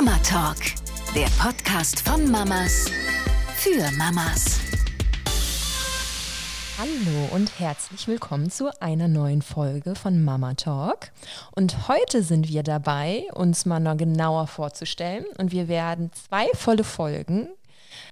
Mama 0.00 0.16
Talk, 0.18 0.58
der 1.12 1.26
Podcast 1.42 2.08
von 2.08 2.30
Mamas 2.30 2.84
für 3.56 3.90
Mamas. 3.96 4.60
Hallo 6.78 7.34
und 7.34 7.58
herzlich 7.58 8.06
willkommen 8.06 8.48
zu 8.48 8.70
einer 8.80 9.08
neuen 9.08 9.42
Folge 9.42 9.96
von 9.96 10.22
Mama 10.22 10.54
Talk. 10.54 11.10
Und 11.50 11.88
heute 11.88 12.22
sind 12.22 12.48
wir 12.48 12.62
dabei, 12.62 13.24
uns 13.34 13.66
mal 13.66 13.80
noch 13.80 13.96
genauer 13.96 14.46
vorzustellen. 14.46 15.24
Und 15.36 15.50
wir 15.50 15.66
werden 15.66 16.12
zwei 16.12 16.46
volle 16.54 16.84
Folgen 16.84 17.48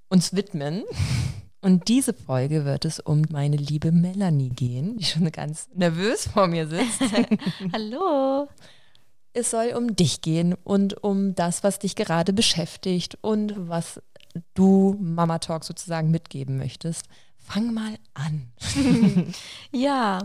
uns 0.09 0.35
widmen. 0.35 0.83
Und 1.61 1.87
diese 1.87 2.15
Folge 2.15 2.65
wird 2.65 2.85
es 2.85 2.99
um 2.99 3.23
meine 3.31 3.59
liebe 3.59 3.93
Melanie 3.93 4.51
gehen, 4.51 4.97
die 4.97 5.05
schon 5.05 5.31
ganz 5.31 5.69
nervös 5.73 6.27
vor 6.27 6.49
mir 6.49 6.67
sitzt. 6.67 7.01
Hallo. 7.73 8.49
Es 9.37 9.51
soll 9.51 9.75
um 9.77 9.95
dich 9.95 10.23
gehen 10.23 10.55
und 10.65 11.05
um 11.05 11.35
das, 11.35 11.63
was 11.63 11.79
dich 11.79 11.95
gerade 11.95 12.33
beschäftigt 12.33 13.19
und 13.21 13.69
was 13.69 14.01
du 14.55 14.97
Mama 14.99 15.41
Talk 15.41 15.63
sozusagen 15.63 16.11
mitgeben 16.11 16.57
möchtest. 16.57 17.05
Fang 17.37 17.75
mal 17.75 17.99
an. 18.15 18.51
ja, 19.73 20.23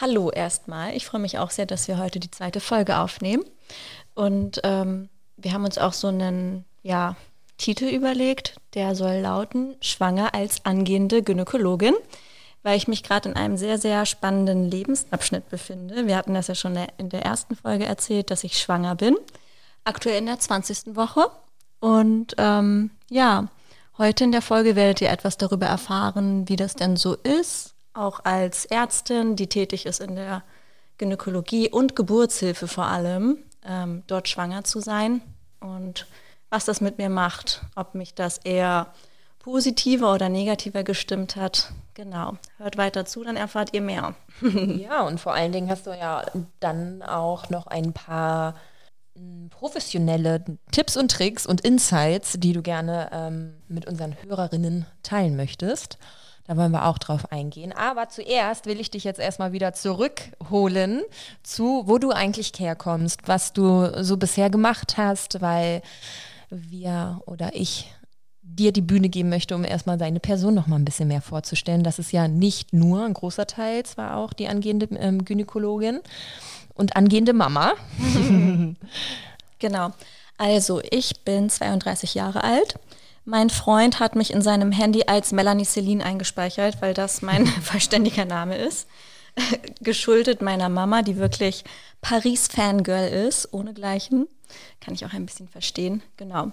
hallo 0.00 0.32
erstmal. 0.32 0.96
Ich 0.96 1.06
freue 1.06 1.20
mich 1.20 1.38
auch 1.38 1.52
sehr, 1.52 1.66
dass 1.66 1.86
wir 1.86 1.98
heute 1.98 2.18
die 2.18 2.32
zweite 2.32 2.58
Folge 2.58 2.98
aufnehmen. 2.98 3.44
Und 4.16 4.60
ähm, 4.64 5.08
wir 5.36 5.52
haben 5.52 5.64
uns 5.64 5.78
auch 5.78 5.92
so 5.92 6.08
einen 6.08 6.64
ja, 6.82 7.14
Titel 7.58 7.84
überlegt, 7.84 8.56
der 8.74 8.96
soll 8.96 9.20
lauten 9.20 9.76
Schwanger 9.80 10.34
als 10.34 10.64
angehende 10.64 11.22
Gynäkologin 11.22 11.94
weil 12.62 12.76
ich 12.76 12.88
mich 12.88 13.02
gerade 13.02 13.28
in 13.28 13.36
einem 13.36 13.56
sehr, 13.56 13.78
sehr 13.78 14.06
spannenden 14.06 14.70
Lebensabschnitt 14.70 15.48
befinde. 15.48 16.06
Wir 16.06 16.16
hatten 16.16 16.34
das 16.34 16.48
ja 16.48 16.54
schon 16.54 16.76
in 16.96 17.08
der 17.08 17.24
ersten 17.24 17.56
Folge 17.56 17.86
erzählt, 17.86 18.30
dass 18.30 18.44
ich 18.44 18.58
schwanger 18.58 18.94
bin, 18.94 19.16
aktuell 19.84 20.18
in 20.18 20.26
der 20.26 20.38
20. 20.38 20.96
Woche. 20.96 21.30
Und 21.80 22.34
ähm, 22.38 22.90
ja, 23.08 23.48
heute 23.96 24.24
in 24.24 24.32
der 24.32 24.42
Folge 24.42 24.76
werdet 24.76 25.00
ihr 25.00 25.10
etwas 25.10 25.38
darüber 25.38 25.66
erfahren, 25.66 26.48
wie 26.48 26.56
das 26.56 26.74
denn 26.74 26.96
so 26.96 27.14
ist, 27.14 27.74
auch 27.94 28.24
als 28.24 28.64
Ärztin, 28.64 29.36
die 29.36 29.48
tätig 29.48 29.86
ist 29.86 30.00
in 30.00 30.16
der 30.16 30.42
Gynäkologie 30.98 31.70
und 31.70 31.96
Geburtshilfe 31.96 32.68
vor 32.68 32.86
allem, 32.86 33.38
ähm, 33.64 34.02
dort 34.06 34.28
schwanger 34.28 34.64
zu 34.64 34.80
sein 34.80 35.20
und 35.60 36.06
was 36.50 36.64
das 36.64 36.80
mit 36.80 36.98
mir 36.98 37.10
macht, 37.10 37.62
ob 37.76 37.94
mich 37.94 38.14
das 38.14 38.38
eher 38.38 38.92
positiver 39.48 40.12
oder 40.12 40.28
negativer 40.28 40.84
gestimmt 40.84 41.34
hat. 41.34 41.72
Genau. 41.94 42.36
Hört 42.58 42.76
weiter 42.76 43.06
zu, 43.06 43.24
dann 43.24 43.36
erfahrt 43.36 43.72
ihr 43.72 43.80
mehr. 43.80 44.14
ja, 44.42 45.00
und 45.06 45.18
vor 45.18 45.32
allen 45.32 45.52
Dingen 45.52 45.70
hast 45.70 45.86
du 45.86 45.90
ja 45.90 46.22
dann 46.60 47.02
auch 47.02 47.48
noch 47.48 47.66
ein 47.66 47.94
paar 47.94 48.56
hm, 49.16 49.48
professionelle 49.48 50.44
Tipps 50.70 50.98
und 50.98 51.10
Tricks 51.10 51.46
und 51.46 51.62
Insights, 51.62 52.34
die 52.36 52.52
du 52.52 52.60
gerne 52.60 53.08
ähm, 53.10 53.54
mit 53.68 53.86
unseren 53.86 54.22
Hörerinnen 54.22 54.84
teilen 55.02 55.34
möchtest. 55.34 55.96
Da 56.46 56.58
wollen 56.58 56.72
wir 56.72 56.84
auch 56.84 56.98
drauf 56.98 57.32
eingehen. 57.32 57.72
Aber 57.72 58.10
zuerst 58.10 58.66
will 58.66 58.78
ich 58.80 58.90
dich 58.90 59.04
jetzt 59.04 59.18
erstmal 59.18 59.52
wieder 59.52 59.72
zurückholen 59.72 61.04
zu, 61.42 61.84
wo 61.86 61.96
du 61.96 62.10
eigentlich 62.10 62.52
herkommst, 62.58 63.28
was 63.28 63.54
du 63.54 64.04
so 64.04 64.18
bisher 64.18 64.50
gemacht 64.50 64.98
hast, 64.98 65.40
weil 65.40 65.80
wir 66.50 67.22
oder 67.24 67.54
ich 67.54 67.90
dir 68.54 68.72
die 68.72 68.80
Bühne 68.80 69.08
geben 69.08 69.28
möchte, 69.28 69.54
um 69.54 69.64
erstmal 69.64 69.98
deine 69.98 70.20
Person 70.20 70.54
noch 70.54 70.66
mal 70.66 70.76
ein 70.76 70.84
bisschen 70.84 71.08
mehr 71.08 71.22
vorzustellen. 71.22 71.82
Das 71.82 71.98
ist 71.98 72.12
ja 72.12 72.28
nicht 72.28 72.72
nur 72.72 73.04
ein 73.04 73.14
großer 73.14 73.46
Teil, 73.46 73.84
zwar 73.84 74.16
auch 74.16 74.32
die 74.32 74.48
angehende 74.48 74.88
ähm, 74.96 75.24
Gynäkologin 75.24 76.00
und 76.74 76.96
angehende 76.96 77.32
Mama. 77.32 77.74
genau. 79.58 79.90
Also, 80.38 80.80
ich 80.90 81.24
bin 81.24 81.50
32 81.50 82.14
Jahre 82.14 82.44
alt. 82.44 82.78
Mein 83.24 83.50
Freund 83.50 84.00
hat 84.00 84.16
mich 84.16 84.32
in 84.32 84.40
seinem 84.40 84.72
Handy 84.72 85.04
als 85.06 85.32
Melanie 85.32 85.64
Celine 85.64 86.04
eingespeichert, 86.04 86.80
weil 86.80 86.94
das 86.94 87.20
mein 87.20 87.46
vollständiger 87.62 88.24
Name 88.24 88.56
ist. 88.56 88.88
Geschuldet 89.80 90.42
meiner 90.42 90.68
Mama, 90.68 91.02
die 91.02 91.16
wirklich 91.16 91.64
Paris-Fangirl 92.00 93.08
ist, 93.08 93.52
ohnegleichen. 93.52 94.28
Kann 94.80 94.94
ich 94.94 95.04
auch 95.04 95.12
ein 95.12 95.26
bisschen 95.26 95.48
verstehen, 95.48 96.02
genau. 96.16 96.52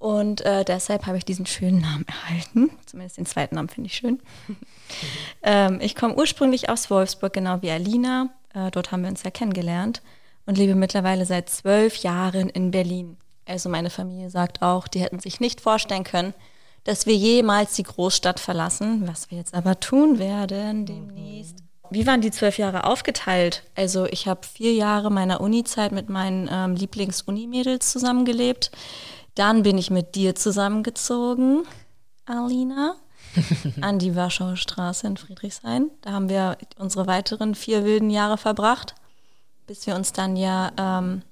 Und 0.00 0.40
äh, 0.40 0.64
deshalb 0.64 1.06
habe 1.06 1.18
ich 1.18 1.26
diesen 1.26 1.44
schönen 1.44 1.82
Namen 1.82 2.06
erhalten. 2.08 2.70
Zumindest 2.86 3.18
den 3.18 3.26
zweiten 3.26 3.56
Namen 3.56 3.68
finde 3.68 3.88
ich 3.88 3.96
schön. 3.96 4.18
ähm, 5.42 5.78
ich 5.82 5.94
komme 5.94 6.14
ursprünglich 6.14 6.70
aus 6.70 6.90
Wolfsburg, 6.90 7.34
genau 7.34 7.60
wie 7.60 7.70
Alina. 7.70 8.30
Äh, 8.54 8.70
dort 8.70 8.92
haben 8.92 9.02
wir 9.02 9.10
uns 9.10 9.22
ja 9.22 9.30
kennengelernt 9.30 10.00
und 10.46 10.56
lebe 10.56 10.74
mittlerweile 10.74 11.26
seit 11.26 11.50
zwölf 11.50 11.96
Jahren 11.96 12.48
in 12.48 12.70
Berlin. 12.70 13.18
Also 13.44 13.68
meine 13.68 13.90
Familie 13.90 14.30
sagt 14.30 14.62
auch, 14.62 14.88
die 14.88 15.00
hätten 15.00 15.20
sich 15.20 15.38
nicht 15.38 15.60
vorstellen 15.60 16.04
können, 16.04 16.32
dass 16.84 17.04
wir 17.04 17.14
jemals 17.14 17.74
die 17.74 17.82
Großstadt 17.82 18.40
verlassen, 18.40 19.06
was 19.06 19.30
wir 19.30 19.36
jetzt 19.36 19.52
aber 19.52 19.80
tun 19.80 20.18
werden 20.18 20.86
demnächst. 20.86 21.56
Wie 21.90 22.06
waren 22.06 22.22
die 22.22 22.30
zwölf 22.30 22.56
Jahre 22.56 22.84
aufgeteilt? 22.84 23.64
Also 23.74 24.06
ich 24.06 24.26
habe 24.26 24.46
vier 24.46 24.72
Jahre 24.72 25.10
meiner 25.10 25.42
Uni-Zeit 25.42 25.92
mit 25.92 26.08
meinen 26.08 26.48
ähm, 26.50 26.74
Lieblings-Uni-Mädels 26.74 27.90
zusammengelebt. 27.90 28.70
Dann 29.34 29.62
bin 29.62 29.78
ich 29.78 29.90
mit 29.90 30.14
dir 30.14 30.34
zusammengezogen, 30.34 31.64
Alina, 32.26 32.96
an 33.80 33.98
die 33.98 34.16
Warschauer 34.16 34.56
Straße 34.56 35.06
in 35.06 35.16
Friedrichshain. 35.16 35.90
Da 36.02 36.12
haben 36.12 36.28
wir 36.28 36.58
unsere 36.78 37.06
weiteren 37.06 37.54
vier 37.54 37.84
wilden 37.84 38.10
Jahre 38.10 38.38
verbracht, 38.38 38.94
bis 39.66 39.86
wir 39.86 39.94
uns 39.94 40.12
dann 40.12 40.36
ja 40.36 40.72
ähm, 40.76 41.22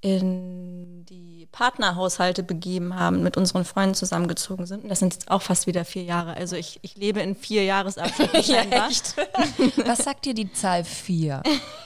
in 0.00 1.04
die 1.06 1.48
Partnerhaushalte 1.52 2.42
begeben 2.42 2.96
haben, 2.96 3.22
mit 3.22 3.36
unseren 3.36 3.64
Freunden 3.64 3.94
zusammengezogen 3.94 4.66
sind. 4.66 4.84
Und 4.84 4.88
das 4.90 4.98
sind 4.98 5.14
jetzt 5.14 5.30
auch 5.30 5.42
fast 5.42 5.66
wieder 5.66 5.84
vier 5.84 6.04
Jahre. 6.04 6.34
Also 6.34 6.56
ich, 6.56 6.78
ich 6.82 6.96
lebe 6.96 7.20
in 7.20 7.34
vier 7.34 7.64
Jahresabschnitten 7.64 8.42
ja, 8.44 8.64
Was 9.86 9.98
sagt 9.98 10.24
dir 10.24 10.34
die 10.34 10.52
Zahl 10.52 10.84
vier? 10.84 11.42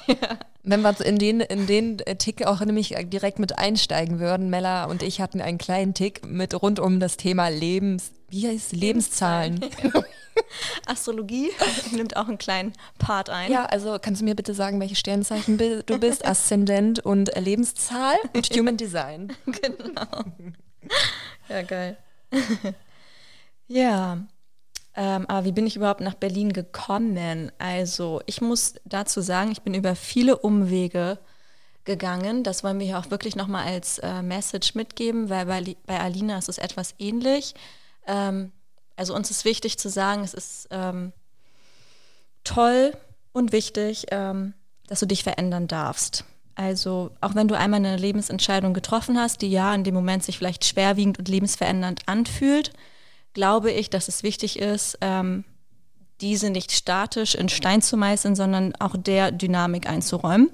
ja. 0.06 0.38
Wenn 0.62 0.82
wir 0.82 1.00
in 1.00 1.18
den, 1.18 1.40
in 1.40 1.66
den 1.66 1.98
Tick 2.18 2.46
auch 2.46 2.60
nämlich 2.60 2.94
direkt 3.04 3.38
mit 3.38 3.58
einsteigen 3.58 4.18
würden, 4.20 4.50
Mella 4.50 4.84
und 4.84 5.02
ich 5.02 5.20
hatten 5.20 5.40
einen 5.40 5.58
kleinen 5.58 5.94
Tick 5.94 6.26
mit 6.26 6.60
rund 6.60 6.78
um 6.78 7.00
das 7.00 7.16
Thema 7.16 7.48
Lebens, 7.48 8.12
wie 8.28 8.46
heißt 8.46 8.72
Lebenszahlen. 8.72 9.64
Astrologie 10.86 11.50
nimmt 11.92 12.16
auch 12.16 12.28
einen 12.28 12.38
kleinen 12.38 12.72
Part 12.98 13.30
ein. 13.30 13.50
Ja, 13.50 13.66
also 13.66 13.98
kannst 14.00 14.20
du 14.20 14.24
mir 14.24 14.34
bitte 14.34 14.54
sagen, 14.54 14.80
welche 14.80 14.96
Sternzeichen 14.96 15.58
du 15.58 15.98
bist? 15.98 16.26
Aszendent 16.26 17.00
und 17.00 17.30
Lebenszahl 17.36 18.16
und 18.34 18.48
Human 18.50 18.76
Design. 18.76 19.32
Genau. 19.46 20.24
Ja, 21.48 21.62
geil. 21.62 21.96
ja. 23.66 24.18
Ähm, 24.96 25.26
aber 25.28 25.44
wie 25.44 25.52
bin 25.52 25.66
ich 25.66 25.76
überhaupt 25.76 26.00
nach 26.00 26.14
Berlin 26.14 26.52
gekommen? 26.52 27.52
Also 27.58 28.20
ich 28.26 28.40
muss 28.40 28.74
dazu 28.84 29.20
sagen, 29.20 29.52
ich 29.52 29.62
bin 29.62 29.74
über 29.74 29.94
viele 29.94 30.36
Umwege 30.38 31.18
gegangen. 31.84 32.42
Das 32.42 32.64
wollen 32.64 32.78
wir 32.78 32.86
hier 32.86 32.98
auch 32.98 33.10
wirklich 33.10 33.36
nochmal 33.36 33.66
als 33.66 33.98
äh, 33.98 34.22
Message 34.22 34.74
mitgeben, 34.74 35.30
weil 35.30 35.46
bei, 35.46 35.76
bei 35.86 36.00
Alina 36.00 36.38
ist 36.38 36.48
es 36.48 36.58
etwas 36.58 36.94
ähnlich. 36.98 37.54
Ähm, 38.06 38.52
also 38.96 39.14
uns 39.14 39.30
ist 39.30 39.44
wichtig 39.44 39.78
zu 39.78 39.88
sagen, 39.88 40.22
es 40.22 40.34
ist 40.34 40.68
ähm, 40.70 41.12
toll 42.44 42.92
und 43.32 43.52
wichtig, 43.52 44.06
ähm, 44.10 44.54
dass 44.88 45.00
du 45.00 45.06
dich 45.06 45.22
verändern 45.22 45.68
darfst. 45.68 46.24
Also 46.54 47.12
auch 47.20 47.34
wenn 47.34 47.48
du 47.48 47.56
einmal 47.56 47.78
eine 47.78 47.96
Lebensentscheidung 47.96 48.74
getroffen 48.74 49.18
hast, 49.18 49.40
die 49.40 49.50
ja 49.50 49.74
in 49.74 49.84
dem 49.84 49.94
Moment 49.94 50.24
sich 50.24 50.36
vielleicht 50.36 50.64
schwerwiegend 50.64 51.18
und 51.18 51.28
lebensverändernd 51.28 52.02
anfühlt, 52.06 52.72
glaube 53.34 53.70
ich, 53.70 53.90
dass 53.90 54.08
es 54.08 54.22
wichtig 54.22 54.58
ist, 54.58 54.98
ähm, 55.00 55.44
diese 56.20 56.50
nicht 56.50 56.72
statisch 56.72 57.34
in 57.34 57.48
Stein 57.48 57.82
zu 57.82 57.96
meißeln, 57.96 58.36
sondern 58.36 58.74
auch 58.76 58.94
der 58.96 59.32
Dynamik 59.32 59.88
einzuräumen. 59.88 60.50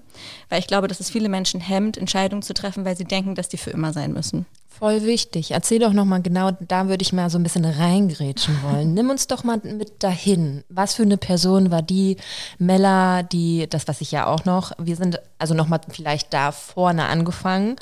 Weil 0.49 0.61
ich 0.61 0.67
glaube, 0.67 0.89
dass 0.89 1.01
es 1.01 1.11
viele 1.11 1.29
Menschen 1.29 1.61
hemmt, 1.61 1.97
Entscheidungen 1.97 2.43
zu 2.43 2.55
treffen, 2.55 2.85
weil 2.85 2.97
sie 2.97 3.05
denken, 3.05 3.35
dass 3.35 3.49
die 3.49 3.57
für 3.57 3.71
immer 3.71 3.93
sein 3.93 4.13
müssen. 4.13 4.47
Voll 4.78 5.05
wichtig. 5.05 5.53
Erzähl 5.53 5.78
doch 5.78 5.95
nochmal 5.95 6.21
genau, 6.21 6.51
da 6.61 6.89
würde 6.89 7.01
ich 7.01 7.15
mal 7.15 7.31
so 7.31 7.39
ein 7.39 7.43
bisschen 7.43 7.65
reingrätschen 7.65 8.63
wollen. 8.63 8.93
Nimm 8.93 9.09
uns 9.09 9.27
doch 9.27 9.43
mal 9.43 9.59
mit 9.63 10.03
dahin. 10.03 10.65
Was 10.69 10.95
für 10.95 11.03
eine 11.03 11.17
Person 11.17 11.71
war 11.71 11.81
die 11.81 12.19
Mella, 12.59 13.23
die, 13.23 13.67
das 13.71 13.89
was 13.89 14.03
ich 14.03 14.13
ja 14.13 14.27
auch 14.27 14.45
noch, 14.45 14.73
wir 14.78 14.97
sind 14.97 15.19
also 15.39 15.55
nochmal 15.55 15.81
vielleicht 15.89 16.34
da 16.34 16.53
vorne 16.53 17.07
angefangen. 17.07 17.77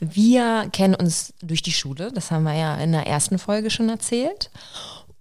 Wir 0.00 0.68
kennen 0.72 0.94
uns 0.94 1.34
durch 1.42 1.60
die 1.60 1.72
Schule, 1.72 2.10
das 2.12 2.30
haben 2.30 2.44
wir 2.44 2.54
ja 2.54 2.76
in 2.76 2.92
der 2.92 3.06
ersten 3.06 3.38
Folge 3.38 3.70
schon 3.70 3.88
erzählt 3.90 4.50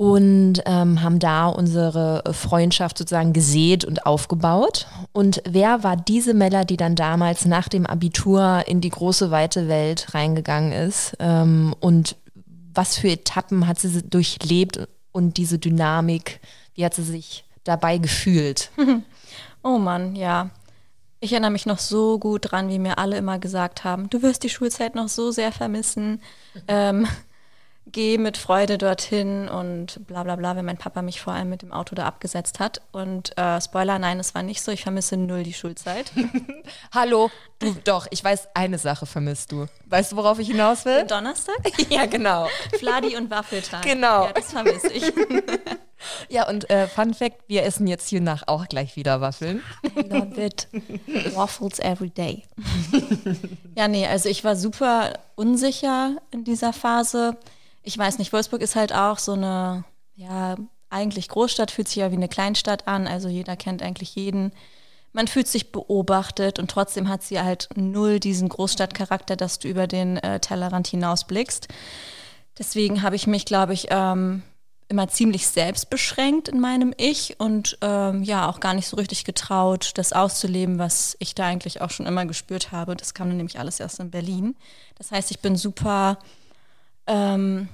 und 0.01 0.63
ähm, 0.65 1.03
haben 1.03 1.19
da 1.19 1.45
unsere 1.45 2.23
Freundschaft 2.33 2.97
sozusagen 2.97 3.33
gesät 3.33 3.85
und 3.85 4.07
aufgebaut. 4.07 4.87
Und 5.11 5.43
wer 5.47 5.83
war 5.83 5.95
diese 5.95 6.33
Mella, 6.33 6.63
die 6.63 6.75
dann 6.75 6.95
damals 6.95 7.45
nach 7.45 7.69
dem 7.69 7.85
Abitur 7.85 8.63
in 8.65 8.81
die 8.81 8.89
große 8.89 9.29
weite 9.29 9.67
Welt 9.67 10.15
reingegangen 10.15 10.71
ist? 10.71 11.15
Ähm, 11.19 11.75
und 11.81 12.15
was 12.73 12.97
für 12.97 13.09
Etappen 13.09 13.67
hat 13.67 13.77
sie 13.77 14.01
durchlebt 14.01 14.87
und 15.11 15.37
diese 15.37 15.59
Dynamik, 15.59 16.39
wie 16.73 16.83
hat 16.83 16.95
sie 16.95 17.03
sich 17.03 17.45
dabei 17.63 17.99
gefühlt? 17.99 18.71
Oh 19.63 19.77
Mann, 19.77 20.15
ja. 20.15 20.49
Ich 21.19 21.33
erinnere 21.33 21.51
mich 21.51 21.67
noch 21.67 21.77
so 21.77 22.17
gut 22.17 22.51
dran, 22.51 22.69
wie 22.69 22.79
mir 22.79 22.97
alle 22.97 23.17
immer 23.17 23.37
gesagt 23.37 23.83
haben, 23.83 24.09
du 24.09 24.23
wirst 24.23 24.41
die 24.41 24.49
Schulzeit 24.49 24.95
noch 24.95 25.07
so 25.07 25.29
sehr 25.29 25.51
vermissen. 25.51 26.19
Ähm, 26.67 27.07
geh 27.87 28.17
mit 28.17 28.37
Freude 28.37 28.77
dorthin 28.77 29.49
und 29.49 30.05
bla 30.07 30.23
bla 30.23 30.35
bla, 30.35 30.55
wenn 30.55 30.65
mein 30.65 30.77
Papa 30.77 31.01
mich 31.01 31.21
vor 31.21 31.33
allem 31.33 31.49
mit 31.49 31.61
dem 31.61 31.71
Auto 31.71 31.95
da 31.95 32.05
abgesetzt 32.05 32.59
hat. 32.59 32.81
Und 32.91 33.37
äh, 33.37 33.59
Spoiler, 33.59 33.99
nein, 33.99 34.19
es 34.19 34.35
war 34.35 34.43
nicht 34.43 34.61
so. 34.61 34.71
Ich 34.71 34.83
vermisse 34.83 35.17
null 35.17 35.43
die 35.43 35.53
Schulzeit. 35.53 36.11
Hallo, 36.93 37.31
du 37.59 37.75
doch, 37.83 38.07
ich 38.11 38.23
weiß, 38.23 38.49
eine 38.53 38.77
Sache 38.77 39.05
vermisst 39.05 39.51
du. 39.51 39.65
Weißt 39.85 40.11
du, 40.11 40.15
worauf 40.15 40.39
ich 40.39 40.47
hinaus 40.47 40.85
will? 40.85 40.99
Den 40.99 41.07
Donnerstag? 41.07 41.57
ja, 41.89 42.05
genau. 42.05 42.47
Fladi 42.77 43.17
und 43.17 43.29
Waffeltag. 43.29 43.83
Genau. 43.83 44.25
Ja, 44.25 44.33
das 44.33 44.51
vermisse 44.51 44.91
ich. 44.91 45.11
Ja, 46.29 46.49
und 46.49 46.67
äh, 46.71 46.87
Fun 46.87 47.13
Fact, 47.13 47.43
wir 47.47 47.63
essen 47.63 47.85
jetzt 47.85 48.09
hier 48.09 48.21
nach 48.21 48.47
auch 48.47 48.67
gleich 48.67 48.95
wieder 48.95 49.21
Waffeln. 49.21 49.61
I 49.95 50.01
love 50.01 50.43
it. 50.43 50.67
Waffles 51.35 51.77
every 51.77 52.09
day. 52.09 52.43
ja, 53.75 53.87
nee, 53.87 54.07
also 54.07 54.27
ich 54.27 54.43
war 54.43 54.55
super 54.55 55.13
unsicher 55.35 56.17
in 56.31 56.43
dieser 56.43 56.73
Phase. 56.73 57.37
Ich 57.83 57.97
weiß 57.97 58.19
nicht, 58.19 58.33
Wolfsburg 58.33 58.61
ist 58.61 58.75
halt 58.75 58.93
auch 58.93 59.17
so 59.17 59.33
eine, 59.33 59.83
ja, 60.15 60.55
eigentlich 60.89 61.29
Großstadt, 61.29 61.71
fühlt 61.71 61.87
sich 61.87 61.97
ja 61.97 62.11
wie 62.11 62.15
eine 62.15 62.27
Kleinstadt 62.27 62.87
an, 62.87 63.07
also 63.07 63.27
jeder 63.27 63.55
kennt 63.55 63.81
eigentlich 63.81 64.15
jeden. 64.15 64.51
Man 65.13 65.27
fühlt 65.27 65.47
sich 65.47 65.71
beobachtet 65.71 66.59
und 66.59 66.69
trotzdem 66.69 67.09
hat 67.09 67.23
sie 67.23 67.39
halt 67.39 67.69
null 67.75 68.19
diesen 68.19 68.49
Großstadtcharakter, 68.49 69.35
dass 69.35 69.59
du 69.59 69.67
über 69.67 69.87
den 69.87 70.17
äh, 70.17 70.39
Tellerrand 70.39 70.87
hinausblickst. 70.87 71.67
Deswegen 72.57 73.01
habe 73.01 73.15
ich 73.15 73.27
mich, 73.27 73.45
glaube 73.45 73.73
ich, 73.73 73.87
ähm, 73.89 74.43
immer 74.91 75.07
ziemlich 75.07 75.47
selbst 75.47 75.89
beschränkt 75.89 76.49
in 76.49 76.59
meinem 76.59 76.93
Ich 76.97 77.39
und 77.39 77.77
ähm, 77.81 78.23
ja, 78.23 78.49
auch 78.49 78.59
gar 78.59 78.73
nicht 78.73 78.87
so 78.87 78.97
richtig 78.97 79.23
getraut, 79.23 79.91
das 79.95 80.11
auszuleben, 80.11 80.79
was 80.79 81.15
ich 81.19 81.33
da 81.33 81.45
eigentlich 81.45 81.81
auch 81.81 81.89
schon 81.89 82.05
immer 82.05 82.25
gespürt 82.25 82.73
habe. 82.73 82.95
Das 82.95 83.13
kam 83.13 83.29
dann 83.29 83.37
nämlich 83.37 83.57
alles 83.57 83.79
erst 83.79 83.99
in 84.01 84.11
Berlin. 84.11 84.55
Das 84.97 85.11
heißt, 85.11 85.31
ich 85.31 85.39
bin 85.39 85.55
super 85.55 86.19
ähm, 87.07 87.69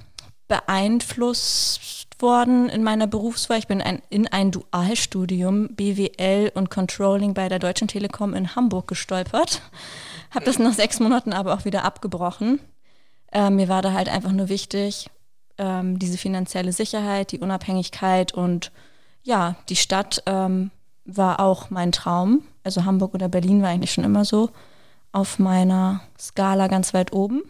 beeinflusst 0.48 2.06
worden 2.20 2.68
in 2.68 2.82
meiner 2.82 3.06
Berufswahl. 3.06 3.58
Ich 3.58 3.66
bin 3.66 3.80
ein, 3.80 4.02
in 4.10 4.26
ein 4.26 4.50
Dualstudium 4.50 5.68
BWL 5.74 6.50
und 6.54 6.70
Controlling 6.70 7.34
bei 7.34 7.48
der 7.48 7.58
Deutschen 7.58 7.88
Telekom 7.88 8.34
in 8.34 8.56
Hamburg 8.56 8.88
gestolpert. 8.88 9.62
Habe 10.30 10.44
das 10.44 10.58
nach 10.58 10.72
sechs 10.72 11.00
Monaten 11.00 11.32
aber 11.32 11.54
auch 11.54 11.64
wieder 11.64 11.84
abgebrochen. 11.84 12.60
Äh, 13.32 13.50
mir 13.50 13.68
war 13.68 13.82
da 13.82 13.92
halt 13.92 14.08
einfach 14.08 14.32
nur 14.32 14.48
wichtig, 14.48 15.10
ähm, 15.58 15.98
diese 15.98 16.18
finanzielle 16.18 16.72
Sicherheit, 16.72 17.32
die 17.32 17.40
Unabhängigkeit 17.40 18.32
und 18.32 18.72
ja, 19.22 19.56
die 19.68 19.76
Stadt 19.76 20.22
ähm, 20.26 20.70
war 21.04 21.40
auch 21.40 21.70
mein 21.70 21.92
Traum. 21.92 22.42
Also 22.64 22.84
Hamburg 22.84 23.14
oder 23.14 23.28
Berlin 23.28 23.62
war 23.62 23.68
eigentlich 23.68 23.92
schon 23.92 24.04
immer 24.04 24.24
so 24.24 24.50
auf 25.12 25.38
meiner 25.38 26.00
Skala 26.18 26.68
ganz 26.68 26.94
weit 26.94 27.12
oben. 27.12 27.42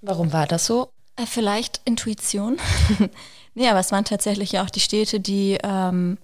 Warum 0.00 0.32
war 0.32 0.46
das 0.46 0.66
so? 0.66 0.90
Äh, 1.20 1.26
vielleicht 1.26 1.80
Intuition. 1.84 2.58
nee, 3.54 3.68
aber 3.68 3.80
es 3.80 3.92
waren 3.92 4.04
tatsächlich 4.04 4.52
ja 4.52 4.64
auch 4.64 4.70
die 4.70 4.80
Städte, 4.80 5.20
die 5.20 5.58
ähm, 5.62 6.18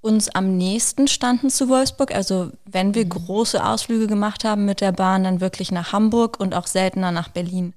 uns 0.00 0.28
am 0.30 0.56
nächsten 0.56 1.08
standen 1.08 1.50
zu 1.50 1.68
Wolfsburg. 1.68 2.14
Also 2.14 2.50
wenn 2.64 2.94
wir 2.94 3.04
große 3.04 3.64
Ausflüge 3.64 4.06
gemacht 4.06 4.44
haben 4.44 4.64
mit 4.64 4.80
der 4.80 4.92
Bahn, 4.92 5.24
dann 5.24 5.40
wirklich 5.40 5.72
nach 5.72 5.92
Hamburg 5.92 6.40
und 6.40 6.54
auch 6.54 6.66
seltener 6.66 7.10
nach 7.12 7.28
Berlin. 7.28 7.74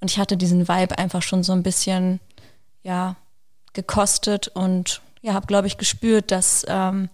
Und 0.00 0.10
ich 0.10 0.18
hatte 0.18 0.36
diesen 0.36 0.68
Vibe 0.68 0.98
einfach 0.98 1.22
schon 1.22 1.42
so 1.42 1.52
ein 1.52 1.62
bisschen, 1.62 2.20
ja, 2.82 3.16
gekostet 3.72 4.48
und 4.48 5.02
ja, 5.20 5.34
habe, 5.34 5.46
glaube 5.46 5.66
ich, 5.66 5.76
gespürt, 5.76 6.30
dass 6.30 6.64
ähm, 6.68 7.10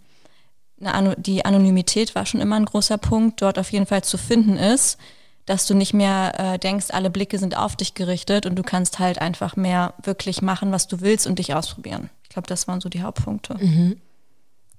eine, 0.81 1.17
die 1.17 1.45
Anonymität 1.45 2.15
war 2.15 2.25
schon 2.25 2.41
immer 2.41 2.57
ein 2.57 2.67
großer 2.67 2.99
Punkt, 2.99 3.43
dort 3.43 3.59
auf 3.59 3.73
jeden 3.73 3.87
Fall 3.87 4.05
zu 4.05 4.17
finden 4.17 4.57
ist, 4.57 4.99
dass 5.47 5.67
du 5.67 5.75
nicht 5.75 5.93
mehr 5.93 6.39
äh, 6.39 6.59
denkst, 6.59 6.87
alle 6.91 7.11
Blicke 7.11 7.39
sind 7.39 7.57
auf 7.57 7.77
dich 7.77 7.95
gerichtet 7.95 8.47
und 8.47 8.57
du 8.57 8.63
kannst 8.63 8.99
halt 8.99 9.21
einfach 9.21 9.57
mehr 9.57 9.95
wirklich 10.03 10.43
machen, 10.43 10.73
was 10.73 10.87
du 10.87 11.01
willst 11.01 11.27
und 11.27 11.39
dich 11.39 11.55
ausprobieren. 11.55 12.11
Ich 12.23 12.29
glaube, 12.29 12.49
das 12.49 12.69
waren 12.69 12.81
so 12.81 12.89
die 12.89 13.03
Hauptpunkte. 13.03 13.55
Mhm. 13.55 14.01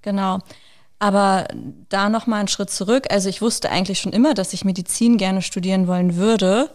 Genau. 0.01 0.39
Aber 0.99 1.47
da 1.89 2.09
nochmal 2.09 2.39
einen 2.39 2.47
Schritt 2.47 2.69
zurück. 2.69 3.07
Also 3.11 3.27
ich 3.27 3.41
wusste 3.41 3.69
eigentlich 3.69 3.99
schon 3.99 4.13
immer, 4.13 4.33
dass 4.33 4.53
ich 4.53 4.63
Medizin 4.63 5.17
gerne 5.17 5.41
studieren 5.41 5.87
wollen 5.87 6.15
würde. 6.15 6.69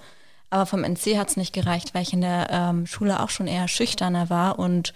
Aber 0.51 0.67
vom 0.67 0.85
NC 0.85 1.17
hat 1.17 1.31
es 1.31 1.37
nicht 1.37 1.53
gereicht, 1.53 1.95
weil 1.95 2.03
ich 2.03 2.13
in 2.13 2.21
der 2.21 2.49
ähm, 2.51 2.87
Schule 2.87 3.21
auch 3.21 3.31
schon 3.31 3.47
eher 3.47 3.69
schüchterner 3.69 4.29
war 4.29 4.59
und 4.59 4.93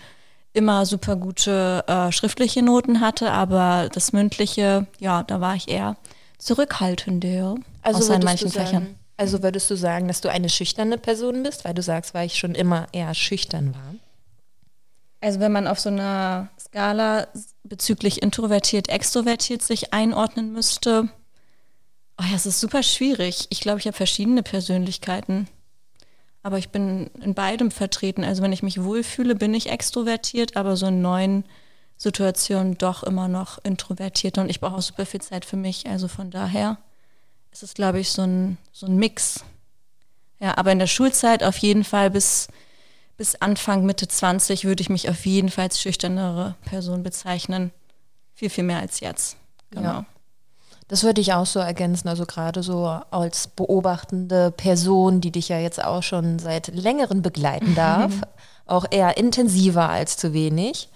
immer 0.52 0.84
super 0.86 1.16
gute 1.16 1.84
äh, 1.86 2.12
schriftliche 2.12 2.62
Noten 2.62 3.00
hatte, 3.00 3.32
aber 3.32 3.88
das 3.92 4.12
mündliche, 4.12 4.86
ja, 4.98 5.22
da 5.22 5.40
war 5.40 5.54
ich 5.54 5.68
eher 5.68 5.96
zurückhaltender. 6.42 7.54
Also 7.82 8.00
außer 8.00 8.16
in 8.16 8.22
würdest 8.22 8.24
manchen 8.24 8.48
du 8.48 8.54
sagen, 8.54 8.66
Fächern. 8.66 8.94
Also 9.16 9.42
würdest 9.42 9.70
du 9.70 9.76
sagen, 9.76 10.08
dass 10.08 10.20
du 10.20 10.28
eine 10.30 10.48
schüchterne 10.48 10.98
Person 10.98 11.42
bist, 11.42 11.64
weil 11.64 11.74
du 11.74 11.82
sagst, 11.82 12.14
weil 12.14 12.26
ich 12.26 12.38
schon 12.38 12.54
immer 12.54 12.88
eher 12.92 13.14
schüchtern 13.14 13.74
war? 13.74 13.94
Also 15.20 15.38
wenn 15.38 15.52
man 15.52 15.68
auf 15.68 15.78
so 15.78 15.88
einer 15.88 16.48
Skala 16.58 17.28
bezüglich 17.62 18.22
introvertiert, 18.22 18.88
extrovertiert 18.88 19.62
sich 19.62 19.92
einordnen 19.92 20.52
müsste, 20.52 21.08
oh 22.20 22.24
ja, 22.28 22.34
es 22.34 22.46
ist 22.46 22.58
super 22.58 22.82
schwierig. 22.82 23.46
Ich 23.50 23.60
glaube, 23.60 23.78
ich 23.78 23.86
habe 23.86 23.96
verschiedene 23.96 24.42
Persönlichkeiten. 24.42 25.48
Aber 26.42 26.58
ich 26.58 26.70
bin 26.70 27.08
in 27.22 27.34
beidem 27.34 27.70
vertreten. 27.70 28.24
Also 28.24 28.42
wenn 28.42 28.52
ich 28.52 28.64
mich 28.64 28.82
wohlfühle, 28.82 29.36
bin 29.36 29.54
ich 29.54 29.70
extrovertiert, 29.70 30.56
aber 30.56 30.76
so 30.76 30.86
in 30.86 31.00
neuen 31.00 31.44
Situationen 32.02 32.76
doch 32.78 33.04
immer 33.04 33.28
noch 33.28 33.58
introvertiert. 33.62 34.36
Und 34.36 34.50
ich 34.50 34.58
brauche 34.58 34.74
auch 34.74 34.82
super 34.82 35.06
viel 35.06 35.20
Zeit 35.20 35.44
für 35.44 35.56
mich. 35.56 35.86
Also 35.86 36.08
von 36.08 36.32
daher 36.32 36.78
ist 37.52 37.62
es, 37.62 37.74
glaube 37.74 38.00
ich, 38.00 38.10
so 38.10 38.22
ein, 38.22 38.58
so 38.72 38.86
ein 38.86 38.96
Mix. 38.96 39.44
Ja, 40.40 40.58
aber 40.58 40.72
in 40.72 40.80
der 40.80 40.88
Schulzeit 40.88 41.44
auf 41.44 41.56
jeden 41.58 41.84
Fall 41.84 42.10
bis, 42.10 42.48
bis 43.16 43.36
Anfang, 43.36 43.86
Mitte 43.86 44.08
20 44.08 44.64
würde 44.64 44.80
ich 44.80 44.90
mich 44.90 45.08
auf 45.08 45.24
jeden 45.26 45.48
Fall 45.48 45.66
als 45.66 45.80
schüchternere 45.80 46.56
Person 46.64 47.04
bezeichnen. 47.04 47.70
Viel, 48.34 48.50
viel 48.50 48.64
mehr 48.64 48.80
als 48.80 48.98
jetzt. 48.98 49.36
Genau. 49.70 49.88
Ja. 49.88 50.06
Das 50.88 51.04
würde 51.04 51.20
ich 51.20 51.32
auch 51.32 51.46
so 51.46 51.60
ergänzen, 51.60 52.08
also 52.08 52.26
gerade 52.26 52.64
so 52.64 52.86
als 53.12 53.46
beobachtende 53.46 54.50
Person, 54.50 55.20
die 55.20 55.30
dich 55.30 55.48
ja 55.48 55.58
jetzt 55.60 55.82
auch 55.82 56.02
schon 56.02 56.40
seit 56.40 56.66
längerem 56.74 57.22
begleiten 57.22 57.76
darf, 57.76 58.12
auch 58.66 58.86
eher 58.90 59.16
intensiver 59.16 59.88
als 59.88 60.16
zu 60.16 60.32
wenig. 60.32 60.88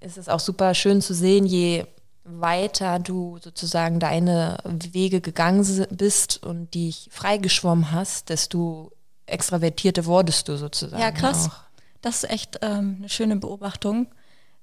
Ist 0.00 0.16
Es 0.16 0.28
auch 0.28 0.40
super 0.40 0.74
schön 0.74 1.00
zu 1.00 1.14
sehen, 1.14 1.46
je 1.46 1.86
weiter 2.24 2.98
du 2.98 3.38
sozusagen 3.40 4.00
deine 4.00 4.58
Wege 4.64 5.20
gegangen 5.20 5.64
bist 5.90 6.42
und 6.42 6.74
dich 6.74 7.08
freigeschwommen 7.12 7.92
hast, 7.92 8.28
desto 8.30 8.92
extravertierter 9.26 10.06
wurdest 10.06 10.48
du 10.48 10.56
sozusagen. 10.56 11.00
Ja, 11.00 11.10
krass. 11.10 11.48
Auch. 11.48 11.66
Das 12.02 12.22
ist 12.22 12.30
echt 12.30 12.58
ähm, 12.62 12.96
eine 12.98 13.08
schöne 13.08 13.36
Beobachtung, 13.36 14.08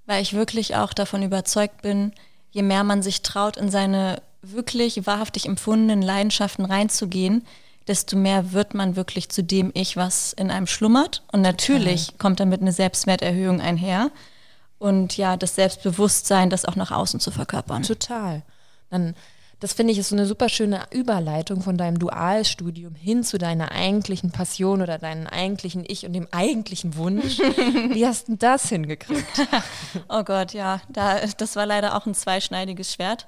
weil 0.05 0.21
ich 0.21 0.33
wirklich 0.33 0.75
auch 0.75 0.93
davon 0.93 1.23
überzeugt 1.23 1.81
bin, 1.81 2.13
je 2.51 2.61
mehr 2.61 2.83
man 2.83 3.01
sich 3.01 3.21
traut, 3.21 3.57
in 3.57 3.69
seine 3.69 4.21
wirklich 4.41 5.05
wahrhaftig 5.07 5.45
empfundenen 5.45 6.01
Leidenschaften 6.01 6.65
reinzugehen, 6.65 7.45
desto 7.87 8.15
mehr 8.15 8.53
wird 8.53 8.73
man 8.73 8.95
wirklich 8.95 9.29
zu 9.29 9.43
dem 9.43 9.71
Ich, 9.73 9.97
was 9.97 10.33
in 10.33 10.51
einem 10.51 10.67
schlummert. 10.67 11.23
Und 11.31 11.41
natürlich 11.41 12.17
kommt 12.17 12.39
damit 12.39 12.61
eine 12.61 12.71
Selbstwerterhöhung 12.71 13.61
einher. 13.61 14.11
Und 14.83 15.15
ja, 15.15 15.37
das 15.37 15.55
Selbstbewusstsein, 15.55 16.49
das 16.49 16.65
auch 16.65 16.75
nach 16.75 16.91
außen 16.91 17.21
zu 17.21 17.31
verkörpern. 17.31 17.83
Total. 17.83 18.41
Dann, 18.89 19.15
das 19.61 19.71
finde 19.71 19.93
ich 19.93 19.97
ist 19.97 20.09
so 20.09 20.15
eine 20.17 20.25
super 20.25 20.49
schöne 20.49 20.81
Überleitung 20.91 21.61
von 21.61 21.77
deinem 21.77 21.99
Dualstudium 21.99 22.93
hin 22.93 23.23
zu 23.23 23.37
deiner 23.37 23.71
eigentlichen 23.71 24.31
Passion 24.31 24.81
oder 24.81 24.97
deinem 24.97 25.27
eigentlichen 25.27 25.85
Ich 25.87 26.05
und 26.05 26.11
dem 26.11 26.27
eigentlichen 26.31 26.97
Wunsch. 26.97 27.39
Wie 27.39 28.05
hast 28.05 28.27
du 28.27 28.35
das 28.35 28.67
hingekriegt? 28.67 29.23
Oh 30.09 30.23
Gott, 30.25 30.51
ja, 30.51 30.81
da, 30.89 31.21
das 31.37 31.55
war 31.55 31.65
leider 31.65 31.95
auch 31.95 32.05
ein 32.05 32.13
zweischneidiges 32.13 32.91
Schwert. 32.91 33.27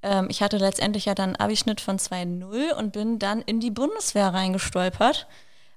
Ähm, 0.00 0.28
ich 0.30 0.40
hatte 0.40 0.56
letztendlich 0.56 1.04
ja 1.04 1.14
dann 1.14 1.36
einen 1.36 1.36
Abischnitt 1.36 1.82
von 1.82 1.98
2,0 1.98 2.72
und 2.72 2.94
bin 2.94 3.18
dann 3.18 3.42
in 3.42 3.60
die 3.60 3.70
Bundeswehr 3.70 4.32
reingestolpert, 4.32 5.26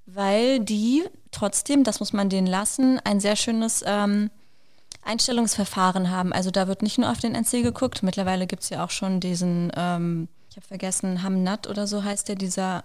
weil 0.05 0.62
die 0.62 1.03
trotzdem, 1.31 1.84
das 1.84 2.00
muss 2.00 2.13
man 2.13 2.29
denen 2.29 2.48
lassen, 2.48 3.01
ein 3.03 3.19
sehr 3.19 3.36
schönes 3.36 3.84
ähm, 3.86 4.29
Einstellungsverfahren 5.08 6.12
haben. 6.12 6.34
Also 6.34 6.52
da 6.52 6.68
wird 6.68 6.82
nicht 6.82 6.98
nur 6.98 7.12
auf 7.12 7.20
den 7.20 7.34
NC 7.34 7.64
geguckt, 7.64 8.04
mittlerweile 8.04 8.46
gibt 8.46 8.64
es 8.64 8.70
ja 8.70 8.84
auch 8.84 8.92
schon 8.92 9.20
diesen, 9.20 9.72
ähm, 9.76 10.28
ich 10.50 10.58
habe 10.58 10.68
vergessen, 10.68 11.24
Hamnat 11.24 11.68
oder 11.68 11.88
so 11.88 12.04
heißt 12.04 12.28
der, 12.28 12.36
dieser 12.36 12.84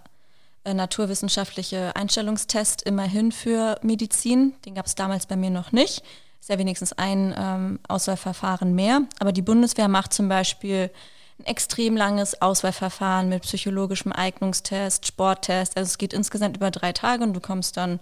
äh, 0.65 0.75
naturwissenschaftliche 0.75 1.97
Einstellungstest 1.97 2.83
immerhin 2.83 3.33
für 3.33 3.79
Medizin. 3.83 4.55
Den 4.65 4.77
gab 4.77 4.87
es 4.87 4.95
damals 4.95 5.27
bei 5.27 5.37
mir 5.37 5.51
noch 5.51 5.73
nicht. 5.73 6.03
Ist 6.41 6.49
ja 6.49 6.59
wenigstens 6.59 6.93
ein 6.93 7.35
ähm, 7.37 7.81
Auswahlverfahren 7.89 8.75
mehr. 8.75 9.03
Aber 9.19 9.33
die 9.33 9.43
Bundeswehr 9.43 9.89
macht 9.89 10.13
zum 10.13 10.29
Beispiel 10.29 10.91
ein 11.41 11.47
extrem 11.47 11.97
langes 11.97 12.41
Auswahlverfahren 12.41 13.29
mit 13.29 13.43
psychologischem 13.43 14.13
Eignungstest, 14.13 15.07
Sporttest. 15.07 15.77
Also 15.77 15.89
es 15.89 15.99
geht 15.99 16.13
insgesamt 16.13 16.57
über 16.57 16.71
drei 16.71 16.93
Tage 16.93 17.25
und 17.25 17.35
du 17.35 17.41
kommst 17.41 17.77
dann, 17.77 17.99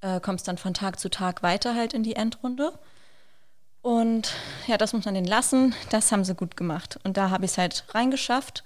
äh, 0.00 0.18
kommst 0.20 0.48
dann 0.48 0.58
von 0.58 0.74
Tag 0.74 0.98
zu 0.98 1.08
Tag 1.08 1.42
weiter 1.44 1.74
halt 1.76 1.94
in 1.94 2.02
die 2.02 2.16
Endrunde. 2.16 2.72
Und 3.82 4.32
ja, 4.68 4.78
das 4.78 4.92
muss 4.92 5.04
man 5.04 5.14
denen 5.14 5.26
lassen. 5.26 5.74
Das 5.90 6.12
haben 6.12 6.24
sie 6.24 6.34
gut 6.34 6.56
gemacht. 6.56 6.98
Und 7.04 7.16
da 7.16 7.30
habe 7.30 7.44
ich 7.44 7.52
es 7.52 7.58
halt 7.58 7.84
reingeschafft. 7.90 8.64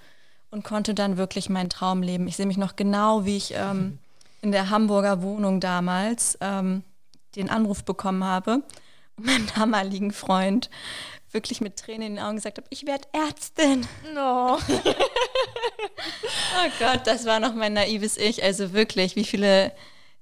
und 0.51 0.63
konnte 0.63 0.95
dann 0.95 1.17
wirklich 1.17 1.49
meinen 1.49 1.71
Traum 1.71 2.03
leben. 2.03 2.29
Ich 2.29 2.37
sehe 2.37 2.47
mich 2.47 2.57
noch 2.57 2.77
genau, 2.77 3.25
wie 3.25 3.37
ich 3.37 3.55
ähm, 3.55 3.99
in 4.43 4.53
der 4.53 4.71
Hamburger 4.71 5.23
Wohnung 5.23 5.61
damals 5.61 6.39
ähm, 6.41 6.83
den 7.35 7.51
Anruf 7.51 7.85
bekommen 7.85 8.25
habe 8.25 8.63
und 9.17 9.27
meinem 9.27 9.47
damaligen 9.57 10.13
Freund 10.13 10.71
wirklich 11.33 11.61
mit 11.61 11.77
Tränen 11.77 12.03
in 12.03 12.15
den 12.15 12.25
Augen 12.25 12.37
gesagt 12.37 12.59
habe, 12.59 12.69
ich 12.71 12.87
werde 12.87 13.09
Ärztin. 13.13 13.87
No. 14.15 14.57
oh 14.57 14.61
Gott, 16.79 17.07
das 17.07 17.27
war 17.27 17.41
noch 17.41 17.55
mein 17.55 17.75
naives 17.75 18.17
Ich. 18.17 18.43
Also 18.43 18.73
wirklich, 18.73 19.17
wie 19.17 19.25
viele 19.25 19.73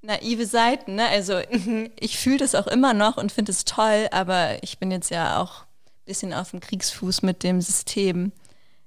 naive 0.04 0.46
Seiten. 0.46 0.96
Ne? 0.96 1.08
Also 1.08 1.40
ich 1.98 2.18
fühle 2.18 2.38
das 2.38 2.54
auch 2.54 2.66
immer 2.66 2.94
noch 2.94 3.16
und 3.16 3.32
finde 3.32 3.52
es 3.52 3.64
toll, 3.64 4.08
aber 4.10 4.62
ich 4.62 4.78
bin 4.78 4.90
jetzt 4.90 5.10
ja 5.10 5.40
auch 5.40 5.62
ein 5.62 6.04
bisschen 6.06 6.34
auf 6.34 6.50
dem 6.50 6.60
Kriegsfuß 6.60 7.22
mit 7.22 7.42
dem 7.42 7.60
System, 7.60 8.32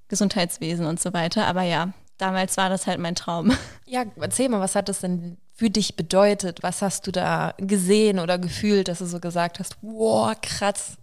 Gesundheitswesen 0.07 0.85
und 0.85 1.01
so 1.01 1.13
weiter. 1.13 1.47
Aber 1.47 1.63
ja, 1.63 1.93
damals 2.17 2.57
war 2.57 2.69
das 2.69 2.87
halt 2.87 2.99
mein 2.99 3.15
Traum. 3.15 3.55
Ja, 3.89 4.03
erzähl 4.19 4.49
mal, 4.49 4.59
was 4.59 4.75
hat 4.75 4.89
das 4.89 4.99
denn 4.99 5.37
für 5.53 5.69
dich 5.69 5.95
bedeutet? 5.95 6.61
Was 6.61 6.81
hast 6.81 7.07
du 7.07 7.11
da 7.13 7.53
gesehen 7.57 8.19
oder 8.19 8.37
gefühlt, 8.37 8.89
dass 8.89 8.99
du 8.99 9.05
so 9.05 9.21
gesagt 9.21 9.59
hast, 9.59 9.77
wow, 9.81 10.35
krass, 10.41 10.97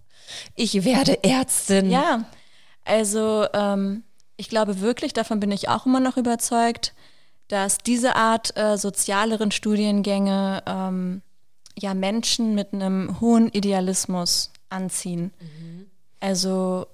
ich 0.54 0.84
werde 0.84 1.24
Ärztin? 1.24 1.90
Ja, 1.90 2.26
also 2.84 3.46
ähm, 3.54 4.02
ich 4.36 4.50
glaube 4.50 4.80
wirklich, 4.82 5.14
davon 5.14 5.40
bin 5.40 5.50
ich 5.50 5.70
auch 5.70 5.86
immer 5.86 5.98
noch 5.98 6.18
überzeugt, 6.18 6.92
dass 7.54 7.78
diese 7.78 8.16
Art 8.16 8.56
äh, 8.56 8.76
sozialeren 8.76 9.52
Studiengänge 9.52 10.60
ähm, 10.66 11.22
ja 11.78 11.94
Menschen 11.94 12.56
mit 12.56 12.72
einem 12.72 13.20
hohen 13.20 13.48
Idealismus 13.48 14.50
anziehen. 14.70 15.32
Mhm. 15.38 15.86
Also 16.18 16.88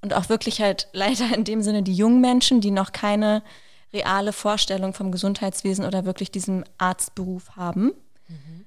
und 0.00 0.14
auch 0.14 0.28
wirklich 0.28 0.60
halt 0.60 0.86
leider 0.92 1.34
in 1.34 1.42
dem 1.42 1.62
Sinne 1.62 1.82
die 1.82 1.94
jungen 1.94 2.20
Menschen, 2.20 2.60
die 2.60 2.70
noch 2.70 2.92
keine 2.92 3.42
reale 3.92 4.32
Vorstellung 4.32 4.94
vom 4.94 5.10
Gesundheitswesen 5.10 5.84
oder 5.84 6.04
wirklich 6.04 6.30
diesem 6.30 6.62
Arztberuf 6.78 7.56
haben. 7.56 7.86
Mhm. 8.28 8.66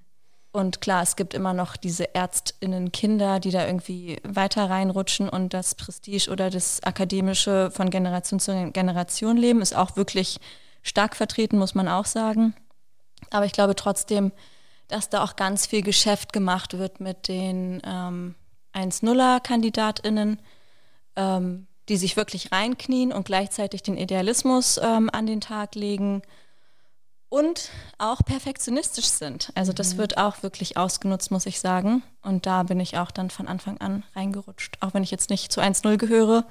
Und 0.52 0.82
klar, 0.82 1.02
es 1.02 1.16
gibt 1.16 1.34
immer 1.34 1.54
noch 1.54 1.78
diese 1.78 2.14
Ärztinnen 2.14 2.92
Kinder, 2.92 3.40
die 3.40 3.52
da 3.52 3.66
irgendwie 3.66 4.18
weiter 4.24 4.70
reinrutschen 4.70 5.30
und 5.30 5.54
das 5.54 5.76
Prestige 5.76 6.30
oder 6.30 6.50
das 6.50 6.84
Akademische 6.84 7.72
von 7.72 7.90
Generation 7.90 8.42
zu 8.42 8.70
Generation 8.74 9.38
leben, 9.38 9.62
ist 9.62 9.74
auch 9.74 9.96
wirklich 9.96 10.42
stark 10.82 11.16
vertreten, 11.16 11.58
muss 11.58 11.76
man 11.76 11.88
auch 11.88 12.06
sagen. 12.06 12.54
Aber 13.30 13.46
ich 13.46 13.52
glaube 13.52 13.76
trotzdem, 13.76 14.32
dass 14.88 15.10
da 15.10 15.24
auch 15.24 15.36
ganz 15.36 15.66
viel 15.66 15.82
Geschäft 15.82 16.34
gemacht 16.34 16.78
wird 16.78 17.00
mit 17.00 17.28
den 17.28 17.82
ähm, 17.86 18.36
1-0er-KandidatInnen, 18.74 20.40
ähm, 21.16 21.68
die 21.90 21.98
sich 21.98 22.18
wirklich 22.18 22.52
reinknien 22.52 23.12
und 23.12 23.26
gleichzeitig 23.26 23.84
den 23.84 23.98
Idealismus 23.98 24.80
ähm, 24.82 25.10
an 25.12 25.26
den 25.26 25.42
Tag 25.42 25.76
legen 25.76 26.22
und 27.30 27.70
auch 27.98 28.20
perfektionistisch 28.26 29.08
sind. 29.08 29.52
Also 29.56 29.72
das 29.72 29.94
mhm. 29.94 30.00
wird 30.00 30.18
auch 30.18 30.44
wirklich 30.44 30.76
ausgenutzt, 30.76 31.32
muss 31.32 31.46
ich 31.46 31.62
sagen. 31.62 32.04
Und 32.22 32.46
da 32.46 32.64
bin 32.64 32.80
ich 32.82 32.98
auch 32.98 33.10
dann 33.10 33.30
von 33.30 33.48
Anfang 33.48 33.80
an 33.80 34.04
reingerutscht. 34.16 34.78
Auch 34.82 34.94
wenn 34.94 35.04
ich 35.04 35.12
jetzt 35.12 35.30
nicht 35.30 35.52
zu 35.52 35.62
1-0 35.62 35.98
gehöre, 35.98 36.46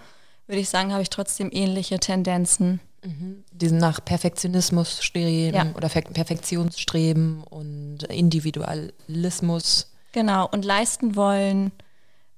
würde 0.47 0.61
ich 0.61 0.71
sagen, 0.71 0.93
habe 0.93 1.03
ich 1.03 1.11
trotzdem 1.11 1.51
ähnliche 1.53 2.01
Tendenzen. 2.01 2.81
Mhm. 3.05 3.45
Diesen 3.53 3.79
nach 3.79 4.05
Perfektionismus 4.05 5.03
streben 5.03 5.57
ja. 5.57 5.67
oder 5.75 5.89
Perfektionsstreben 5.89 7.43
und 7.45 8.03
Individualismus. 8.05 9.91
Genau, 10.13 10.49
und 10.49 10.65
leisten 10.65 11.17
wollen, 11.17 11.73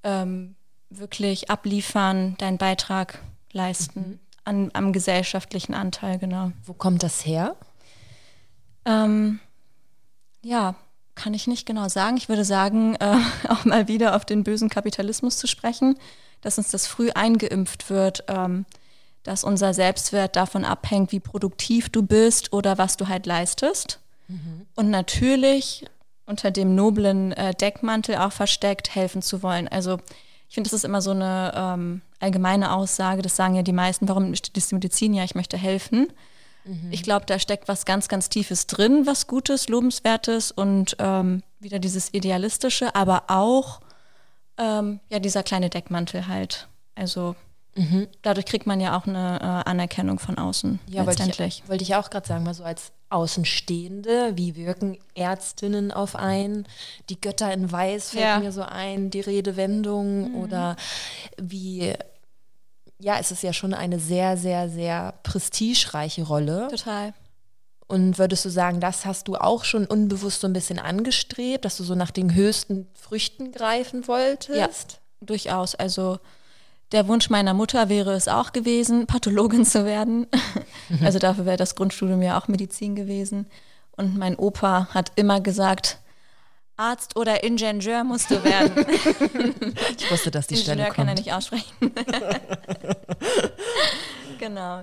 ähm, 0.04 0.54
wirklich 0.90 1.50
abliefern, 1.50 2.36
deinen 2.38 2.58
Beitrag 2.58 3.20
leisten 3.52 4.00
mhm. 4.00 4.18
an, 4.44 4.70
am 4.74 4.92
gesellschaftlichen 4.92 5.74
Anteil, 5.74 6.18
genau. 6.18 6.52
Wo 6.64 6.74
kommt 6.74 7.02
das 7.02 7.24
her? 7.24 7.56
Ähm, 8.84 9.40
ja, 10.42 10.74
kann 11.14 11.34
ich 11.34 11.46
nicht 11.46 11.66
genau 11.66 11.88
sagen. 11.88 12.16
Ich 12.16 12.28
würde 12.28 12.44
sagen, 12.44 12.94
äh, 12.96 13.16
auch 13.48 13.64
mal 13.64 13.88
wieder 13.88 14.16
auf 14.16 14.24
den 14.24 14.44
bösen 14.44 14.68
Kapitalismus 14.68 15.38
zu 15.38 15.46
sprechen, 15.46 15.98
dass 16.40 16.58
uns 16.58 16.70
das 16.70 16.86
früh 16.86 17.10
eingeimpft 17.10 17.90
wird, 17.90 18.24
ähm, 18.28 18.66
dass 19.22 19.44
unser 19.44 19.74
Selbstwert 19.74 20.36
davon 20.36 20.64
abhängt, 20.64 21.12
wie 21.12 21.20
produktiv 21.20 21.88
du 21.88 22.02
bist 22.02 22.52
oder 22.52 22.78
was 22.78 22.96
du 22.96 23.08
halt 23.08 23.26
leistest. 23.26 24.00
Mhm. 24.28 24.66
Und 24.74 24.90
natürlich 24.90 25.84
unter 26.26 26.50
dem 26.50 26.74
noblen 26.74 27.32
äh, 27.32 27.54
Deckmantel 27.54 28.16
auch 28.16 28.32
versteckt 28.32 28.94
helfen 28.94 29.22
zu 29.22 29.42
wollen. 29.42 29.68
Also 29.68 29.98
ich 30.48 30.54
finde, 30.54 30.68
das 30.68 30.74
ist 30.74 30.84
immer 30.84 31.00
so 31.00 31.12
eine 31.12 31.52
ähm, 31.54 32.02
allgemeine 32.20 32.74
Aussage, 32.74 33.22
das 33.22 33.36
sagen 33.36 33.54
ja 33.54 33.62
die 33.62 33.72
meisten, 33.72 34.08
warum 34.08 34.34
studierst 34.34 34.72
du 34.72 34.76
Medizin? 34.76 35.14
Ja, 35.14 35.24
ich 35.24 35.34
möchte 35.34 35.56
helfen. 35.56 36.12
Mhm. 36.64 36.88
Ich 36.90 37.02
glaube, 37.02 37.26
da 37.26 37.38
steckt 37.38 37.68
was 37.68 37.84
ganz, 37.84 38.08
ganz 38.08 38.28
Tiefes 38.28 38.66
drin, 38.66 39.06
was 39.06 39.26
Gutes, 39.26 39.68
Lobenswertes 39.68 40.52
und 40.52 40.96
ähm, 40.98 41.42
wieder 41.58 41.78
dieses 41.78 42.12
Idealistische, 42.12 42.94
aber 42.94 43.24
auch 43.28 43.80
ähm, 44.58 45.00
ja 45.08 45.18
dieser 45.18 45.42
kleine 45.42 45.70
Deckmantel 45.70 46.28
halt. 46.28 46.68
Also 46.94 47.34
Mhm. 47.74 48.08
Dadurch 48.20 48.46
kriegt 48.46 48.66
man 48.66 48.80
ja 48.80 48.96
auch 48.96 49.06
eine 49.06 49.40
äh, 49.40 49.70
Anerkennung 49.70 50.18
von 50.18 50.36
außen. 50.36 50.78
Ja, 50.88 51.04
letztendlich. 51.04 51.38
Wollte 51.38 51.44
ich, 51.44 51.68
wollte 51.68 51.84
ich 51.84 51.94
auch 51.94 52.10
gerade 52.10 52.26
sagen, 52.26 52.44
mal 52.44 52.54
so 52.54 52.64
als 52.64 52.92
Außenstehende, 53.08 54.32
wie 54.36 54.56
wirken 54.56 54.98
Ärztinnen 55.14 55.90
auf 55.90 56.16
ein? 56.16 56.66
Die 57.08 57.20
Götter 57.20 57.52
in 57.52 57.70
Weiß 57.70 58.10
fällt 58.10 58.24
ja. 58.24 58.38
mir 58.38 58.52
so 58.52 58.62
ein, 58.62 59.10
die 59.10 59.20
Redewendung 59.20 60.30
mhm. 60.30 60.36
oder 60.36 60.76
wie, 61.40 61.92
ja, 62.98 63.18
es 63.18 63.30
ist 63.30 63.42
ja 63.42 63.52
schon 63.52 63.74
eine 63.74 63.98
sehr, 63.98 64.36
sehr, 64.36 64.68
sehr 64.68 65.14
prestigereiche 65.22 66.24
Rolle. 66.24 66.68
Total. 66.70 67.14
Und 67.86 68.18
würdest 68.18 68.44
du 68.46 68.48
sagen, 68.48 68.80
das 68.80 69.04
hast 69.04 69.28
du 69.28 69.36
auch 69.36 69.64
schon 69.64 69.84
unbewusst 69.84 70.40
so 70.40 70.46
ein 70.46 70.54
bisschen 70.54 70.78
angestrebt, 70.78 71.64
dass 71.64 71.76
du 71.76 71.84
so 71.84 71.94
nach 71.94 72.10
den 72.10 72.34
höchsten 72.34 72.86
Früchten 72.94 73.52
greifen 73.52 74.08
wolltest? 74.08 74.56
Ja, 74.56 74.98
durchaus. 75.20 75.74
Also 75.74 76.18
der 76.92 77.08
Wunsch 77.08 77.30
meiner 77.30 77.54
Mutter 77.54 77.88
wäre 77.88 78.12
es 78.12 78.28
auch 78.28 78.52
gewesen, 78.52 79.06
Pathologin 79.06 79.64
zu 79.64 79.84
werden. 79.84 80.26
Also 81.02 81.18
dafür 81.18 81.46
wäre 81.46 81.56
das 81.56 81.74
Grundstudium 81.74 82.20
ja 82.20 82.38
auch 82.38 82.48
Medizin 82.48 82.94
gewesen. 82.94 83.46
Und 83.92 84.18
mein 84.18 84.36
Opa 84.36 84.88
hat 84.92 85.10
immer 85.16 85.40
gesagt, 85.40 85.98
Arzt 86.76 87.16
oder 87.16 87.42
Ingenieur 87.44 88.04
musst 88.04 88.30
du 88.30 88.44
werden. 88.44 88.84
Ich 89.98 90.10
wusste, 90.10 90.30
dass 90.30 90.48
die 90.48 90.56
Stelle 90.56 90.84
kommt. 90.84 90.96
kann 90.96 91.08
er 91.08 91.14
nicht 91.14 91.32
aussprechen. 91.32 91.72
genau. 94.38 94.82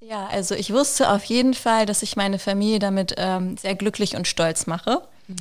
Ja, 0.00 0.28
also 0.28 0.54
ich 0.54 0.72
wusste 0.72 1.10
auf 1.10 1.24
jeden 1.24 1.52
Fall, 1.52 1.84
dass 1.84 2.02
ich 2.02 2.16
meine 2.16 2.38
Familie 2.38 2.78
damit 2.78 3.14
ähm, 3.18 3.58
sehr 3.58 3.74
glücklich 3.74 4.16
und 4.16 4.26
stolz 4.26 4.66
mache. 4.66 5.02
Mhm. 5.26 5.36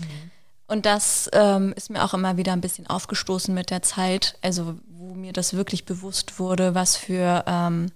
Und 0.70 0.86
das 0.86 1.30
ähm, 1.34 1.74
ist 1.76 1.90
mir 1.90 2.04
auch 2.04 2.14
immer 2.14 2.38
wieder 2.38 2.54
ein 2.54 2.62
bisschen 2.62 2.88
aufgestoßen 2.88 3.54
mit 3.54 3.72
der 3.72 3.82
Zeit. 3.82 4.38
Also 4.42 4.76
wo 4.88 5.16
mir 5.16 5.34
das 5.34 5.54
wirklich 5.54 5.86
bewusst 5.86 6.40
wurde, 6.40 6.76
was 6.76 6.96
für 6.96 7.44
ähm, 7.48 7.92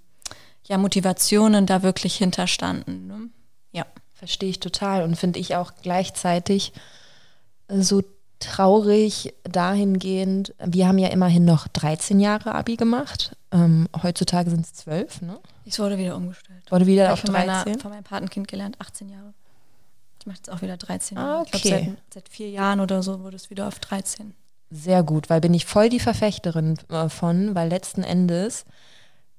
ja, 0.66 0.78
Motivationen 0.78 1.66
da 1.68 1.84
wirklich 1.84 2.16
hinterstanden. 2.16 3.08
Ne? 3.08 3.30
Ja. 3.72 3.86
Verstehe 4.16 4.50
ich 4.50 4.60
total 4.60 5.04
und 5.04 5.16
finde 5.16 5.40
ich 5.40 5.56
auch 5.56 5.74
gleichzeitig 5.82 6.74
so 7.70 8.04
traurig 8.40 9.34
dahingehend, 9.44 10.54
wir 10.60 10.88
haben 10.88 10.98
ja 10.98 11.10
immerhin 11.10 11.46
noch 11.46 11.68
13 11.68 12.20
Jahre 12.20 12.56
Abi 12.56 12.76
gemacht. 12.76 13.36
Ähm, 13.52 13.88
heutzutage 14.02 14.50
sind 14.50 14.66
es 14.66 14.74
12, 14.74 15.22
ne? 15.22 15.40
Ich 15.66 15.80
wurde 15.80 15.98
wieder 15.98 16.16
umgestellt. 16.16 16.70
Wurde 16.70 16.86
wieder 16.88 17.14
auf 17.14 17.20
von 17.20 17.32
13? 17.32 17.48
Meiner, 17.48 17.80
von 17.80 17.92
meinem 17.92 18.04
Patenkind 18.04 18.48
gelernt, 18.48 18.76
18 18.80 19.10
Jahre. 19.10 19.34
Ich 20.24 20.28
mache 20.28 20.38
jetzt 20.38 20.50
auch 20.50 20.62
wieder 20.62 20.78
13 20.78 21.18
Jahre. 21.18 21.38
Ah, 21.38 21.42
okay. 21.42 21.50
Ich 21.54 21.62
glaube, 21.64 21.86
seit, 21.86 22.14
seit, 22.14 22.30
vier 22.30 22.50
Jahren 22.50 22.80
oder 22.80 23.04
so 23.04 23.20
wurde 23.24 23.36
es 23.36 23.50
wieder 23.50 23.68
auf 23.68 23.80
13 23.80 24.34
sehr 24.74 25.04
gut, 25.04 25.30
weil 25.30 25.40
bin 25.40 25.54
ich 25.54 25.66
voll 25.66 25.90
die 25.90 26.00
Verfechterin 26.00 26.78
äh, 26.90 27.08
von, 27.08 27.54
weil 27.54 27.70
letzten 27.70 28.04
Endes 28.04 28.66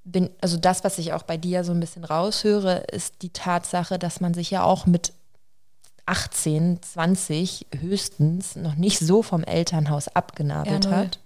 bin, 0.05 0.31
also 0.41 0.57
das, 0.57 0.85
was 0.85 0.99
ich 0.99 1.13
auch 1.13 1.25
bei 1.25 1.37
dir 1.37 1.65
so 1.65 1.73
ein 1.73 1.81
bisschen 1.81 2.05
raushöre, 2.05 2.85
ist 2.93 3.23
die 3.23 3.31
Tatsache, 3.31 3.99
dass 3.99 4.21
man 4.21 4.35
sich 4.35 4.51
ja 4.51 4.63
auch 4.63 4.87
mit 4.87 5.13
18, 6.07 6.83
20 6.83 7.67
höchstens 7.81 8.57
noch 8.57 8.77
nicht 8.77 8.99
so 8.99 9.23
vom 9.23 9.43
Elternhaus 9.43 10.09
abgenabelt 10.09 10.85
ja, 10.85 10.91
hat 10.91 11.19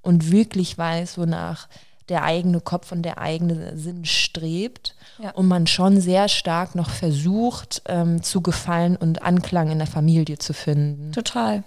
und 0.00 0.30
wirklich 0.30 0.78
weiß, 0.78 1.18
wonach 1.18 1.68
der 2.10 2.24
eigene 2.24 2.60
Kopf 2.60 2.92
und 2.92 3.02
der 3.02 3.18
eigene 3.18 3.76
Sinn 3.76 4.04
strebt 4.04 4.94
ja. 5.18 5.30
und 5.30 5.46
man 5.46 5.66
schon 5.66 6.00
sehr 6.00 6.28
stark 6.28 6.74
noch 6.74 6.90
versucht 6.90 7.82
ähm, 7.86 8.22
zu 8.22 8.42
gefallen 8.42 8.96
und 8.96 9.22
Anklang 9.22 9.70
in 9.70 9.78
der 9.78 9.86
Familie 9.86 10.38
zu 10.38 10.52
finden. 10.52 11.12
Total. 11.12 11.62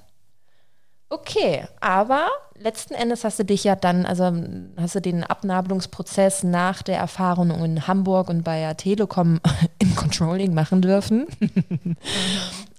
Okay, 1.09 1.65
aber 1.79 2.27
letzten 2.57 2.95
Endes 2.95 3.23
hast 3.23 3.39
du 3.39 3.45
dich 3.45 3.63
ja 3.63 3.75
dann, 3.75 4.05
also 4.05 4.31
hast 4.77 4.95
du 4.95 4.99
den 4.99 5.23
Abnabelungsprozess 5.23 6.43
nach 6.43 6.81
der 6.81 6.97
Erfahrung 6.97 7.51
in 7.63 7.87
Hamburg 7.87 8.29
und 8.29 8.43
bei 8.43 8.59
der 8.59 8.77
Telekom 8.77 9.39
im 9.79 9.95
Controlling 9.95 10.53
machen 10.53 10.81
dürfen. 10.81 11.27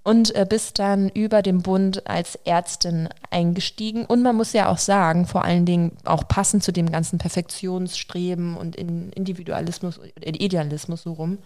Und 0.04 0.34
äh, 0.34 0.46
bist 0.46 0.78
dann 0.78 1.08
über 1.08 1.40
den 1.40 1.62
Bund 1.62 2.06
als 2.06 2.36
Ärztin 2.44 3.08
eingestiegen. 3.30 4.04
Und 4.04 4.22
man 4.22 4.36
muss 4.36 4.52
ja 4.52 4.68
auch 4.68 4.78
sagen, 4.78 5.26
vor 5.26 5.44
allen 5.44 5.64
Dingen 5.64 5.96
auch 6.04 6.28
passend 6.28 6.62
zu 6.62 6.72
dem 6.72 6.92
ganzen 6.92 7.18
Perfektionsstreben 7.18 8.54
und 8.56 8.76
in 8.76 9.10
Individualismus, 9.10 9.98
Idealismus 10.20 11.02
so 11.04 11.14
rum, 11.14 11.38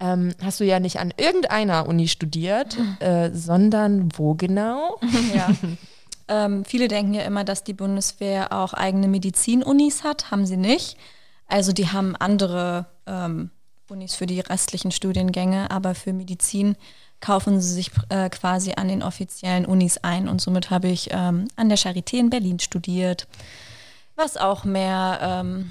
ähm, 0.00 0.34
hast 0.42 0.60
du 0.60 0.64
ja 0.64 0.80
nicht 0.80 0.98
an 0.98 1.14
irgendeiner 1.16 1.86
Uni 1.86 2.08
studiert, 2.08 2.76
äh, 3.00 3.30
sondern 3.32 4.08
wo 4.16 4.34
genau? 4.34 4.98
Ja. 5.34 5.50
ähm, 6.28 6.64
viele 6.64 6.88
denken 6.88 7.14
ja 7.14 7.22
immer, 7.22 7.44
dass 7.44 7.64
die 7.64 7.74
Bundeswehr 7.74 8.52
auch 8.52 8.74
eigene 8.74 9.08
Medizinunis 9.08 10.04
hat. 10.04 10.30
Haben 10.30 10.46
sie 10.46 10.56
nicht. 10.56 10.96
Also 11.46 11.72
die 11.72 11.88
haben 11.88 12.16
andere 12.16 12.86
ähm, 13.06 13.50
Unis 13.88 14.14
für 14.14 14.26
die 14.26 14.40
restlichen 14.40 14.90
Studiengänge, 14.90 15.70
aber 15.70 15.94
für 15.94 16.12
Medizin 16.12 16.76
kaufen 17.24 17.58
sie 17.58 17.72
sich 17.72 17.90
äh, 18.10 18.28
quasi 18.28 18.74
an 18.76 18.88
den 18.88 19.02
offiziellen 19.02 19.64
Unis 19.64 19.98
ein. 19.98 20.28
Und 20.28 20.42
somit 20.42 20.68
habe 20.68 20.88
ich 20.88 21.08
ähm, 21.10 21.48
an 21.56 21.70
der 21.70 21.78
Charité 21.78 22.18
in 22.18 22.28
Berlin 22.28 22.58
studiert, 22.58 23.26
was 24.14 24.36
auch 24.36 24.64
mehr, 24.64 25.18
ähm, 25.22 25.70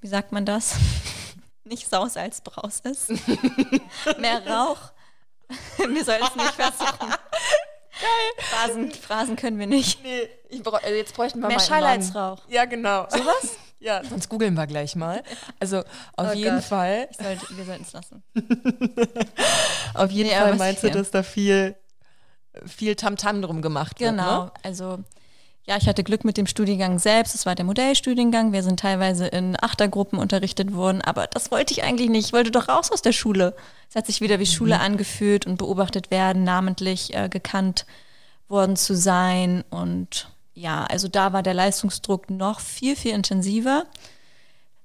wie 0.00 0.06
sagt 0.06 0.30
man 0.30 0.46
das? 0.46 0.76
Nicht 1.64 1.88
Saus 1.88 2.16
als 2.16 2.42
Braus 2.42 2.80
ist. 2.80 3.10
mehr 4.18 4.46
Rauch. 4.46 4.78
wir 5.78 6.04
sollten 6.04 6.24
es 6.24 6.36
nicht 6.36 6.54
versuchen. 6.54 7.08
Geil. 7.08 8.34
Phrasen, 8.38 8.90
Phrasen 8.92 9.36
können 9.36 9.58
wir 9.58 9.66
nicht. 9.66 10.02
Nee, 10.02 10.28
bra 10.62 10.78
also 10.78 10.94
jetzt 10.94 11.14
bräuchten 11.14 11.40
wir 11.40 11.48
mehr 11.48 11.56
mal 11.56 11.64
Schall 11.64 11.84
als 11.84 12.14
Rauch. 12.14 12.38
Ja, 12.48 12.64
genau. 12.64 13.06
Sowas? 13.08 13.56
Ja, 13.84 14.02
sonst 14.08 14.28
googeln 14.30 14.54
wir 14.54 14.66
gleich 14.66 14.96
mal. 14.96 15.22
Also 15.60 15.78
auf 16.16 16.30
Oh 16.30 16.32
jeden 16.32 16.56
Gott. 16.56 16.64
Fall, 16.64 17.08
sollte, 17.20 17.46
wir 17.56 17.64
sollten 17.64 17.82
es 17.82 17.92
lassen. 17.92 18.22
auf 19.94 20.10
jeden 20.10 20.30
Nee, 20.30 20.34
Fall 20.36 20.56
meinst 20.56 20.82
du, 20.82 20.90
dass 20.90 21.10
da 21.10 21.22
viel, 21.22 21.74
viel 22.66 22.94
Tamtam 22.96 23.42
drum 23.42 23.62
gemacht 23.62 24.00
wird, 24.00 24.12
Genau, 24.12 24.44
ne? 24.44 24.52
also 24.62 24.98
ja, 25.66 25.78
ich 25.78 25.86
hatte 25.88 26.04
Glück 26.04 26.24
mit 26.24 26.36
dem 26.36 26.46
Studiengang 26.46 26.98
selbst. 26.98 27.34
Es 27.34 27.46
war 27.46 27.54
der 27.54 27.64
Modellstudiengang. 27.64 28.52
Wir 28.52 28.62
sind 28.62 28.80
teilweise 28.80 29.26
in 29.26 29.56
Achtergruppen 29.62 30.18
unterrichtet 30.18 30.74
worden, 30.74 31.00
aber 31.00 31.26
das 31.26 31.50
wollte 31.50 31.72
ich 31.72 31.82
eigentlich 31.84 32.10
nicht. 32.10 32.26
Ich 32.26 32.32
wollte 32.34 32.50
doch 32.50 32.68
raus 32.68 32.92
aus 32.92 33.00
der 33.00 33.12
Schule. 33.12 33.54
Es 33.88 33.96
hat 33.96 34.04
sich 34.06 34.20
wieder 34.20 34.38
wie 34.38 34.44
Schule 34.46 34.78
angefühlt 34.80 35.46
und 35.46 35.56
beobachtet 35.56 36.10
werden, 36.10 36.44
namentlich 36.44 37.14
äh, 37.14 37.30
gekannt 37.30 37.86
worden 38.48 38.76
zu 38.76 38.94
sein. 38.94 39.64
Und 39.70 40.28
ja, 40.54 40.84
also 40.84 41.08
da 41.08 41.32
war 41.32 41.42
der 41.42 41.54
Leistungsdruck 41.54 42.30
noch 42.30 42.60
viel, 42.60 42.96
viel 42.96 43.12
intensiver. 43.12 43.86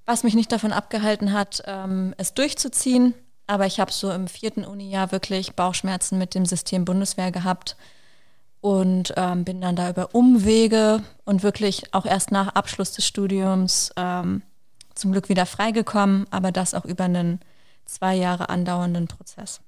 Was 0.05 0.23
mich 0.23 0.33
nicht 0.33 0.51
davon 0.51 0.73
abgehalten 0.73 1.33
hat, 1.33 1.61
ähm, 1.65 2.15
es 2.17 2.33
durchzuziehen. 2.33 3.13
Aber 3.45 3.65
ich 3.65 3.79
habe 3.79 3.91
so 3.91 4.11
im 4.11 4.27
vierten 4.27 4.65
Uni-Jahr 4.65 5.11
wirklich 5.11 5.55
Bauchschmerzen 5.55 6.17
mit 6.17 6.35
dem 6.35 6.45
System 6.45 6.85
Bundeswehr 6.85 7.31
gehabt 7.31 7.77
und 8.61 9.13
ähm, 9.17 9.45
bin 9.45 9.61
dann 9.61 9.75
da 9.75 9.89
über 9.89 10.13
Umwege 10.13 11.03
und 11.25 11.43
wirklich 11.43 11.93
auch 11.93 12.05
erst 12.05 12.31
nach 12.31 12.49
Abschluss 12.49 12.91
des 12.91 13.07
Studiums 13.07 13.91
ähm, 13.95 14.41
zum 14.93 15.11
Glück 15.11 15.29
wieder 15.29 15.45
freigekommen, 15.45 16.27
aber 16.29 16.51
das 16.51 16.73
auch 16.73 16.85
über 16.85 17.05
einen 17.05 17.39
zwei 17.85 18.15
Jahre 18.15 18.49
andauernden 18.49 19.07
Prozess. 19.07 19.61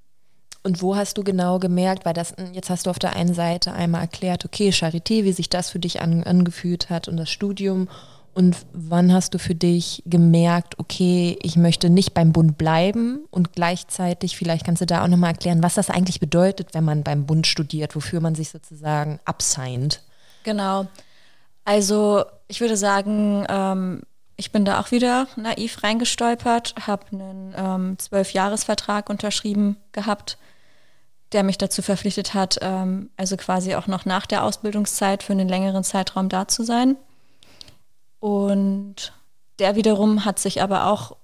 Und 0.64 0.80
wo 0.80 0.94
hast 0.94 1.18
du 1.18 1.24
genau 1.24 1.58
gemerkt, 1.58 2.04
weil 2.04 2.14
das, 2.14 2.34
jetzt 2.52 2.70
hast 2.70 2.86
du 2.86 2.90
auf 2.90 2.98
der 2.98 3.16
einen 3.16 3.34
Seite 3.34 3.72
einmal 3.72 4.02
erklärt, 4.02 4.44
okay, 4.44 4.70
Charité, 4.70 5.24
wie 5.24 5.32
sich 5.32 5.48
das 5.48 5.70
für 5.70 5.80
dich 5.80 6.00
an, 6.00 6.22
angefühlt 6.22 6.88
hat 6.88 7.08
und 7.08 7.16
das 7.16 7.30
Studium. 7.30 7.88
Und 8.34 8.56
wann 8.72 9.12
hast 9.12 9.34
du 9.34 9.38
für 9.38 9.54
dich 9.54 10.02
gemerkt, 10.06 10.78
okay, 10.78 11.36
ich 11.42 11.56
möchte 11.56 11.90
nicht 11.90 12.14
beim 12.14 12.32
Bund 12.32 12.56
bleiben 12.56 13.24
und 13.30 13.52
gleichzeitig, 13.52 14.36
vielleicht 14.36 14.64
kannst 14.64 14.80
du 14.80 14.86
da 14.86 15.02
auch 15.02 15.08
nochmal 15.08 15.32
erklären, 15.32 15.62
was 15.62 15.74
das 15.74 15.90
eigentlich 15.90 16.20
bedeutet, 16.20 16.68
wenn 16.72 16.84
man 16.84 17.02
beim 17.02 17.26
Bund 17.26 17.46
studiert, 17.46 17.94
wofür 17.94 18.20
man 18.20 18.34
sich 18.34 18.48
sozusagen 18.48 19.18
absigned. 19.24 20.00
Genau. 20.44 20.86
Also 21.64 22.24
ich 22.48 22.60
würde 22.60 22.76
sagen, 22.76 23.44
ähm, 23.48 24.02
ich 24.36 24.50
bin 24.50 24.64
da 24.64 24.80
auch 24.80 24.90
wieder 24.92 25.26
naiv 25.36 25.82
reingestolpert, 25.82 26.74
habe 26.86 27.06
einen 27.12 27.54
ähm, 27.56 27.98
Zwölf-Jahres-Vertrag 27.98 29.10
unterschrieben 29.10 29.76
gehabt, 29.92 30.38
der 31.32 31.42
mich 31.42 31.58
dazu 31.58 31.82
verpflichtet 31.82 32.34
hat, 32.34 32.58
ähm, 32.60 33.10
also 33.16 33.36
quasi 33.36 33.74
auch 33.74 33.86
noch 33.86 34.04
nach 34.04 34.26
der 34.26 34.44
Ausbildungszeit 34.44 35.22
für 35.22 35.32
einen 35.32 35.48
längeren 35.48 35.84
Zeitraum 35.84 36.28
da 36.28 36.48
zu 36.48 36.64
sein. 36.64 36.96
Und 38.20 39.12
der 39.58 39.76
wiederum 39.76 40.24
hat 40.24 40.38
sich 40.38 40.62
aber 40.62 40.86
auch 40.86 41.16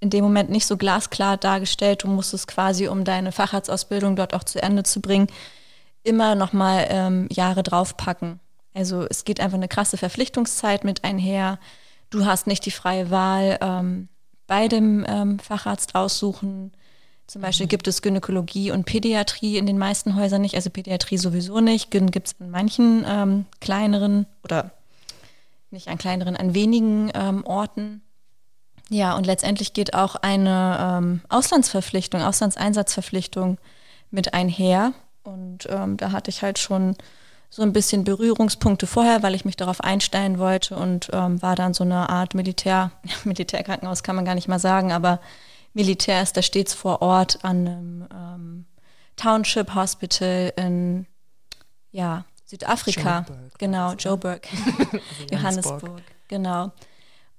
in 0.00 0.10
dem 0.10 0.24
Moment 0.24 0.50
nicht 0.50 0.66
so 0.66 0.76
glasklar 0.76 1.36
dargestellt. 1.36 2.04
Du 2.04 2.08
musstest 2.08 2.46
quasi, 2.48 2.88
um 2.88 3.04
deine 3.04 3.32
Facharztausbildung 3.32 4.16
dort 4.16 4.34
auch 4.34 4.44
zu 4.44 4.62
Ende 4.62 4.82
zu 4.82 5.00
bringen, 5.00 5.28
immer 6.02 6.34
nochmal 6.34 6.86
ähm, 6.90 7.28
Jahre 7.30 7.62
draufpacken. 7.62 8.40
Also 8.74 9.06
es 9.08 9.24
geht 9.24 9.40
einfach 9.40 9.56
eine 9.56 9.68
krasse 9.68 9.96
Verpflichtungszeit 9.96 10.84
mit 10.84 11.02
einher. 11.02 11.58
Du 12.10 12.26
hast 12.26 12.46
nicht 12.46 12.64
die 12.66 12.70
freie 12.70 13.10
Wahl 13.10 13.58
ähm, 13.60 14.08
bei 14.46 14.68
dem 14.68 15.04
ähm, 15.08 15.38
Facharzt 15.38 15.94
aussuchen. 15.94 16.72
Zum 17.26 17.42
Beispiel 17.42 17.66
gibt 17.66 17.88
es 17.88 18.02
Gynäkologie 18.02 18.70
und 18.70 18.84
Pädiatrie 18.84 19.56
in 19.58 19.66
den 19.66 19.78
meisten 19.78 20.14
Häusern 20.14 20.42
nicht, 20.42 20.54
also 20.54 20.70
Pädiatrie 20.70 21.18
sowieso 21.18 21.60
nicht. 21.60 21.90
Gyn 21.90 22.10
gibt 22.12 22.28
es 22.28 22.34
an 22.40 22.50
manchen 22.50 23.04
ähm, 23.06 23.46
kleineren 23.60 24.26
oder 24.44 24.70
nicht 25.70 25.88
an 25.88 25.98
kleineren, 25.98 26.36
an 26.36 26.54
wenigen 26.54 27.10
ähm, 27.14 27.44
Orten. 27.44 28.02
Ja, 28.88 29.16
und 29.16 29.26
letztendlich 29.26 29.72
geht 29.72 29.94
auch 29.94 30.14
eine 30.14 30.78
ähm, 30.80 31.20
Auslandsverpflichtung, 31.28 32.22
Auslandseinsatzverpflichtung 32.22 33.58
mit 34.12 34.32
einher. 34.32 34.92
Und 35.24 35.66
ähm, 35.68 35.96
da 35.96 36.12
hatte 36.12 36.30
ich 36.30 36.42
halt 36.42 36.60
schon 36.60 36.94
so 37.50 37.62
ein 37.62 37.72
bisschen 37.72 38.04
Berührungspunkte 38.04 38.86
vorher, 38.86 39.24
weil 39.24 39.34
ich 39.34 39.44
mich 39.44 39.56
darauf 39.56 39.80
einstellen 39.80 40.38
wollte 40.38 40.76
und 40.76 41.10
ähm, 41.12 41.42
war 41.42 41.56
dann 41.56 41.74
so 41.74 41.82
eine 41.82 42.08
Art 42.08 42.34
Militär, 42.34 42.92
Militärkrankenhaus 43.24 44.04
kann 44.04 44.14
man 44.14 44.24
gar 44.24 44.36
nicht 44.36 44.48
mal 44.48 44.60
sagen, 44.60 44.92
aber 44.92 45.20
Militär 45.76 46.22
ist 46.22 46.34
da 46.38 46.40
stets 46.40 46.72
vor 46.72 47.02
Ort 47.02 47.44
an 47.44 47.68
einem 47.68 48.08
ähm, 48.10 48.64
Township 49.16 49.74
Hospital 49.74 50.50
in 50.56 51.06
ja, 51.90 52.24
Südafrika. 52.46 53.26
Joburg, 53.28 53.58
genau, 53.58 53.88
oder? 53.90 53.96
Joburg. 53.96 54.46
Johannesburg. 55.30 55.82
Johannesburg, 55.82 56.02
genau. 56.28 56.72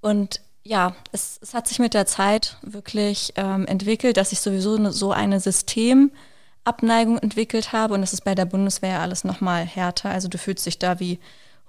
Und 0.02 0.42
ja, 0.64 0.96
es, 1.12 1.40
es 1.42 1.56
hat 1.56 1.68
sich 1.68 1.80
mit 1.80 1.96
der 1.96 2.06
Zeit 2.06 2.58
wirklich 2.62 3.34
ähm, 3.38 3.66
entwickelt, 3.66 4.18
dass 4.18 4.32
ich 4.32 4.40
sowieso 4.40 4.76
eine, 4.76 4.92
so 4.92 5.12
eine 5.12 5.40
Systemabneigung 5.40 7.18
entwickelt 7.18 7.74
habe 7.74 7.96
und 7.96 8.02
das 8.02 8.14
ist 8.14 8.24
bei 8.24 8.36
der 8.36 8.46
Bundeswehr 8.46 9.00
alles 9.00 9.24
nochmal 9.24 9.66
härter. 9.66 10.12
Also 10.12 10.28
du 10.28 10.38
fühlst 10.38 10.68
dich 10.68 10.78
da 10.78 11.00
wie 11.00 11.20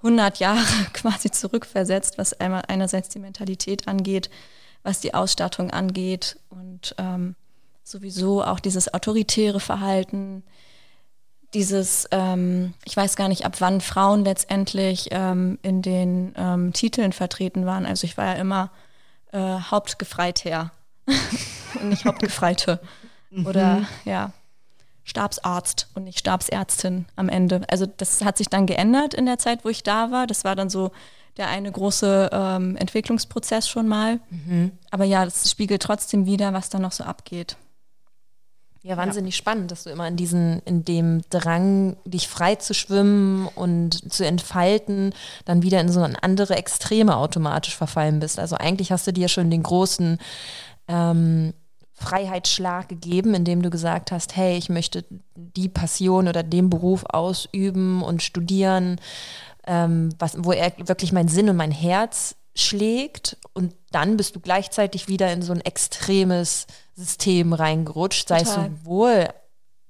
100 0.03 0.37
Jahre 0.37 0.61
quasi 0.93 1.31
zurückversetzt, 1.31 2.19
was 2.19 2.39
einmal 2.39 2.61
einerseits 2.67 3.09
die 3.09 3.17
Mentalität 3.17 3.87
angeht, 3.87 4.29
was 4.83 4.99
die 4.99 5.13
Ausstattung 5.13 5.71
angeht 5.71 6.37
und 6.49 6.95
ähm, 6.97 7.35
sowieso 7.83 8.43
auch 8.43 8.59
dieses 8.59 8.93
autoritäre 8.93 9.59
Verhalten, 9.59 10.43
dieses, 11.53 12.07
ähm, 12.11 12.73
ich 12.85 12.95
weiß 12.95 13.15
gar 13.15 13.27
nicht, 13.27 13.45
ab 13.45 13.55
wann 13.59 13.81
Frauen 13.81 14.23
letztendlich 14.23 15.09
ähm, 15.11 15.57
in 15.63 15.81
den 15.81 16.33
ähm, 16.37 16.73
Titeln 16.73 17.11
vertreten 17.11 17.65
waren. 17.65 17.85
Also 17.85 18.05
ich 18.05 18.17
war 18.17 18.25
ja 18.25 18.33
immer 18.33 18.71
äh, 19.31 19.39
Hauptgefreiter 19.39 20.71
und 21.81 21.89
nicht 21.89 22.05
Hauptgefreite. 22.05 22.79
Oder 23.45 23.85
ja, 24.05 24.31
Stabsarzt 25.03 25.87
und 25.93 26.03
nicht 26.03 26.19
Stabsärztin 26.19 27.05
am 27.15 27.29
Ende. 27.29 27.61
Also 27.69 27.85
das 27.85 28.23
hat 28.23 28.37
sich 28.37 28.47
dann 28.47 28.65
geändert 28.65 29.13
in 29.13 29.25
der 29.25 29.37
Zeit, 29.37 29.65
wo 29.65 29.69
ich 29.69 29.83
da 29.83 30.11
war. 30.11 30.27
Das 30.27 30.43
war 30.43 30.55
dann 30.55 30.69
so 30.69 30.91
der 31.39 31.47
eine 31.47 31.71
große 31.71 32.29
ähm, 32.31 32.75
Entwicklungsprozess 32.75 33.67
schon 33.67 33.87
mal. 33.87 34.19
Aber 34.91 35.05
ja, 35.05 35.25
das 35.25 35.49
spiegelt 35.49 35.81
trotzdem 35.81 36.25
wieder, 36.27 36.53
was 36.53 36.69
da 36.69 36.77
noch 36.77 36.91
so 36.91 37.03
abgeht. 37.03 37.57
Ja, 38.81 38.95
wahnsinnig 38.95 39.35
spannend, 39.35 39.71
dass 39.71 39.83
du 39.83 39.89
immer 39.89 40.07
in 40.07 40.15
diesen, 40.15 40.61
in 40.63 40.85
dem 40.85 41.21
Drang, 41.29 41.97
dich 42.05 42.29
frei 42.29 42.55
zu 42.55 42.73
schwimmen 42.73 43.47
und 43.47 44.11
zu 44.11 44.25
entfalten, 44.25 45.13
dann 45.43 45.63
wieder 45.63 45.81
in 45.81 45.89
so 45.89 46.01
eine 46.01 46.21
andere 46.23 46.55
Extreme 46.55 47.17
automatisch 47.17 47.75
verfallen 47.75 48.21
bist. 48.21 48.39
Also 48.39 48.55
eigentlich 48.55 48.93
hast 48.93 49.05
du 49.05 49.11
dir 49.11 49.27
schon 49.27 49.51
den 49.51 49.63
großen 49.63 50.17
ähm, 50.87 51.53
Freiheitsschlag 51.93 52.87
gegeben, 52.87 53.33
indem 53.33 53.61
du 53.61 53.69
gesagt 53.69 54.13
hast, 54.13 54.37
hey, 54.37 54.57
ich 54.57 54.69
möchte 54.69 55.03
die 55.35 55.67
Passion 55.67 56.29
oder 56.29 56.43
den 56.43 56.69
Beruf 56.69 57.03
ausüben 57.03 58.01
und 58.01 58.23
studieren, 58.23 59.01
ähm, 59.69 60.09
was, 60.17 60.33
wo 60.39 60.51
er 60.51 60.73
wirklich 60.77 61.11
mein 61.11 61.27
Sinn 61.27 61.47
und 61.47 61.55
mein 61.55 61.71
Herz 61.71 62.35
schlägt 62.55 63.37
und 63.53 63.73
dann 63.91 64.17
bist 64.17 64.35
du 64.35 64.39
gleichzeitig 64.39 65.07
wieder 65.07 65.31
in 65.31 65.43
so 65.43 65.53
ein 65.53 65.61
extremes 65.61 66.65
System 66.95 67.53
reingerutscht, 67.53 68.27
sei 68.27 68.41
es 68.41 68.49
Total. 68.49 68.71
sowohl 68.71 69.29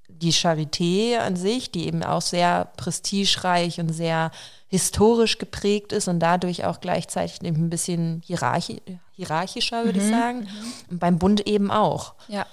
die 0.10 0.34
Charité 0.34 1.18
an 1.20 1.38
sich, 1.38 1.72
die 1.72 1.88
eben 1.88 2.04
auch 2.04 2.22
sehr 2.22 2.66
prestigereich 2.76 3.80
und 3.80 3.90
sehr 3.90 4.32
historisch 4.68 5.38
geprägt 5.38 5.94
ist 5.94 6.10
und 6.10 6.20
dadurch 6.20 6.66
auch 6.66 6.82
gleichzeitig 6.82 7.42
eben 7.42 7.66
ein 7.66 7.70
bisschen 7.70 8.22
hierarchi 8.26 8.82
hierarchischer, 9.14 9.86
würde 9.86 10.00
ich 10.00 10.08
sagen. 10.08 10.48
Und 10.90 11.00
beim 11.00 11.20
Bund 11.20 11.46
eben 11.48 11.72
auch. 11.72 12.14
Ja. 12.28 12.46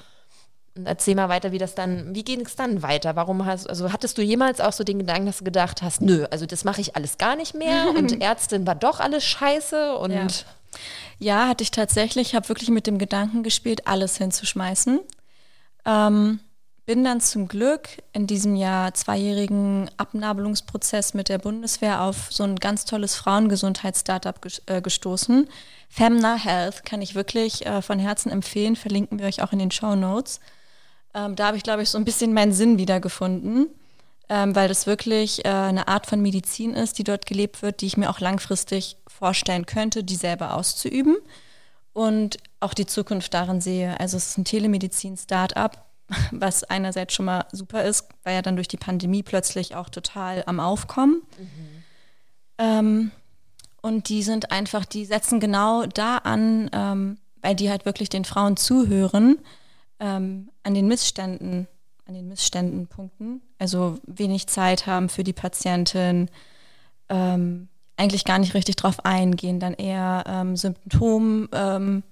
Und 0.77 0.87
erzähl 0.87 1.15
mal 1.15 1.29
weiter, 1.29 1.53
wie 1.53 1.59
das 1.59 1.75
dann, 1.75 2.15
wie 2.15 2.25
ging 2.25 2.45
es 2.45 2.57
dann 2.57 2.83
weiter? 2.83 3.17
Warum 3.17 3.47
hast, 3.47 3.69
also 3.69 3.93
hattest 3.93 4.19
du 4.19 4.23
jemals 4.23 4.61
auch 4.61 4.73
so 4.73 4.85
den 4.85 4.99
Gedanken, 4.99 5.27
dass 5.27 5.39
du 5.39 5.45
gedacht 5.45 5.83
hast, 5.83 6.03
nö, 6.03 6.27
also 6.31 6.47
das 6.47 6.65
mache 6.65 6.81
ich 6.81 6.97
alles 6.97 7.19
gar 7.19 7.37
nicht 7.37 7.55
mehr 7.55 7.91
und 7.97 8.21
Ärztin 8.21 8.67
war 8.67 8.75
doch 8.75 9.01
alles 9.01 9.25
scheiße 9.25 9.97
und 9.97 10.13
Ja. 10.13 10.27
Ja, 11.19 11.49
hatte 11.49 11.63
ich 11.63 11.71
tatsächlich. 11.71 12.29
Ich 12.29 12.35
habe 12.35 12.49
wirklich 12.51 12.69
mit 12.69 12.87
dem 12.87 12.99
Gedanken 12.99 13.43
gespielt, 13.43 13.87
alles 13.87 14.19
hinzuschmeißen. 14.19 15.01
Ähm, 15.87 16.41
bin 16.85 17.03
dann 17.03 17.21
zum 17.21 17.49
Glück 17.49 17.89
in 18.13 18.27
diesem 18.27 18.55
Jahr 18.55 18.95
zweijährigen 18.95 19.91
Abnabelungsprozess 19.97 21.15
mit 21.15 21.29
der 21.29 21.39
Bundeswehr 21.39 22.03
auf 22.03 22.29
so 22.31 22.45
ein 22.45 22.57
ganz 22.57 22.85
tolles 22.85 23.17
Frauengesundheits-Startup 23.17 24.41
ges 24.41 24.63
äh, 24.67 24.81
gestoßen. 24.81 25.49
Femna 25.89 26.37
Health 26.37 26.85
kann 26.85 27.03
ich 27.03 27.15
wirklich 27.15 27.67
äh, 27.67 27.83
von 27.83 27.99
Herzen 27.99 28.31
empfehlen, 28.31 28.77
verlinken 28.77 29.19
wir 29.19 29.27
euch 29.27 29.43
auch 29.43 29.53
in 29.53 29.59
den 29.59 29.73
Show 29.73 29.97
Notes. 29.97 30.41
Ähm, 31.17 31.35
da 31.35 31.47
habe 31.47 31.57
ich, 31.57 31.63
glaube 31.63 31.83
ich, 31.83 31.89
so 31.89 31.97
ein 31.97 32.05
bisschen 32.05 32.35
meinen 32.35 32.53
Sinn 32.53 32.77
wiedergefunden, 32.77 33.69
ähm, 34.29 34.55
weil 34.55 34.69
das 34.69 34.87
wirklich 34.87 35.45
äh, 35.47 35.49
eine 35.49 35.89
Art 35.89 36.07
von 36.07 36.21
Medizin 36.21 36.75
ist, 36.75 36.99
die 36.99 37.05
dort 37.05 37.25
gelebt 37.25 37.63
wird, 37.63 37.81
die 37.81 37.87
ich 37.87 37.97
mir 37.97 38.11
auch 38.11 38.21
langfristig 38.21 38.99
vorstellen 39.09 39.65
könnte, 39.65 40.05
die 40.05 40.17
selber 40.17 40.55
auszuüben 40.55 41.17
und 41.95 42.37
auch 42.61 42.75
die 42.75 42.85
Zukunft 42.85 43.33
darin 43.33 43.63
sehe. 43.63 43.99
Also 43.99 44.19
es 44.19 44.29
ist 44.29 44.39
ein 44.39 44.45
Telemedizin-Startup, 44.45 45.79
was 46.33 46.65
einerseits 46.65 47.15
schon 47.15 47.25
mal 47.25 47.47
super 47.51 47.83
ist, 47.85 48.09
weil 48.23 48.35
ja 48.35 48.43
dann 48.43 48.57
durch 48.57 48.69
die 48.69 48.77
Pandemie 48.77 49.23
plötzlich 49.23 49.75
auch 49.75 49.89
total 49.89 50.45
am 50.47 50.61
Aufkommen. 50.61 51.23
Ähm, 52.59 53.11
und 53.81 54.11
die 54.11 54.23
sind 54.23 54.51
einfach, 54.51 54.85
die 54.85 55.07
setzen 55.07 55.41
genau 55.41 55.87
da 55.87 56.19
an, 56.19 56.69
ähm, 56.73 57.19
weil 57.41 57.55
die 57.55 57.71
halt 57.71 57.87
wirklich 57.87 58.11
den 58.11 58.27
Frauen 58.27 58.59
zuhören, 58.59 59.39
ähm, 60.01 60.51
an 60.63 60.75
den 60.75 60.87
Missständen, 60.89 61.67
an 62.07 62.15
den 62.15 62.29
Missständen 62.29 62.87
punkten. 62.87 63.41
Also 63.59 63.99
wenig 64.07 64.47
Zeit 64.47 64.87
haben 64.87 65.09
für 65.09 65.25
die 65.25 65.33
Patientin, 65.33 66.29
ähm, 67.09 67.69
eigentlich 67.97 68.25
gar 68.25 68.39
nicht 68.39 68.55
richtig 68.55 68.77
drauf 68.77 69.05
eingehen, 69.05 69.59
dann 69.59 69.75
eher 69.75 70.25
ähm, 70.27 70.57
Symptombehandlung, 70.57 72.03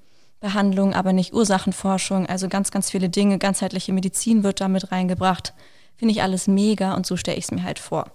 ähm, 0.40 0.94
aber 0.94 1.12
nicht 1.12 1.34
Ursachenforschung. 1.34 2.26
Also 2.26 2.48
ganz, 2.48 2.70
ganz 2.70 2.90
viele 2.90 3.10
Dinge, 3.10 3.38
ganzheitliche 3.38 3.92
Medizin 3.92 4.42
wird 4.42 4.60
damit 4.60 4.90
reingebracht. 4.92 5.52
Finde 5.96 6.12
ich 6.12 6.22
alles 6.22 6.46
mega 6.46 6.94
und 6.94 7.06
so 7.06 7.16
stelle 7.16 7.36
ich 7.36 7.44
es 7.44 7.50
mir 7.50 7.62
halt 7.62 7.78
vor. 7.78 8.06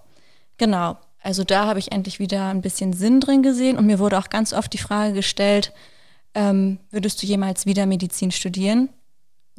Genau. 0.58 0.98
Also 1.22 1.44
da 1.44 1.66
habe 1.66 1.78
ich 1.78 1.92
endlich 1.92 2.18
wieder 2.18 2.48
ein 2.48 2.62
bisschen 2.62 2.92
Sinn 2.92 3.20
drin 3.20 3.42
gesehen 3.42 3.78
und 3.78 3.86
mir 3.86 3.98
wurde 3.98 4.18
auch 4.18 4.30
ganz 4.30 4.52
oft 4.52 4.72
die 4.72 4.78
Frage 4.78 5.12
gestellt, 5.12 5.72
ähm, 6.34 6.78
würdest 6.90 7.22
du 7.22 7.26
jemals 7.26 7.66
wieder 7.66 7.86
Medizin 7.86 8.30
studieren? 8.30 8.88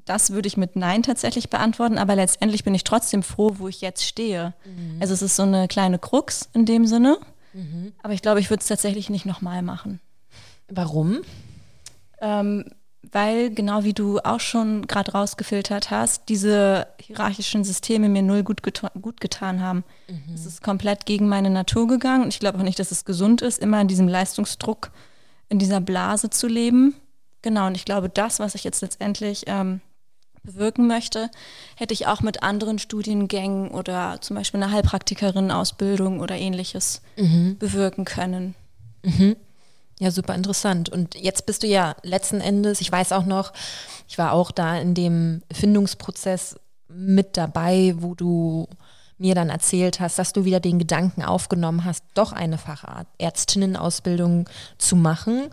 Das 0.05 0.31
würde 0.31 0.47
ich 0.47 0.57
mit 0.57 0.75
Nein 0.75 1.03
tatsächlich 1.03 1.49
beantworten, 1.49 1.97
aber 1.97 2.15
letztendlich 2.15 2.63
bin 2.63 2.73
ich 2.75 2.83
trotzdem 2.83 3.23
froh, 3.23 3.55
wo 3.57 3.67
ich 3.67 3.81
jetzt 3.81 4.03
stehe. 4.03 4.53
Also 4.99 5.13
es 5.13 5.21
ist 5.21 5.35
so 5.35 5.43
eine 5.43 5.67
kleine 5.67 5.99
Krux 5.99 6.49
in 6.53 6.65
dem 6.65 6.85
Sinne, 6.85 7.17
aber 8.03 8.13
ich 8.13 8.21
glaube, 8.21 8.39
ich 8.39 8.49
würde 8.49 8.61
es 8.61 8.67
tatsächlich 8.67 9.09
nicht 9.09 9.25
nochmal 9.25 9.61
machen. 9.61 9.99
warum? 10.69 11.21
Ähm, 12.21 12.65
weil, 13.11 13.49
genau 13.49 13.83
wie 13.83 13.93
du 13.93 14.19
auch 14.19 14.39
schon 14.39 14.85
gerade 14.87 15.11
rausgefiltert 15.11 15.89
hast, 15.91 16.29
diese 16.29 16.87
hierarchischen 16.99 17.63
Systeme 17.63 18.07
mir 18.09 18.21
null 18.21 18.43
gut, 18.43 18.63
geta 18.63 18.91
gut 19.01 19.19
getan 19.19 19.59
haben. 19.59 19.83
Es 20.33 20.45
ist 20.45 20.61
komplett 20.63 21.05
gegen 21.05 21.27
meine 21.27 21.49
Natur 21.49 21.87
gegangen 21.87 22.23
und 22.23 22.29
ich 22.29 22.39
glaube 22.39 22.59
auch 22.59 22.63
nicht, 22.63 22.79
dass 22.79 22.91
es 22.91 23.03
gesund 23.03 23.41
ist, 23.41 23.59
immer 23.59 23.81
in 23.81 23.87
diesem 23.87 24.07
Leistungsdruck, 24.07 24.91
in 25.49 25.59
dieser 25.59 25.81
Blase 25.81 26.29
zu 26.29 26.47
leben. 26.47 26.95
Genau, 27.41 27.67
und 27.67 27.75
ich 27.75 27.85
glaube, 27.85 28.07
das, 28.07 28.39
was 28.39 28.53
ich 28.55 28.63
jetzt 28.63 28.81
letztendlich 28.81 29.45
ähm, 29.47 29.81
bewirken 30.43 30.87
möchte, 30.87 31.29
hätte 31.75 31.93
ich 31.93 32.07
auch 32.07 32.21
mit 32.21 32.43
anderen 32.43 32.79
Studiengängen 32.79 33.69
oder 33.69 34.17
zum 34.21 34.35
Beispiel 34.35 34.61
einer 34.61 34.71
Heilpraktikerin-Ausbildung 34.71 36.19
oder 36.19 36.37
ähnliches 36.37 37.01
bewirken 37.15 38.05
können. 38.05 38.55
Ja, 39.99 40.09
super 40.09 40.33
interessant. 40.33 40.89
Und 40.89 41.13
jetzt 41.15 41.45
bist 41.45 41.61
du 41.61 41.67
ja 41.67 41.95
letzten 42.01 42.41
Endes, 42.41 42.81
ich 42.81 42.91
weiß 42.91 43.11
auch 43.11 43.25
noch, 43.25 43.53
ich 44.07 44.17
war 44.17 44.33
auch 44.33 44.49
da 44.49 44.77
in 44.77 44.95
dem 44.95 45.43
Findungsprozess 45.53 46.55
mit 46.87 47.37
dabei, 47.37 47.93
wo 47.97 48.15
du 48.15 48.67
mir 49.19 49.35
dann 49.35 49.51
erzählt 49.51 49.99
hast, 49.99 50.17
dass 50.17 50.33
du 50.33 50.43
wieder 50.43 50.59
den 50.59 50.79
Gedanken 50.79 51.21
aufgenommen 51.21 51.85
hast, 51.85 52.03
doch 52.15 52.31
eine 52.33 52.57
Fachärztinnenausbildung 52.57 54.49
zu 54.79 54.95
machen. 54.95 55.51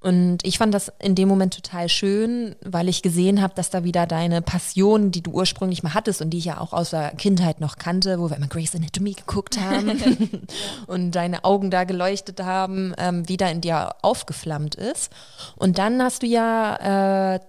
Und 0.00 0.38
ich 0.44 0.58
fand 0.58 0.72
das 0.74 0.92
in 1.00 1.14
dem 1.14 1.28
Moment 1.28 1.54
total 1.54 1.88
schön, 1.88 2.54
weil 2.64 2.88
ich 2.88 3.02
gesehen 3.02 3.42
habe, 3.42 3.54
dass 3.54 3.70
da 3.70 3.82
wieder 3.82 4.06
deine 4.06 4.42
Passion, 4.42 5.10
die 5.10 5.22
du 5.22 5.32
ursprünglich 5.32 5.82
mal 5.82 5.94
hattest 5.94 6.22
und 6.22 6.30
die 6.30 6.38
ich 6.38 6.44
ja 6.44 6.60
auch 6.60 6.72
aus 6.72 6.90
der 6.90 7.10
Kindheit 7.16 7.60
noch 7.60 7.76
kannte, 7.76 8.20
wo 8.20 8.30
wir 8.30 8.36
immer 8.36 8.46
Grey's 8.46 8.74
Anatomy 8.74 9.14
geguckt 9.14 9.58
haben 9.60 10.46
und 10.86 11.12
deine 11.12 11.44
Augen 11.44 11.70
da 11.70 11.84
geleuchtet 11.84 12.42
haben, 12.42 12.94
ähm, 12.98 13.28
wieder 13.28 13.50
in 13.50 13.60
dir 13.60 13.96
aufgeflammt 14.02 14.74
ist. 14.74 15.10
Und 15.56 15.78
dann 15.78 16.02
hast 16.02 16.22
du 16.22 16.26
ja 16.26 17.34
äh, 17.34 17.40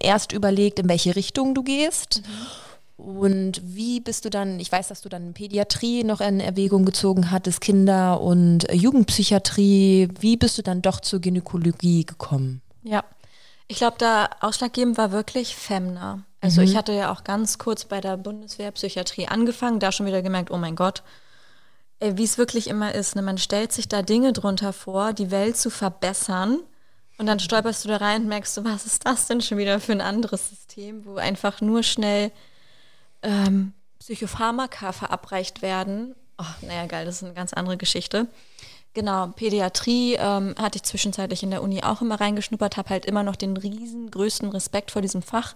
erst 0.00 0.32
überlegt, 0.32 0.78
in 0.78 0.88
welche 0.88 1.16
Richtung 1.16 1.54
du 1.54 1.62
gehst. 1.62 2.22
Und 2.96 3.60
wie 3.62 4.00
bist 4.00 4.24
du 4.24 4.30
dann, 4.30 4.58
ich 4.58 4.72
weiß, 4.72 4.88
dass 4.88 5.02
du 5.02 5.08
dann 5.08 5.34
Pädiatrie 5.34 6.02
noch 6.02 6.20
in 6.20 6.40
Erwägung 6.40 6.86
gezogen 6.86 7.30
hattest, 7.30 7.60
Kinder- 7.60 8.20
und 8.20 8.68
äh, 8.70 8.74
Jugendpsychiatrie. 8.74 10.08
Wie 10.18 10.36
bist 10.36 10.56
du 10.56 10.62
dann 10.62 10.80
doch 10.80 11.00
zur 11.00 11.20
Gynäkologie 11.20 12.06
gekommen? 12.06 12.62
Ja, 12.84 13.04
ich 13.68 13.78
glaube, 13.78 13.96
da 13.98 14.30
ausschlaggebend 14.40 14.96
war 14.96 15.12
wirklich 15.12 15.56
Femna. 15.56 16.24
Also 16.40 16.60
ich 16.60 16.76
hatte 16.76 16.92
ja 16.92 17.12
auch 17.12 17.24
ganz 17.24 17.58
kurz 17.58 17.84
bei 17.84 18.00
der 18.00 18.16
Bundeswehr 18.16 18.70
Psychiatrie 18.70 19.26
angefangen, 19.26 19.80
da 19.80 19.90
schon 19.90 20.06
wieder 20.06 20.22
gemerkt, 20.22 20.52
oh 20.52 20.58
mein 20.58 20.76
Gott, 20.76 21.02
ey, 21.98 22.16
wie 22.16 22.24
es 22.24 22.38
wirklich 22.38 22.68
immer 22.68 22.94
ist, 22.94 23.16
ne? 23.16 23.22
man 23.22 23.38
stellt 23.38 23.72
sich 23.72 23.88
da 23.88 24.02
Dinge 24.02 24.32
drunter 24.32 24.72
vor, 24.72 25.12
die 25.12 25.32
Welt 25.32 25.56
zu 25.56 25.70
verbessern 25.70 26.60
und 27.18 27.26
dann 27.26 27.40
stolperst 27.40 27.84
du 27.84 27.88
da 27.88 27.96
rein 27.96 28.22
und 28.22 28.28
merkst 28.28 28.56
du, 28.56 28.64
was 28.64 28.86
ist 28.86 29.06
das 29.06 29.26
denn 29.26 29.40
schon 29.40 29.58
wieder 29.58 29.80
für 29.80 29.92
ein 29.92 30.00
anderes 30.00 30.50
System, 30.50 31.04
wo 31.04 31.16
einfach 31.16 31.60
nur 31.60 31.82
schnell 31.82 32.30
ähm, 33.22 33.72
Psychopharmaka 33.98 34.92
verabreicht 34.92 35.62
werden. 35.62 36.14
Oh, 36.38 36.66
naja, 36.66 36.86
geil, 36.86 37.04
das 37.04 37.16
ist 37.16 37.24
eine 37.24 37.34
ganz 37.34 37.52
andere 37.52 37.76
Geschichte. 37.76 38.28
Genau, 38.94 39.28
Pädiatrie 39.28 40.14
ähm, 40.14 40.54
hatte 40.58 40.76
ich 40.76 40.82
zwischenzeitlich 40.82 41.42
in 41.42 41.50
der 41.50 41.62
Uni 41.62 41.82
auch 41.82 42.00
immer 42.00 42.18
reingeschnuppert, 42.18 42.76
habe 42.76 42.90
halt 42.90 43.04
immer 43.04 43.22
noch 43.22 43.36
den 43.36 43.56
riesengrößten 43.56 44.48
Respekt 44.48 44.90
vor 44.90 45.02
diesem 45.02 45.22
Fach, 45.22 45.54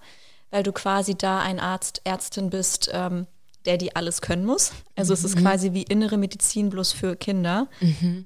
weil 0.51 0.63
du 0.63 0.73
quasi 0.73 1.15
da 1.15 1.41
ein 1.41 1.59
Arzt, 1.59 2.03
Ärztin 2.05 2.51
bist, 2.51 2.91
ähm, 2.93 3.27
der 3.65 3.77
die 3.77 3.95
alles 3.97 4.21
können 4.21 4.45
muss. 4.45 4.73
Also 4.97 5.13
es 5.13 5.25
ist 5.25 5.37
quasi 5.37 5.73
wie 5.73 5.83
innere 5.83 6.17
Medizin 6.17 6.71
bloß 6.71 6.93
für 6.93 7.17
Kinder. 7.17 7.69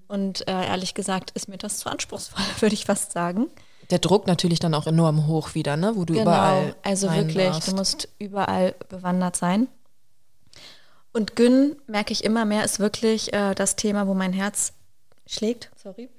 Und 0.09 0.47
äh, 0.49 0.67
ehrlich 0.67 0.95
gesagt 0.95 1.33
ist 1.33 1.49
mir 1.49 1.59
das 1.59 1.79
zu 1.79 1.91
anspruchsvoll, 1.91 2.45
würde 2.61 2.75
ich 2.75 2.85
fast 2.85 3.13
sagen. 3.13 3.49
Der 3.95 4.01
Druck 4.01 4.27
natürlich 4.27 4.59
dann 4.59 4.75
auch 4.75 4.89
enorm 4.89 5.29
hoch 5.29 5.55
wieder, 5.55 5.77
ne? 5.77 5.93
Wo 5.95 6.05
du 6.05 6.21
überall. 6.21 6.75
also 6.83 7.13
wirklich, 7.13 7.47
darfst. 7.47 7.71
du 7.71 7.77
musst 7.77 8.09
überall 8.19 8.75
bewandert 8.89 9.37
sein. 9.37 9.69
Und 11.13 11.37
Gyn, 11.37 11.77
merke 11.87 12.13
ich 12.13 12.25
immer 12.25 12.45
mehr, 12.45 12.65
ist 12.65 12.81
wirklich 12.81 13.33
äh, 13.33 13.55
das 13.55 13.77
Thema, 13.77 14.09
wo 14.09 14.15
mein 14.15 14.33
Herz 14.33 14.73
schlägt. 15.29 15.71
Sorry. 15.81 16.11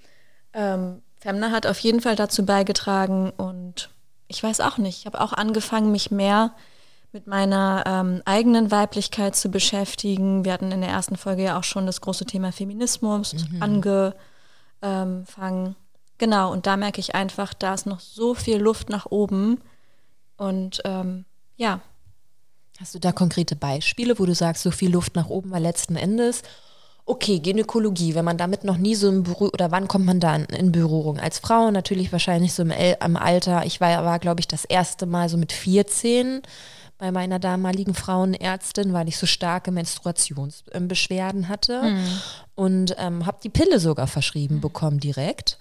Ähm, 0.53 1.01
Femna 1.19 1.51
hat 1.51 1.67
auf 1.67 1.77
jeden 1.79 1.99
Fall 1.99 2.15
dazu 2.15 2.45
beigetragen 2.45 3.33
und 3.35 3.89
ich 4.29 4.41
weiß 4.41 4.61
auch 4.61 4.77
nicht. 4.77 4.99
Ich 4.99 5.05
habe 5.05 5.19
auch 5.19 5.33
angefangen, 5.33 5.91
mich 5.91 6.11
mehr 6.11 6.53
mit 7.11 7.27
meiner 7.27 7.83
ähm, 7.85 8.21
eigenen 8.23 8.71
Weiblichkeit 8.71 9.35
zu 9.35 9.51
beschäftigen. 9.51 10.45
Wir 10.45 10.53
hatten 10.53 10.71
in 10.71 10.79
der 10.79 10.91
ersten 10.91 11.17
Folge 11.17 11.43
ja 11.43 11.59
auch 11.59 11.65
schon 11.65 11.85
das 11.85 11.99
große 11.99 12.23
Thema 12.23 12.53
Feminismus 12.53 13.35
angefangen. 13.59 15.75
Genau, 16.17 16.51
und 16.51 16.65
da 16.65 16.77
merke 16.77 16.99
ich 16.99 17.15
einfach, 17.15 17.53
da 17.53 17.73
ist 17.73 17.85
noch 17.85 17.99
so 17.99 18.33
viel 18.33 18.57
Luft 18.57 18.89
nach 18.89 19.05
oben. 19.07 19.61
Und 20.37 20.81
ähm, 20.85 21.25
ja, 21.57 21.81
Hast 22.79 22.93
du 22.93 22.99
da 22.99 23.13
konkrete 23.13 23.55
Beispiele, 23.55 24.19
wo 24.19 24.25
du 24.25 24.35
sagst, 24.35 24.63
so 24.63 24.71
viel 24.71 24.91
Luft 24.91 25.15
nach 25.15 25.29
oben, 25.29 25.51
weil 25.51 25.63
letzten 25.63 25.95
Endes, 25.95 26.41
okay, 27.05 27.39
Gynäkologie, 27.39 28.15
wenn 28.15 28.25
man 28.25 28.37
damit 28.37 28.65
noch 28.65 28.77
nie 28.77 28.95
so 28.95 29.07
im 29.07 29.23
Berührung, 29.23 29.51
oder 29.53 29.71
wann 29.71 29.87
kommt 29.87 30.05
man 30.05 30.19
da 30.19 30.35
in, 30.35 30.43
in 30.45 30.71
Berührung? 30.73 31.17
Als 31.17 31.39
Frau 31.39 31.71
natürlich 31.71 32.11
wahrscheinlich 32.11 32.53
so 32.53 32.63
im, 32.63 32.71
El 32.71 32.97
am 32.99 33.15
Alter, 33.15 33.65
ich 33.65 33.79
war, 33.79 34.03
war 34.03 34.19
glaube 34.19 34.41
ich, 34.41 34.47
das 34.47 34.65
erste 34.65 35.05
Mal 35.05 35.29
so 35.29 35.37
mit 35.37 35.53
14 35.53 36.41
bei 36.97 37.11
meiner 37.11 37.39
damaligen 37.39 37.93
Frauenärztin, 37.93 38.91
weil 38.91 39.07
ich 39.07 39.17
so 39.17 39.25
starke 39.25 39.71
Menstruationsbeschwerden 39.71 41.47
hatte 41.47 41.81
und 42.55 42.95
ähm, 42.97 43.25
habe 43.25 43.37
die 43.41 43.49
Pille 43.49 43.79
sogar 43.79 44.07
verschrieben 44.07 44.59
bekommen 44.59 44.99
direkt. 44.99 45.57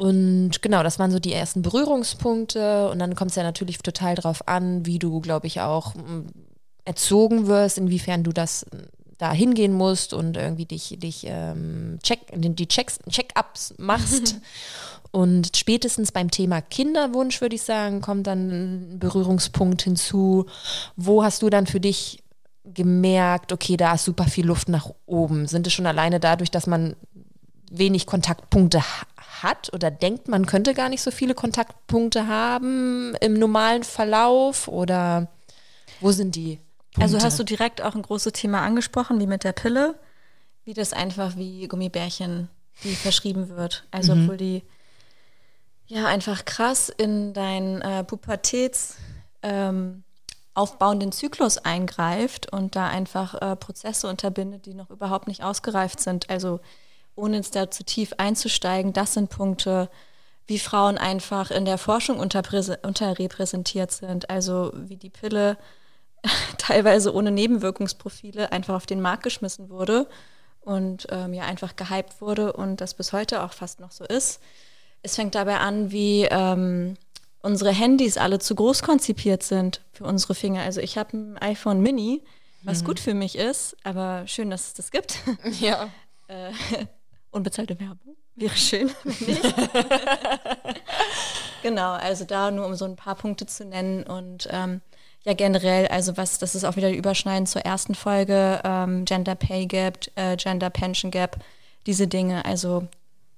Und 0.00 0.62
genau, 0.62 0.82
das 0.82 0.98
waren 0.98 1.10
so 1.10 1.18
die 1.18 1.34
ersten 1.34 1.60
Berührungspunkte. 1.60 2.88
Und 2.88 3.00
dann 3.00 3.14
kommt 3.14 3.32
es 3.32 3.36
ja 3.36 3.42
natürlich 3.42 3.76
total 3.80 4.14
drauf 4.14 4.48
an, 4.48 4.86
wie 4.86 4.98
du, 4.98 5.20
glaube 5.20 5.46
ich, 5.46 5.60
auch 5.60 5.94
mm, 5.94 6.28
erzogen 6.86 7.48
wirst, 7.48 7.76
inwiefern 7.76 8.24
du 8.24 8.32
das 8.32 8.64
mm, 8.64 8.78
da 9.18 9.30
hingehen 9.30 9.74
musst 9.74 10.14
und 10.14 10.38
irgendwie 10.38 10.64
dich, 10.64 10.96
dich 10.98 11.24
ähm, 11.26 11.98
check, 12.02 12.20
die 12.34 12.66
Checks, 12.66 12.98
Check-ups 13.10 13.74
machst. 13.76 14.36
und 15.10 15.54
spätestens 15.54 16.12
beim 16.12 16.30
Thema 16.30 16.62
Kinderwunsch, 16.62 17.42
würde 17.42 17.56
ich 17.56 17.62
sagen, 17.62 18.00
kommt 18.00 18.26
dann 18.26 18.48
ein 18.48 18.98
Berührungspunkt 18.98 19.82
hinzu. 19.82 20.46
Wo 20.96 21.22
hast 21.22 21.42
du 21.42 21.50
dann 21.50 21.66
für 21.66 21.80
dich 21.80 22.22
gemerkt, 22.64 23.52
okay, 23.52 23.76
da 23.76 23.92
ist 23.92 24.06
super 24.06 24.24
viel 24.24 24.46
Luft 24.46 24.70
nach 24.70 24.88
oben? 25.04 25.46
Sind 25.46 25.66
es 25.66 25.74
schon 25.74 25.86
alleine 25.86 26.20
dadurch, 26.20 26.50
dass 26.50 26.66
man 26.66 26.96
wenig 27.70 28.06
Kontaktpunkte 28.06 28.82
hat 29.42 29.72
oder 29.72 29.90
denkt, 29.90 30.28
man 30.28 30.46
könnte 30.46 30.74
gar 30.74 30.88
nicht 30.88 31.02
so 31.02 31.10
viele 31.10 31.34
Kontaktpunkte 31.34 32.26
haben 32.26 33.14
im 33.20 33.34
normalen 33.34 33.84
Verlauf 33.84 34.68
oder 34.68 35.28
wo 36.00 36.12
sind 36.12 36.34
die? 36.34 36.58
Punkte? 36.92 37.02
Also 37.02 37.20
hast 37.24 37.38
du 37.38 37.44
direkt 37.44 37.82
auch 37.82 37.94
ein 37.94 38.02
großes 38.02 38.32
Thema 38.32 38.62
angesprochen, 38.62 39.20
wie 39.20 39.26
mit 39.26 39.44
der 39.44 39.52
Pille, 39.52 39.98
wie 40.64 40.74
das 40.74 40.92
einfach 40.92 41.36
wie 41.36 41.68
Gummibärchen, 41.68 42.48
die 42.84 42.94
verschrieben 42.94 43.48
wird. 43.48 43.84
Also 43.90 44.14
mhm. 44.14 44.22
obwohl 44.22 44.36
die 44.36 44.62
ja 45.86 46.06
einfach 46.06 46.44
krass 46.44 46.88
in 46.88 47.32
dein 47.32 47.82
äh, 47.82 48.04
Pubertäts 48.04 48.96
ähm, 49.42 50.04
aufbauenden 50.54 51.12
Zyklus 51.12 51.58
eingreift 51.58 52.52
und 52.52 52.76
da 52.76 52.88
einfach 52.88 53.34
äh, 53.40 53.56
Prozesse 53.56 54.08
unterbindet, 54.08 54.66
die 54.66 54.74
noch 54.74 54.90
überhaupt 54.90 55.28
nicht 55.28 55.42
ausgereift 55.42 56.00
sind. 56.00 56.28
Also 56.28 56.60
ohne 57.20 57.36
jetzt 57.36 57.54
da 57.54 57.70
zu 57.70 57.84
tief 57.84 58.14
einzusteigen, 58.18 58.92
das 58.92 59.14
sind 59.14 59.30
Punkte, 59.30 59.88
wie 60.46 60.58
Frauen 60.58 60.98
einfach 60.98 61.52
in 61.52 61.64
der 61.64 61.78
Forschung 61.78 62.18
unterrepräsentiert 62.18 63.92
sind. 63.92 64.30
Also 64.30 64.72
wie 64.74 64.96
die 64.96 65.10
Pille 65.10 65.56
teilweise 66.58 67.14
ohne 67.14 67.30
Nebenwirkungsprofile 67.30 68.50
einfach 68.50 68.74
auf 68.74 68.86
den 68.86 69.00
Markt 69.00 69.22
geschmissen 69.22 69.70
wurde 69.70 70.08
und 70.60 71.06
ähm, 71.10 71.32
ja 71.32 71.44
einfach 71.44 71.76
gehypt 71.76 72.20
wurde 72.20 72.52
und 72.52 72.80
das 72.80 72.94
bis 72.94 73.12
heute 73.12 73.42
auch 73.42 73.52
fast 73.52 73.80
noch 73.80 73.92
so 73.92 74.04
ist. 74.04 74.40
Es 75.02 75.14
fängt 75.14 75.34
dabei 75.34 75.58
an, 75.58 75.92
wie 75.92 76.26
ähm, 76.30 76.96
unsere 77.42 77.70
Handys 77.70 78.18
alle 78.18 78.38
zu 78.38 78.54
groß 78.54 78.82
konzipiert 78.82 79.42
sind 79.42 79.82
für 79.92 80.04
unsere 80.04 80.34
Finger. 80.34 80.62
Also 80.62 80.80
ich 80.80 80.98
habe 80.98 81.16
ein 81.16 81.38
iPhone 81.38 81.80
Mini, 81.80 82.22
was 82.62 82.82
mhm. 82.82 82.86
gut 82.86 83.00
für 83.00 83.14
mich 83.14 83.38
ist, 83.38 83.76
aber 83.84 84.26
schön, 84.26 84.50
dass 84.50 84.66
es 84.66 84.74
das 84.74 84.90
gibt. 84.90 85.20
Ja. 85.60 85.88
unbezahlte 87.30 87.78
Werbung. 87.78 88.16
Wäre 88.36 88.56
schön, 88.56 88.90
wenn 89.04 89.28
nicht. 89.28 89.42
genau, 91.62 91.92
also 91.92 92.24
da 92.24 92.50
nur 92.50 92.66
um 92.66 92.74
so 92.74 92.84
ein 92.84 92.96
paar 92.96 93.14
Punkte 93.14 93.46
zu 93.46 93.64
nennen 93.64 94.04
und 94.04 94.48
ähm, 94.50 94.80
ja 95.24 95.34
generell, 95.34 95.86
also 95.88 96.16
was, 96.16 96.38
das 96.38 96.54
ist 96.54 96.64
auch 96.64 96.76
wieder 96.76 96.90
Überschneiden 96.90 97.46
zur 97.46 97.62
ersten 97.62 97.94
Folge, 97.94 98.60
ähm, 98.64 99.04
Gender 99.04 99.34
Pay 99.34 99.66
Gap, 99.66 99.98
äh, 100.14 100.36
Gender 100.36 100.70
Pension 100.70 101.10
Gap, 101.10 101.36
diese 101.86 102.08
Dinge. 102.08 102.44
Also 102.44 102.86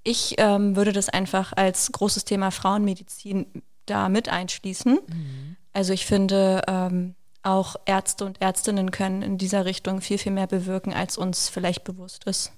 ich 0.04 0.36
ähm, 0.38 0.76
würde 0.76 0.92
das 0.92 1.08
einfach 1.08 1.52
als 1.56 1.92
großes 1.92 2.24
Thema 2.24 2.50
Frauenmedizin 2.50 3.46
da 3.86 4.08
mit 4.08 4.28
einschließen. 4.28 4.94
Mhm. 4.94 5.56
Also 5.72 5.92
ich 5.92 6.06
finde, 6.06 6.62
ähm, 6.68 7.14
auch 7.42 7.76
Ärzte 7.86 8.24
und 8.24 8.40
Ärztinnen 8.40 8.90
können 8.90 9.22
in 9.22 9.38
dieser 9.38 9.64
Richtung 9.64 10.00
viel, 10.00 10.18
viel 10.18 10.32
mehr 10.32 10.46
bewirken, 10.46 10.92
als 10.92 11.18
uns 11.18 11.48
vielleicht 11.48 11.84
bewusst 11.84 12.24
ist. 12.24 12.52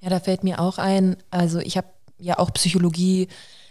Ja, 0.00 0.10
da 0.10 0.20
fällt 0.20 0.44
mir 0.44 0.60
auch 0.60 0.78
ein, 0.78 1.16
also 1.30 1.58
ich 1.58 1.76
habe 1.76 1.88
ja 2.18 2.38
auch 2.38 2.52
Psychologie 2.52 3.28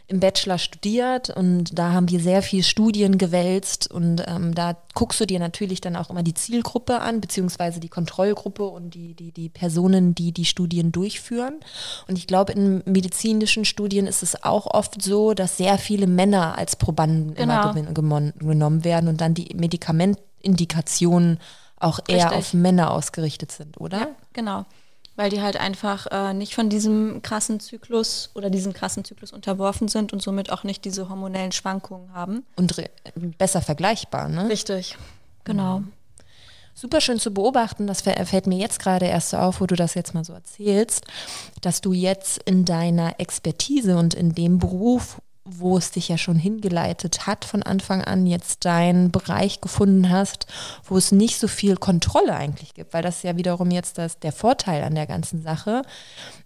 im 0.10 0.20
Bachelor 0.20 0.58
studiert 0.58 1.30
und 1.30 1.78
da 1.78 1.92
haben 1.92 2.10
wir 2.10 2.20
sehr 2.20 2.42
viel 2.42 2.64
Studien 2.64 3.20
gewälzt 3.20 3.92
und 3.92 4.24
ähm, 4.28 4.56
da 4.56 4.76
guckst 4.96 5.20
du 5.20 5.28
dir 5.28 5.40
natürlich 5.40 5.82
dann 5.82 5.96
auch 5.96 6.10
immer 6.10 6.24
die 6.24 6.34
Zielgruppe 6.34 7.00
an, 7.00 7.22
beziehungsweise 7.22 7.80
die 7.80 7.90
Kontrollgruppe 7.90 8.64
und 8.64 8.96
die, 8.96 9.14
die, 9.14 9.32
die 9.32 9.50
Personen, 9.50 10.16
die 10.16 10.32
die 10.32 10.46
Studien 10.46 10.92
durchführen. 10.92 11.60
Und 12.08 12.18
ich 12.18 12.26
glaube, 12.26 12.54
in 12.54 12.82
medizinischen 12.86 13.66
Studien 13.66 14.08
ist 14.08 14.24
es 14.24 14.44
auch 14.44 14.66
oft 14.66 15.00
so, 15.00 15.36
dass 15.36 15.58
sehr 15.58 15.78
viele 15.78 16.08
Männer 16.08 16.58
als 16.58 16.76
Probanden 16.76 17.36
genau. 17.36 17.72
immer 17.72 18.32
genommen 18.34 18.84
werden 18.84 19.10
und 19.10 19.22
dann 19.22 19.36
die 19.36 19.56
Medikamentindikationen 19.56 21.40
auch 21.80 22.00
eher 22.08 22.26
Richtig. 22.26 22.38
auf 22.38 22.54
Männer 22.56 22.92
ausgerichtet 22.92 23.52
sind, 23.52 23.80
oder? 23.80 24.00
Ja, 24.00 24.08
genau 24.34 24.66
weil 25.20 25.30
die 25.30 25.42
halt 25.42 25.58
einfach 25.58 26.08
äh, 26.12 26.34
nicht 26.34 26.56
von 26.56 26.70
diesem 26.70 27.22
krassen 27.22 27.60
Zyklus 27.60 28.30
oder 28.36 28.50
diesem 28.50 28.72
krassen 28.72 29.04
Zyklus 29.04 29.34
unterworfen 29.34 29.90
sind 29.90 30.14
und 30.14 30.22
somit 30.22 30.50
auch 30.50 30.64
nicht 30.64 30.86
diese 30.86 31.10
hormonellen 31.10 31.52
Schwankungen 31.52 32.14
haben. 32.14 32.46
Und 32.56 32.74
besser 33.38 33.62
vergleichbar, 33.62 34.30
ne? 34.30 34.48
Richtig, 34.48 34.98
genau. 35.44 35.80
Mhm. 35.80 35.92
Super 36.74 37.02
schön 37.02 37.20
zu 37.20 37.34
beobachten, 37.34 37.86
das 37.86 38.00
fällt 38.00 38.48
mir 38.48 38.60
jetzt 38.60 38.80
gerade 38.80 39.08
erst 39.08 39.32
so 39.32 39.38
auf, 39.38 39.60
wo 39.60 39.66
du 39.66 39.76
das 39.76 39.94
jetzt 39.94 40.14
mal 40.14 40.24
so 40.24 40.32
erzählst, 40.32 41.04
dass 41.60 41.82
du 41.82 41.92
jetzt 41.92 42.42
in 42.44 42.64
deiner 42.64 43.20
Expertise 43.20 43.98
und 43.98 44.14
in 44.14 44.34
dem 44.34 44.58
Beruf, 44.58 45.22
wo 45.58 45.78
es 45.78 45.92
dich 45.92 46.10
ja 46.10 46.18
schon 46.18 46.38
hingeleitet 46.38 47.28
hat 47.28 47.46
von 47.46 47.64
Anfang 47.64 48.04
an, 48.04 48.26
jetzt 48.26 48.66
deinen 48.66 49.12
Bereich 49.12 49.62
gefunden 49.62 50.10
hast, 50.10 50.48
wo 50.84 50.98
es 50.98 51.12
nicht 51.12 51.40
so 51.40 51.48
viel 51.48 51.78
Kontrolle 51.78 52.36
eigentlich 52.36 52.74
gibt, 52.74 52.94
weil 52.94 53.04
das 53.04 53.18
ist 53.18 53.24
ja 53.24 53.38
wiederum 53.38 53.72
jetzt 53.72 53.98
das, 53.98 54.20
der 54.20 54.32
Vorteil 54.32 54.84
an 54.84 54.96
der 54.96 55.08
ganzen 55.08 55.42
Sache, 55.42 55.84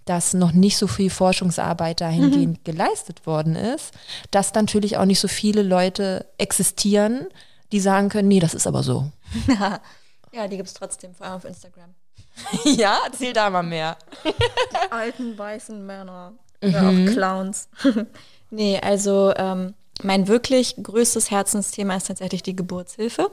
dass 0.05 0.33
noch 0.33 0.51
nicht 0.51 0.77
so 0.77 0.87
viel 0.87 1.09
Forschungsarbeit 1.09 2.01
dahingehend 2.01 2.59
mhm. 2.59 2.63
geleistet 2.63 3.25
worden 3.25 3.55
ist, 3.55 3.93
dass 4.31 4.53
natürlich 4.53 4.97
auch 4.97 5.05
nicht 5.05 5.19
so 5.19 5.27
viele 5.27 5.63
Leute 5.63 6.25
existieren, 6.37 7.27
die 7.71 7.79
sagen 7.79 8.09
können, 8.09 8.27
nee, 8.27 8.39
das 8.39 8.53
ist 8.53 8.67
aber 8.67 8.83
so. 8.83 9.11
ja, 10.31 10.47
die 10.47 10.57
gibt 10.57 10.67
es 10.67 10.73
trotzdem, 10.73 11.13
vor 11.15 11.25
allem 11.25 11.35
auf 11.35 11.45
Instagram. 11.45 11.93
ja, 12.65 12.99
erzähl 13.05 13.33
da 13.33 13.49
mal 13.49 13.63
mehr. 13.63 13.97
Die 14.23 14.91
alten 14.91 15.37
weißen 15.37 15.85
Männer. 15.85 16.33
Mhm. 16.61 16.69
Oder 16.69 16.89
auch 16.89 17.13
Clowns. 17.13 17.69
Nee, 18.53 18.79
also 18.79 19.33
ähm, 19.35 19.73
mein 20.03 20.27
wirklich 20.27 20.75
größtes 20.81 21.31
Herzensthema 21.31 21.95
ist 21.95 22.07
tatsächlich 22.07 22.43
die 22.43 22.55
Geburtshilfe. 22.55 23.31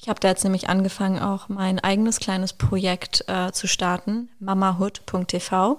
Ich 0.00 0.08
habe 0.08 0.18
da 0.18 0.28
jetzt 0.28 0.42
nämlich 0.42 0.68
angefangen, 0.68 1.20
auch 1.20 1.48
mein 1.48 1.78
eigenes 1.78 2.18
kleines 2.18 2.52
Projekt 2.52 3.24
äh, 3.28 3.52
zu 3.52 3.68
starten, 3.68 4.28
mamahood.tv, 4.40 5.78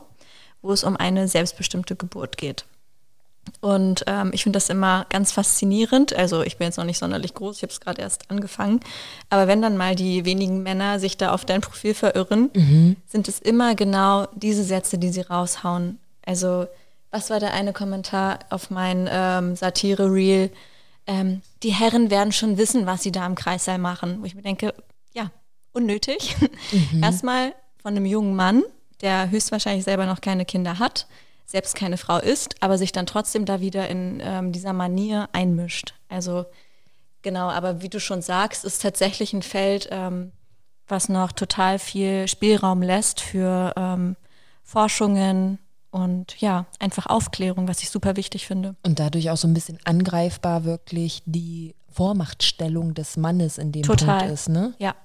wo 0.61 0.71
es 0.71 0.85
um 0.85 0.95
eine 0.95 1.27
selbstbestimmte 1.27 1.97
Geburt 1.97 2.37
geht. 2.37 2.63
Und 3.59 4.05
ähm, 4.07 4.31
ich 4.33 4.43
finde 4.43 4.55
das 4.55 4.69
immer 4.69 5.05
ganz 5.09 5.33
faszinierend. 5.33 6.15
Also 6.15 6.41
ich 6.41 6.57
bin 6.57 6.67
jetzt 6.67 6.77
noch 6.77 6.85
nicht 6.85 6.97
sonderlich 6.97 7.33
groß, 7.33 7.57
ich 7.57 7.63
habe 7.63 7.73
es 7.73 7.81
gerade 7.81 8.01
erst 8.01 8.31
angefangen. 8.31 8.79
Aber 9.29 9.47
wenn 9.47 9.61
dann 9.61 9.75
mal 9.75 9.95
die 9.95 10.23
wenigen 10.23 10.63
Männer 10.63 10.99
sich 10.99 11.17
da 11.17 11.33
auf 11.33 11.43
dein 11.43 11.59
Profil 11.59 11.93
verirren, 11.93 12.51
mhm. 12.53 12.95
sind 13.05 13.27
es 13.27 13.39
immer 13.39 13.75
genau 13.75 14.27
diese 14.33 14.63
Sätze, 14.63 14.97
die 14.97 15.09
sie 15.09 15.21
raushauen. 15.21 15.99
Also 16.25 16.67
was 17.11 17.29
war 17.29 17.39
der 17.39 17.53
eine 17.53 17.73
Kommentar 17.73 18.39
auf 18.49 18.69
mein 18.69 19.07
ähm, 19.09 19.55
Satire-Reel? 19.55 20.51
Ähm, 21.05 21.41
die 21.63 21.71
Herren 21.71 22.09
werden 22.09 22.33
schon 22.33 22.57
wissen, 22.57 22.85
was 22.85 23.03
sie 23.03 23.11
da 23.11 23.25
im 23.25 23.35
Kreissaal 23.35 23.77
machen. 23.77 24.21
Wo 24.21 24.25
ich 24.25 24.35
mir 24.35 24.41
denke, 24.41 24.73
ja, 25.13 25.31
unnötig. 25.71 26.35
Mhm. 26.91 27.03
Erstmal 27.03 27.53
von 27.81 27.95
einem 27.95 28.05
jungen 28.05 28.35
Mann, 28.35 28.63
der 29.01 29.29
höchstwahrscheinlich 29.29 29.85
selber 29.85 30.05
noch 30.05 30.21
keine 30.21 30.45
Kinder 30.45 30.79
hat, 30.79 31.07
selbst 31.45 31.75
keine 31.75 31.97
Frau 31.97 32.17
ist, 32.17 32.55
aber 32.59 32.77
sich 32.77 32.91
dann 32.91 33.05
trotzdem 33.05 33.45
da 33.45 33.61
wieder 33.61 33.87
in 33.87 34.21
ähm, 34.21 34.51
dieser 34.51 34.73
Manier 34.73 35.29
einmischt. 35.31 35.93
Also 36.09 36.45
genau, 37.21 37.49
aber 37.49 37.81
wie 37.81 37.89
du 37.89 38.01
schon 38.01 38.21
sagst, 38.21 38.65
ist 38.65 38.81
tatsächlich 38.81 39.31
ein 39.31 39.43
Feld, 39.43 39.87
ähm, 39.91 40.33
was 40.89 41.07
noch 41.07 41.31
total 41.31 41.79
viel 41.79 42.27
Spielraum 42.27 42.81
lässt 42.81 43.21
für 43.21 43.73
ähm, 43.77 44.17
Forschungen, 44.63 45.59
und 45.91 46.39
ja, 46.39 46.65
einfach 46.79 47.07
Aufklärung, 47.07 47.67
was 47.67 47.81
ich 47.81 47.89
super 47.89 48.15
wichtig 48.15 48.45
finde. 48.45 48.75
Und 48.83 48.99
dadurch 48.99 49.29
auch 49.29 49.37
so 49.37 49.47
ein 49.47 49.53
bisschen 49.53 49.79
angreifbar 49.85 50.63
wirklich 50.63 51.21
die 51.25 51.75
Vormachtstellung 51.89 52.93
des 52.93 53.17
Mannes 53.17 53.57
in 53.57 53.71
dem 53.71 53.83
Total. 53.83 54.19
Punkt 54.19 54.33
ist, 54.33 54.49
ne? 54.49 54.73
Ja. 54.79 54.95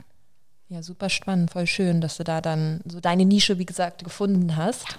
Ja, 0.68 0.82
super 0.82 1.10
spannend, 1.10 1.50
voll 1.50 1.66
schön, 1.66 2.00
dass 2.00 2.16
du 2.16 2.24
da 2.24 2.40
dann 2.40 2.80
so 2.86 2.98
deine 2.98 3.26
Nische, 3.26 3.58
wie 3.58 3.66
gesagt, 3.66 4.04
gefunden 4.04 4.56
hast. 4.56 4.88
Ja. 4.88 4.96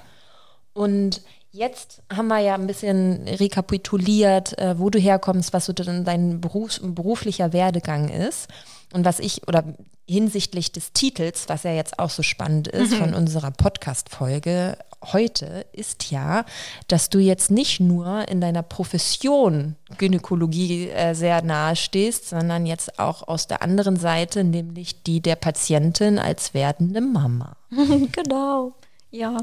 Und 0.73 1.21
jetzt 1.51 2.01
haben 2.15 2.27
wir 2.27 2.39
ja 2.39 2.55
ein 2.55 2.67
bisschen 2.67 3.27
rekapituliert, 3.27 4.57
äh, 4.59 4.77
wo 4.77 4.89
du 4.89 4.99
herkommst, 4.99 5.53
was 5.53 5.65
so 5.65 5.73
dein 5.73 6.41
Berufs 6.41 6.79
beruflicher 6.83 7.53
Werdegang 7.53 8.09
ist. 8.09 8.49
Und 8.93 9.05
was 9.05 9.19
ich, 9.19 9.47
oder 9.47 9.63
hinsichtlich 10.07 10.71
des 10.71 10.93
Titels, 10.93 11.49
was 11.49 11.63
ja 11.63 11.73
jetzt 11.73 11.99
auch 11.99 12.09
so 12.09 12.23
spannend 12.23 12.67
ist 12.67 12.91
mhm. 12.91 12.97
von 12.97 13.13
unserer 13.13 13.51
Podcast-Folge 13.51 14.77
heute, 15.11 15.65
ist 15.73 16.11
ja, 16.11 16.45
dass 16.87 17.09
du 17.09 17.19
jetzt 17.19 17.51
nicht 17.51 17.79
nur 17.79 18.27
in 18.29 18.39
deiner 18.39 18.63
Profession 18.63 19.75
Gynäkologie 19.97 20.89
äh, 20.89 21.13
sehr 21.13 21.41
nahe 21.41 21.75
stehst, 21.75 22.29
sondern 22.29 22.65
jetzt 22.65 22.99
auch 22.99 23.27
aus 23.27 23.47
der 23.47 23.61
anderen 23.61 23.97
Seite, 23.97 24.43
nämlich 24.43 25.03
die 25.03 25.21
der 25.21 25.35
Patientin 25.35 26.19
als 26.19 26.53
werdende 26.53 27.01
Mama. 27.01 27.57
genau, 28.11 28.73
ja. 29.11 29.37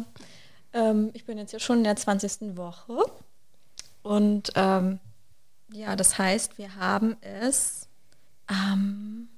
Ähm, 0.72 1.10
ich 1.12 1.24
bin 1.26 1.38
jetzt 1.38 1.52
ja 1.52 1.58
schon 1.58 1.78
in 1.78 1.84
der 1.84 1.96
20. 1.96 2.56
Woche 2.56 3.02
und 4.02 4.52
ähm, 4.54 5.00
ja, 5.72 5.96
das 5.96 6.18
heißt, 6.18 6.58
wir 6.58 6.76
haben 6.76 7.16
es 7.20 7.88
am 8.46 9.28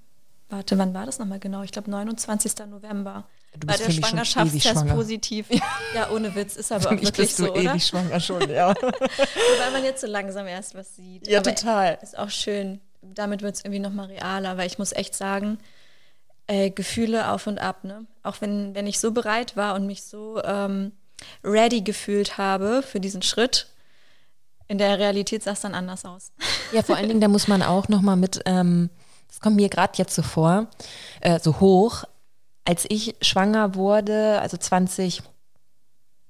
warte, 0.53 0.79
wann 0.79 0.95
war 0.95 1.07
das 1.07 1.19
nochmal 1.19 1.41
genau? 1.41 1.62
Ich 1.62 1.73
glaube 1.73 1.91
29. 1.91 2.67
November. 2.69 3.25
Du 3.59 3.67
war 3.67 3.75
bist 3.77 3.81
der 3.81 3.85
schon 3.87 3.93
ewig 3.95 4.07
Schwangerschaftstest 4.07 4.67
schwanger. 4.69 4.95
positiv. 4.95 5.47
Ja, 5.95 6.11
ohne 6.11 6.35
Witz, 6.35 6.57
ist 6.57 6.71
aber 6.73 6.83
Für 6.83 6.88
auch 6.88 6.93
mich 6.93 7.03
wirklich 7.05 7.27
bist 7.29 7.38
du 7.38 7.45
so, 7.47 7.53
oder? 7.53 7.73
ewig 7.73 7.85
schwanger 7.87 8.21
schon, 8.21 8.49
ja. 8.51 8.75
Wobei 8.75 9.71
man 9.73 9.85
jetzt 9.85 10.01
so 10.01 10.07
langsam 10.07 10.47
erst 10.47 10.75
was 10.75 10.95
sieht. 10.97 11.27
Ja, 11.27 11.41
Aber 11.41 11.55
total. 11.55 11.99
Ist 12.03 12.17
auch 12.19 12.31
schön. 12.31 12.81
Damit 13.03 13.43
wird 13.43 13.57
es 13.57 13.65
irgendwie 13.65 13.81
nochmal 13.81 14.07
realer, 14.07 14.57
weil 14.57 14.67
ich 14.69 14.79
muss 14.79 14.93
echt 14.93 15.15
sagen, 15.15 15.59
äh, 16.47 16.71
Gefühle 16.71 17.31
auf 17.31 17.47
und 17.47 17.59
ab, 17.59 17.85
ne? 17.85 18.07
Auch 18.23 18.37
wenn, 18.41 18.75
wenn 18.75 18.87
ich 18.87 19.01
so 19.01 19.11
bereit 19.11 19.57
war 19.57 19.75
und 19.75 19.87
mich 19.87 20.05
so 20.05 20.41
ähm, 20.45 20.93
ready 21.45 21.83
gefühlt 21.83 22.38
habe 22.38 22.83
für 22.83 23.01
diesen 23.01 23.23
Schritt, 23.23 23.69
in 24.69 24.79
der 24.79 24.99
Realität 24.99 25.43
sah 25.43 25.53
es 25.53 25.61
dann 25.61 25.75
anders 25.75 26.05
aus. 26.05 26.33
Ja, 26.73 26.83
vor 26.83 26.97
allen 26.97 27.09
Dingen, 27.09 27.21
da 27.21 27.29
muss 27.29 27.49
man 27.49 27.62
auch 27.62 27.88
noch 27.88 28.01
mal 28.01 28.17
mit, 28.17 28.41
ähm, 28.47 28.88
das 29.33 29.40
kommt 29.40 29.57
mir 29.57 29.71
gerade 29.71 29.95
jetzt 29.97 30.14
so 30.14 30.21
vor, 30.21 30.66
äh, 31.23 31.40
so 31.40 31.59
hoch, 31.59 32.05
als 32.66 32.85
ich 32.90 33.16
schwanger 33.23 33.75
wurde, 33.75 34.38
also 34.42 34.59
20, 34.59 35.23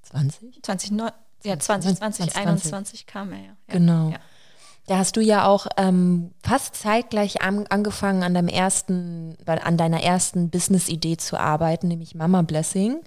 20? 0.02 0.62
2009, 0.62 1.10
ja, 1.42 1.58
2020, 1.58 2.30
2021 2.30 3.06
kam 3.06 3.32
er 3.32 3.38
ja. 3.38 3.44
ja. 3.44 3.54
Genau. 3.66 4.10
Ja. 4.10 4.18
Da 4.86 4.98
hast 4.98 5.16
du 5.16 5.20
ja 5.20 5.46
auch 5.46 5.66
ähm, 5.78 6.30
fast 6.44 6.76
zeitgleich 6.76 7.42
an, 7.42 7.66
angefangen, 7.66 8.22
an 8.22 8.34
deinem 8.34 8.48
ersten, 8.48 9.36
an 9.46 9.76
deiner 9.76 10.00
ersten 10.00 10.50
Business-Idee 10.50 11.16
zu 11.16 11.36
arbeiten, 11.36 11.88
nämlich 11.88 12.14
Mama 12.14 12.42
Blessing. 12.42 13.00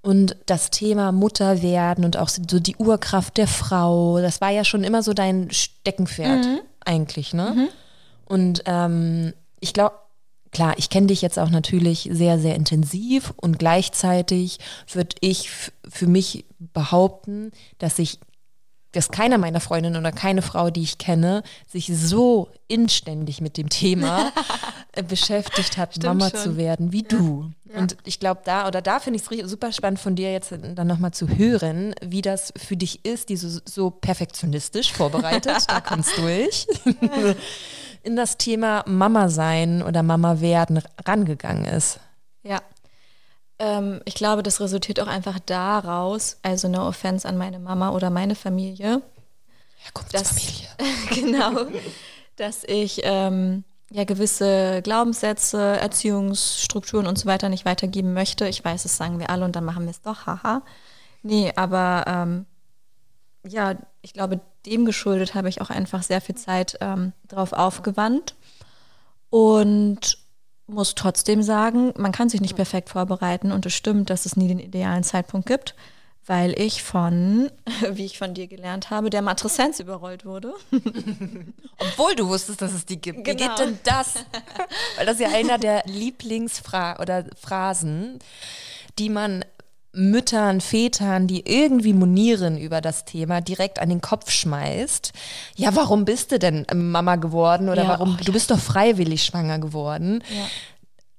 Und 0.00 0.36
das 0.46 0.70
Thema 0.70 1.12
Mutter 1.12 1.60
werden 1.60 2.06
und 2.06 2.16
auch 2.16 2.28
so 2.30 2.42
die 2.42 2.76
Urkraft 2.76 3.36
der 3.36 3.48
Frau, 3.48 4.18
das 4.18 4.40
war 4.40 4.50
ja 4.50 4.64
schon 4.64 4.82
immer 4.82 5.02
so 5.02 5.12
dein 5.12 5.50
Steckenpferd 5.50 6.46
eigentlich, 6.84 7.34
ne? 7.34 7.68
Und 8.26 8.62
ähm, 8.66 9.32
ich 9.60 9.72
glaube, 9.72 9.96
klar, 10.52 10.74
ich 10.76 10.90
kenne 10.90 11.08
dich 11.08 11.22
jetzt 11.22 11.38
auch 11.38 11.50
natürlich 11.50 12.08
sehr, 12.12 12.38
sehr 12.38 12.54
intensiv 12.54 13.32
und 13.36 13.58
gleichzeitig 13.58 14.58
würde 14.92 15.16
ich 15.20 15.50
für 15.88 16.06
mich 16.06 16.44
behaupten, 16.58 17.52
dass 17.78 17.98
ich 17.98 18.18
dass 18.96 19.10
keiner 19.10 19.36
meiner 19.36 19.60
Freundinnen 19.60 20.00
oder 20.00 20.10
keine 20.10 20.40
Frau, 20.40 20.70
die 20.70 20.82
ich 20.82 20.96
kenne, 20.96 21.42
sich 21.66 21.90
so 21.94 22.48
inständig 22.66 23.42
mit 23.42 23.58
dem 23.58 23.68
Thema 23.68 24.32
äh, 24.92 25.02
beschäftigt 25.02 25.76
hat, 25.76 25.90
Stimmt 25.90 26.18
Mama 26.18 26.30
schon. 26.30 26.40
zu 26.40 26.56
werden, 26.56 26.92
wie 26.92 27.02
du. 27.02 27.50
Und 27.74 27.96
ich 28.04 28.20
glaube, 28.20 28.40
da 28.44 28.66
oder 28.66 28.80
da 28.80 28.98
finde 28.98 29.20
ich 29.20 29.30
es 29.30 29.50
super 29.50 29.70
spannend 29.70 30.00
von 30.00 30.16
dir 30.16 30.32
jetzt 30.32 30.50
dann 30.52 30.86
nochmal 30.86 31.10
zu 31.10 31.28
hören, 31.28 31.94
wie 32.02 32.22
das 32.22 32.54
für 32.56 32.76
dich 32.76 33.04
ist, 33.04 33.28
die 33.28 33.36
so, 33.36 33.60
so 33.66 33.90
perfektionistisch 33.90 34.94
vorbereitet, 34.94 35.64
da 35.68 35.82
kommst 35.82 36.16
durch, 36.16 36.66
in 38.06 38.16
das 38.16 38.38
Thema 38.38 38.84
Mama 38.86 39.28
sein 39.28 39.82
oder 39.82 40.02
Mama 40.02 40.40
werden 40.40 40.80
rangegangen 41.04 41.64
ist. 41.64 41.98
Ja. 42.42 42.60
Ähm, 43.58 44.00
ich 44.04 44.14
glaube, 44.14 44.42
das 44.44 44.60
resultiert 44.60 45.00
auch 45.00 45.08
einfach 45.08 45.40
daraus, 45.40 46.38
also 46.42 46.68
no 46.68 46.86
offense 46.86 47.28
an 47.28 47.36
meine 47.36 47.58
Mama 47.58 47.90
oder 47.90 48.10
meine 48.10 48.36
Familie, 48.36 49.02
Herkunftsfamilie. 49.78 50.68
genau, 51.10 51.66
dass 52.36 52.62
ich 52.64 53.00
ähm, 53.02 53.64
ja 53.90 54.04
gewisse 54.04 54.82
Glaubenssätze, 54.82 55.60
Erziehungsstrukturen 55.60 57.08
und 57.08 57.18
so 57.18 57.26
weiter 57.26 57.48
nicht 57.48 57.64
weitergeben 57.64 58.14
möchte. 58.14 58.46
Ich 58.46 58.64
weiß, 58.64 58.84
das 58.84 58.96
sagen 58.96 59.18
wir 59.18 59.30
alle 59.30 59.44
und 59.44 59.56
dann 59.56 59.64
machen 59.64 59.84
wir 59.84 59.90
es 59.90 60.02
doch, 60.02 60.26
haha. 60.26 60.62
Nee, 61.22 61.52
aber 61.56 62.04
ähm, 62.06 62.46
ja, 63.48 63.74
ich 64.02 64.12
glaube, 64.12 64.40
dem 64.66 64.84
geschuldet 64.84 65.34
habe 65.34 65.48
ich 65.48 65.60
auch 65.60 65.70
einfach 65.70 66.02
sehr 66.02 66.20
viel 66.20 66.34
Zeit 66.34 66.76
ähm, 66.80 67.12
drauf 67.28 67.52
aufgewandt 67.52 68.34
und 69.30 70.18
muss 70.66 70.94
trotzdem 70.94 71.42
sagen, 71.42 71.92
man 71.96 72.12
kann 72.12 72.28
sich 72.28 72.40
nicht 72.40 72.56
perfekt 72.56 72.88
vorbereiten 72.88 73.52
und 73.52 73.66
es 73.66 73.74
stimmt, 73.74 74.10
dass 74.10 74.26
es 74.26 74.36
nie 74.36 74.48
den 74.48 74.58
idealen 74.58 75.04
Zeitpunkt 75.04 75.46
gibt, 75.46 75.76
weil 76.26 76.58
ich 76.60 76.82
von, 76.82 77.50
wie 77.92 78.04
ich 78.04 78.18
von 78.18 78.34
dir 78.34 78.48
gelernt 78.48 78.90
habe, 78.90 79.10
der 79.10 79.22
Matreszenz 79.22 79.78
überrollt 79.78 80.24
wurde. 80.24 80.54
Obwohl 81.78 82.16
du 82.16 82.26
wusstest, 82.26 82.60
dass 82.62 82.72
es 82.72 82.84
die 82.84 83.00
gibt. 83.00 83.18
Wie 83.18 83.22
Genau. 83.22 83.38
geht 83.54 83.58
denn 83.58 83.78
das? 83.84 84.14
Weil 84.96 85.06
das 85.06 85.20
ist 85.20 85.20
ja 85.20 85.36
einer 85.36 85.58
der 85.58 85.84
Phrasen, 87.40 88.18
die 88.98 89.08
man 89.08 89.44
Müttern, 89.96 90.60
Vätern, 90.60 91.26
die 91.26 91.42
irgendwie 91.46 91.94
monieren 91.94 92.58
über 92.58 92.80
das 92.82 93.06
Thema, 93.06 93.40
direkt 93.40 93.78
an 93.80 93.88
den 93.88 94.02
Kopf 94.02 94.30
schmeißt. 94.30 95.12
Ja, 95.56 95.74
warum 95.74 96.04
bist 96.04 96.32
du 96.32 96.38
denn 96.38 96.66
Mama 96.74 97.16
geworden 97.16 97.68
oder 97.70 97.84
Ja, 97.84 97.88
warum? 97.88 98.16
oh, 98.20 98.24
du 98.24 98.32
bist 98.32 98.50
doch 98.50 98.58
freiwillig 98.58 99.24
schwanger 99.24 99.58
geworden. 99.58 100.22
Ja. 100.28 100.46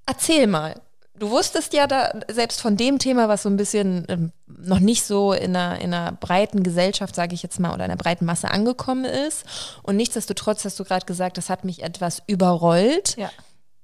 Erzähl 0.05 0.47
mal. 0.47 0.79
Du 1.19 1.31
wusstest 1.31 1.73
ja 1.73 1.87
da 1.87 2.11
selbst 2.29 2.61
von 2.61 2.77
dem 2.77 2.99
Thema, 2.99 3.27
was 3.27 3.41
so 3.41 3.49
ein 3.49 3.57
bisschen 3.57 4.05
ähm, 4.07 4.31
noch 4.45 4.79
nicht 4.79 5.03
so 5.03 5.33
in 5.33 5.55
einer, 5.55 5.81
in 5.81 5.91
einer 5.91 6.11
breiten 6.11 6.61
Gesellschaft, 6.61 7.15
sage 7.15 7.33
ich 7.33 7.41
jetzt 7.41 7.59
mal, 7.59 7.69
oder 7.73 7.85
in 7.85 7.89
einer 7.91 7.97
breiten 7.97 8.25
Masse 8.25 8.51
angekommen 8.51 9.05
ist. 9.05 9.43
Und 9.81 9.95
nichtsdestotrotz 9.95 10.63
hast 10.63 10.79
du 10.79 10.83
gerade 10.83 11.07
gesagt, 11.07 11.39
das 11.39 11.49
hat 11.49 11.65
mich 11.65 11.81
etwas 11.81 12.21
überrollt. 12.27 13.15
Ja. 13.17 13.31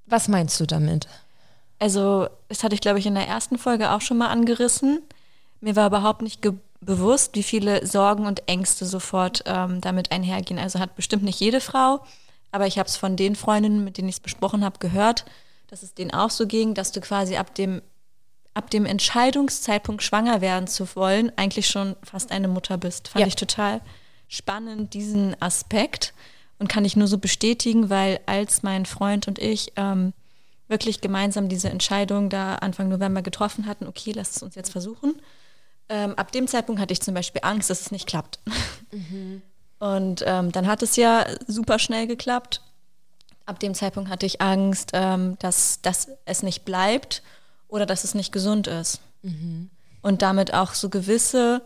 Was 0.06 0.28
meinst 0.28 0.60
du 0.60 0.68
damit? 0.68 1.08
Also, 1.84 2.30
das 2.48 2.64
hatte 2.64 2.76
ich, 2.76 2.80
glaube 2.80 3.00
ich, 3.00 3.06
in 3.06 3.16
der 3.16 3.28
ersten 3.28 3.58
Folge 3.58 3.92
auch 3.92 4.00
schon 4.00 4.18
mal 4.18 4.30
angerissen. 4.30 5.02
Mir 5.60 5.76
war 5.76 5.88
überhaupt 5.88 6.22
nicht 6.22 6.40
bewusst, 6.80 7.36
wie 7.36 7.44
viele 7.44 7.86
Sorgen 7.86 8.26
und 8.26 8.48
Ängste 8.48 8.86
sofort 8.86 9.44
ähm, 9.46 9.82
damit 9.82 10.10
einhergehen. 10.14 10.60
Also 10.62 10.80
hat 10.80 10.96
bestimmt 10.96 11.24
nicht 11.24 11.42
jede 11.42 11.60
Frau, 11.60 12.00
aber 12.54 12.68
ich 12.68 12.78
habe 12.80 12.88
es 12.88 12.96
von 12.96 13.18
den 13.18 13.36
Freundinnen, 13.36 13.84
mit 13.84 13.98
denen 13.98 14.08
ich 14.08 14.16
es 14.16 14.20
besprochen 14.22 14.64
habe, 14.64 14.80
gehört, 14.80 15.26
dass 15.68 15.84
es 15.84 15.94
denen 15.94 16.14
auch 16.14 16.30
so 16.30 16.48
ging, 16.48 16.74
dass 16.74 16.94
du 16.94 17.02
quasi 17.02 17.36
ab 17.36 17.54
dem, 17.54 17.82
ab 18.54 18.70
dem 18.70 18.86
Entscheidungszeitpunkt 18.86 20.04
schwanger 20.04 20.40
werden 20.40 20.68
zu 20.68 20.96
wollen, 20.96 21.34
eigentlich 21.36 21.68
schon 21.68 21.98
fast 22.02 22.32
eine 22.32 22.48
Mutter 22.48 22.78
bist. 22.78 23.10
Fand 23.10 23.20
Ja. 23.24 23.28
ich 23.28 23.36
total 23.36 23.82
spannend, 24.30 24.94
diesen 24.94 25.36
Aspekt. 25.42 26.14
Und 26.60 26.70
kann 26.70 26.86
ich 26.86 26.96
nur 26.96 27.08
so 27.08 27.18
bestätigen, 27.18 27.90
weil 27.90 28.22
als 28.26 28.64
mein 28.64 28.86
Freund 28.86 29.28
und 29.28 29.38
ich 29.38 29.74
ähm, 29.76 30.14
wirklich 30.74 31.02
gemeinsam 31.02 31.50
diese 31.50 31.70
Entscheidung 31.70 32.30
da 32.30 32.56
Anfang 32.56 32.90
November 32.90 33.22
getroffen 33.22 33.68
hatten, 33.68 33.86
okay, 33.86 34.12
lass 34.16 34.36
es 34.36 34.44
uns 34.44 34.56
jetzt 34.56 34.72
versuchen. 34.72 35.22
Ähm, 35.88 36.16
ab 36.16 36.32
dem 36.32 36.48
Zeitpunkt 36.48 36.82
hatte 36.82 36.94
ich 36.94 37.02
zum 37.02 37.14
Beispiel 37.14 37.42
Angst, 37.44 37.70
dass 37.70 37.82
es 37.82 37.92
nicht 37.92 38.08
klappt. 38.08 38.40
Und 39.80 40.24
ähm, 40.26 40.52
dann 40.52 40.66
hat 40.66 40.82
es 40.82 40.96
ja 40.96 41.26
super 41.46 41.78
schnell 41.78 42.08
geklappt. 42.08 42.62
Ab 43.46 43.60
dem 43.60 43.76
Zeitpunkt 43.76 44.10
hatte 44.10 44.26
ich 44.26 44.42
Angst, 44.42 44.92
ähm, 44.94 45.38
dass, 45.40 45.82
dass 45.82 46.08
es 46.26 46.42
nicht 46.42 46.66
bleibt 46.66 47.22
oder 47.68 47.86
dass 47.86 48.04
es 48.04 48.16
nicht 48.16 48.32
gesund 48.32 48.68
ist. 48.68 49.02
Und 50.02 50.22
damit 50.22 50.54
auch 50.54 50.74
so 50.74 50.90
gewisse 50.90 51.62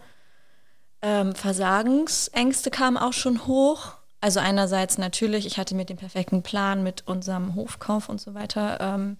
ähm, 1.01 1.33
Versagensängste 1.33 2.71
kamen 2.71 2.97
auch 2.97 3.13
schon 3.13 3.45
hoch. 3.47 3.93
Also 4.19 4.39
einerseits 4.39 4.97
natürlich, 4.97 5.45
ich 5.45 5.57
hatte 5.57 5.75
mir 5.75 5.85
den 5.85 5.97
perfekten 5.97 6.41
Plan 6.41 6.83
mit 6.83 7.07
unserem 7.07 7.55
Hofkauf 7.55 8.09
und 8.09 8.19
so 8.19 8.33
weiter 8.33 8.79
ähm, 8.81 9.17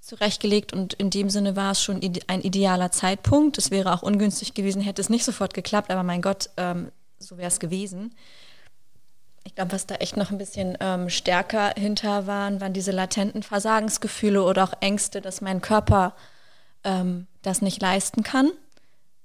zurechtgelegt 0.00 0.72
und 0.72 0.94
in 0.94 1.10
dem 1.10 1.30
Sinne 1.30 1.56
war 1.56 1.72
es 1.72 1.82
schon 1.82 2.00
ein 2.26 2.40
idealer 2.42 2.92
Zeitpunkt. 2.92 3.58
Es 3.58 3.70
wäre 3.70 3.92
auch 3.92 4.02
ungünstig 4.02 4.54
gewesen, 4.54 4.82
hätte 4.82 5.00
es 5.00 5.08
nicht 5.08 5.24
sofort 5.24 5.54
geklappt, 5.54 5.90
aber 5.90 6.02
mein 6.02 6.22
Gott, 6.22 6.50
ähm, 6.58 6.92
so 7.18 7.38
wäre 7.38 7.48
es 7.48 7.60
gewesen. 7.60 8.14
Ich 9.44 9.54
glaube, 9.54 9.72
was 9.72 9.86
da 9.86 9.94
echt 9.96 10.16
noch 10.16 10.30
ein 10.30 10.38
bisschen 10.38 10.76
ähm, 10.80 11.08
stärker 11.08 11.72
hinter 11.76 12.26
waren, 12.26 12.60
waren 12.60 12.72
diese 12.72 12.90
latenten 12.90 13.42
Versagensgefühle 13.42 14.42
oder 14.42 14.64
auch 14.64 14.74
Ängste, 14.80 15.20
dass 15.20 15.40
mein 15.40 15.60
Körper 15.60 16.14
ähm, 16.84 17.26
das 17.42 17.62
nicht 17.62 17.80
leisten 17.80 18.22
kann. 18.22 18.50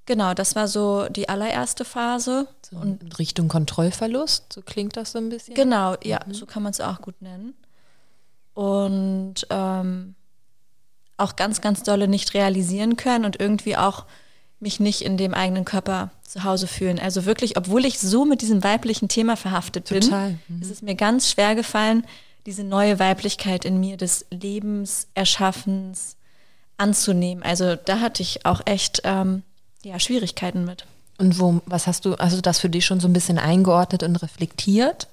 Genau, 0.05 0.33
das 0.33 0.55
war 0.55 0.67
so 0.67 1.09
die 1.09 1.27
allererste 1.27 1.85
Phase. 1.85 2.47
So 2.71 2.79
in 2.81 2.99
Richtung 3.19 3.49
Kontrollverlust, 3.49 4.53
so 4.53 4.61
klingt 4.61 4.95
das 4.95 5.11
so 5.11 5.17
ein 5.19 5.27
bisschen. 5.27 5.55
Genau, 5.55 5.95
ja, 6.03 6.19
so 6.29 6.45
kann 6.45 6.63
man 6.63 6.71
es 6.71 6.79
auch 6.79 7.01
gut 7.01 7.21
nennen. 7.21 7.53
Und 8.53 9.45
ähm, 9.49 10.15
auch 11.17 11.35
ganz, 11.35 11.59
ganz 11.59 11.83
dolle 11.83 12.07
nicht 12.07 12.33
realisieren 12.33 12.95
können 12.95 13.25
und 13.25 13.39
irgendwie 13.39 13.75
auch 13.75 14.05
mich 14.61 14.79
nicht 14.79 15.01
in 15.01 15.17
dem 15.17 15.33
eigenen 15.33 15.65
Körper 15.65 16.11
zu 16.23 16.43
Hause 16.43 16.67
fühlen. 16.67 16.99
Also 16.99 17.25
wirklich, 17.25 17.57
obwohl 17.57 17.83
ich 17.83 17.99
so 17.99 18.25
mit 18.25 18.41
diesem 18.41 18.63
weiblichen 18.63 19.09
Thema 19.09 19.35
verhaftet 19.35 19.87
Total, 19.87 20.37
bin, 20.47 20.61
ist 20.61 20.71
es 20.71 20.81
mir 20.81 20.95
ganz 20.95 21.29
schwer 21.29 21.55
gefallen, 21.55 22.05
diese 22.45 22.63
neue 22.63 22.99
Weiblichkeit 22.99 23.65
in 23.65 23.79
mir 23.79 23.97
des 23.97 24.25
Lebens, 24.31 25.07
Erschaffens 25.13 26.15
anzunehmen. 26.77 27.43
Also 27.43 27.75
da 27.75 27.99
hatte 27.99 28.23
ich 28.23 28.45
auch 28.45 28.61
echt 28.65 29.01
ähm, 29.03 29.43
ja, 29.83 29.99
Schwierigkeiten 29.99 30.63
mit. 30.63 30.85
Und 31.21 31.39
wo, 31.39 31.61
was 31.67 31.85
hast 31.85 32.05
du, 32.05 32.15
du 32.15 32.41
das 32.41 32.57
für 32.57 32.69
dich 32.69 32.83
schon 32.83 32.99
so 32.99 33.07
ein 33.07 33.13
bisschen 33.13 33.37
eingeordnet 33.37 34.01
und 34.01 34.15
reflektiert? 34.15 35.07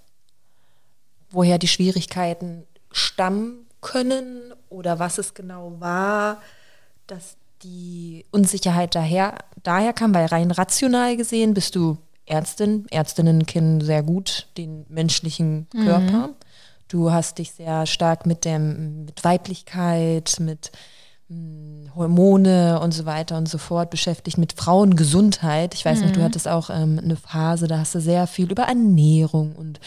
Woher 1.31 1.59
die 1.59 1.69
Schwierigkeiten 1.69 2.65
stammen 2.91 3.67
können 3.83 4.55
oder 4.71 4.99
was 4.99 5.19
es 5.19 5.35
genau 5.35 5.75
war, 5.81 6.41
dass 7.07 7.37
die 7.63 8.25
Unsicherheit 8.31 8.95
daher, 8.95 9.35
daher 9.63 9.93
kam, 9.93 10.15
weil 10.15 10.25
rein 10.25 10.51
rational 10.51 11.15
gesehen 11.15 11.53
bist 11.53 11.77
du 11.77 11.99
Ärztin, 12.25 12.87
Ärztinnen 12.91 13.45
kennen 13.45 13.83
sehr 13.83 14.03
gut 14.03 14.47
den 14.57 14.87
menschlichen 14.89 15.67
Körper. 15.73 16.31
Du 16.89 17.13
hast 17.13 17.37
dich 17.37 17.53
sehr 17.53 17.85
stark 17.85 18.25
mit 18.25 18.47
dem, 18.47 19.05
mit 19.05 19.25
Weiblichkeit, 19.25 20.37
mit 20.41 20.73
Hormone 21.95 22.81
und 22.81 22.93
so 22.93 23.05
weiter 23.05 23.37
und 23.37 23.49
so 23.49 23.59
fort 23.59 23.91
beschäftigt, 23.91 24.39
mit 24.39 24.55
Frauengesundheit. 24.55 25.74
Ich 25.74 25.85
weiß 25.85 26.01
mhm. 26.01 26.07
noch, 26.07 26.12
du 26.12 26.22
hattest 26.22 26.49
auch 26.49 26.70
ähm, 26.70 26.99
eine 27.03 27.16
Phase, 27.16 27.66
da 27.66 27.79
hast 27.79 27.95
du 27.95 28.01
sehr 28.01 28.26
viel 28.26 28.51
über 28.51 28.64
Ernährung 28.64 29.55
und 29.55 29.79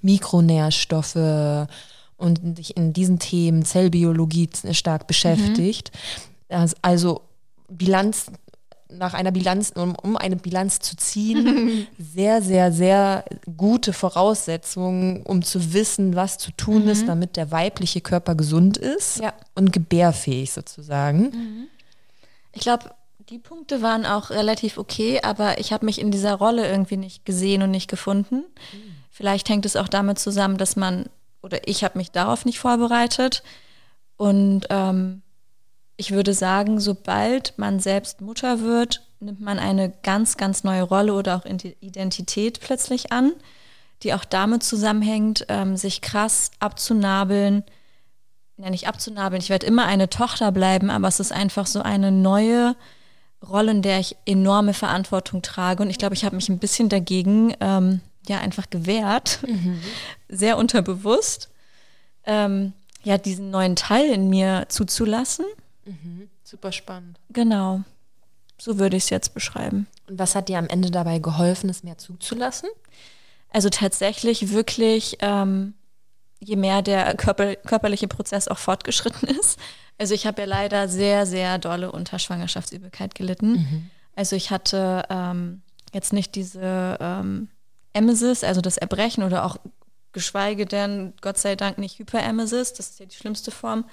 Mikronährstoffe 0.00 1.68
und 2.16 2.40
dich 2.58 2.76
in 2.76 2.94
diesen 2.94 3.18
Themen 3.18 3.64
Zellbiologie 3.64 4.48
stark 4.70 5.06
beschäftigt. 5.06 5.90
Mhm. 6.48 6.68
Also 6.80 7.20
Bilanz 7.68 8.26
nach 8.88 9.14
einer 9.14 9.32
Bilanz, 9.32 9.72
um, 9.74 9.94
um 10.00 10.16
eine 10.16 10.36
Bilanz 10.36 10.78
zu 10.78 10.96
ziehen, 10.96 11.86
sehr, 11.98 12.42
sehr, 12.42 12.72
sehr 12.72 13.24
gute 13.56 13.92
Voraussetzungen, 13.92 15.22
um 15.22 15.42
zu 15.42 15.72
wissen, 15.72 16.14
was 16.14 16.38
zu 16.38 16.52
tun 16.52 16.84
mhm. 16.84 16.90
ist, 16.90 17.08
damit 17.08 17.36
der 17.36 17.50
weibliche 17.50 18.00
Körper 18.00 18.34
gesund 18.34 18.76
ist 18.76 19.20
ja. 19.20 19.32
und 19.54 19.72
gebärfähig 19.72 20.52
sozusagen. 20.52 21.22
Mhm. 21.22 21.68
Ich 22.52 22.62
glaube, 22.62 22.90
die 23.28 23.38
Punkte 23.38 23.82
waren 23.82 24.06
auch 24.06 24.30
relativ 24.30 24.78
okay, 24.78 25.20
aber 25.22 25.58
ich 25.58 25.72
habe 25.72 25.84
mich 25.84 26.00
in 26.00 26.10
dieser 26.10 26.34
Rolle 26.34 26.68
irgendwie 26.68 26.96
nicht 26.96 27.24
gesehen 27.24 27.62
und 27.62 27.70
nicht 27.70 27.88
gefunden. 27.88 28.36
Mhm. 28.36 28.96
Vielleicht 29.10 29.48
hängt 29.48 29.66
es 29.66 29.76
auch 29.76 29.88
damit 29.88 30.18
zusammen, 30.18 30.58
dass 30.58 30.76
man, 30.76 31.06
oder 31.42 31.66
ich 31.66 31.82
habe 31.82 31.98
mich 31.98 32.12
darauf 32.12 32.44
nicht 32.44 32.60
vorbereitet 32.60 33.42
und 34.16 34.66
ähm, 34.70 35.22
ich 35.96 36.10
würde 36.12 36.34
sagen, 36.34 36.78
sobald 36.78 37.58
man 37.58 37.80
selbst 37.80 38.20
Mutter 38.20 38.60
wird, 38.60 39.02
nimmt 39.20 39.40
man 39.40 39.58
eine 39.58 39.90
ganz, 40.02 40.36
ganz 40.36 40.62
neue 40.62 40.82
Rolle 40.82 41.14
oder 41.14 41.36
auch 41.36 41.44
Identität 41.80 42.60
plötzlich 42.60 43.12
an, 43.12 43.32
die 44.02 44.12
auch 44.12 44.24
damit 44.24 44.62
zusammenhängt, 44.62 45.46
ähm, 45.48 45.76
sich 45.76 46.02
krass 46.02 46.50
abzunabeln. 46.58 47.64
Ja, 48.58 48.70
nicht 48.70 48.88
abzunabeln, 48.88 49.40
ich 49.40 49.50
werde 49.50 49.66
immer 49.66 49.86
eine 49.86 50.08
Tochter 50.10 50.52
bleiben, 50.52 50.90
aber 50.90 51.08
es 51.08 51.20
ist 51.20 51.32
einfach 51.32 51.66
so 51.66 51.82
eine 51.82 52.10
neue 52.10 52.76
Rolle, 53.46 53.70
in 53.70 53.82
der 53.82 54.00
ich 54.00 54.16
enorme 54.26 54.74
Verantwortung 54.74 55.42
trage. 55.42 55.82
Und 55.82 55.90
ich 55.90 55.98
glaube, 55.98 56.14
ich 56.14 56.24
habe 56.24 56.36
mich 56.36 56.48
ein 56.48 56.58
bisschen 56.58 56.88
dagegen 56.88 57.54
ähm, 57.60 58.00
ja 58.28 58.38
einfach 58.38 58.68
gewehrt, 58.68 59.40
mhm. 59.46 59.80
sehr 60.28 60.58
unterbewusst, 60.58 61.50
ähm, 62.24 62.72
ja, 63.02 63.18
diesen 63.18 63.50
neuen 63.50 63.76
Teil 63.76 64.10
in 64.10 64.28
mir 64.28 64.66
zuzulassen 64.68 65.46
Mhm. 65.86 66.28
Super 66.44 66.72
spannend. 66.72 67.18
Genau. 67.30 67.82
So 68.58 68.78
würde 68.78 68.96
ich 68.96 69.04
es 69.04 69.10
jetzt 69.10 69.34
beschreiben. 69.34 69.86
Und 70.08 70.18
was 70.18 70.34
hat 70.34 70.48
dir 70.48 70.58
am 70.58 70.68
Ende 70.68 70.90
dabei 70.90 71.18
geholfen, 71.18 71.70
es 71.70 71.82
mehr 71.82 71.98
zuzulassen? 71.98 72.68
Also 73.52 73.68
tatsächlich 73.70 74.52
wirklich, 74.52 75.18
ähm, 75.20 75.74
je 76.40 76.56
mehr 76.56 76.82
der 76.82 77.14
körper 77.14 77.56
körperliche 77.56 78.08
Prozess 78.08 78.48
auch 78.48 78.58
fortgeschritten 78.58 79.28
ist. 79.40 79.58
Also 79.98 80.14
ich 80.14 80.26
habe 80.26 80.42
ja 80.42 80.46
leider 80.46 80.88
sehr, 80.88 81.26
sehr 81.26 81.58
dolle 81.58 81.92
unter 81.92 82.18
Schwangerschaftsübelkeit 82.18 83.14
gelitten. 83.14 83.52
Mhm. 83.52 83.90
Also 84.14 84.36
ich 84.36 84.50
hatte 84.50 85.04
ähm, 85.10 85.62
jetzt 85.92 86.12
nicht 86.12 86.34
diese 86.34 86.98
ähm, 87.00 87.48
Emesis, 87.92 88.44
also 88.44 88.60
das 88.60 88.76
Erbrechen 88.76 89.22
oder 89.22 89.44
auch 89.44 89.56
geschweige 90.12 90.66
denn, 90.66 91.12
Gott 91.20 91.38
sei 91.38 91.56
Dank, 91.56 91.78
nicht 91.78 91.98
Hyperemesis, 91.98 92.72
das 92.72 92.90
ist 92.90 93.00
ja 93.00 93.06
die 93.06 93.16
schlimmste 93.16 93.50
Form, 93.50 93.84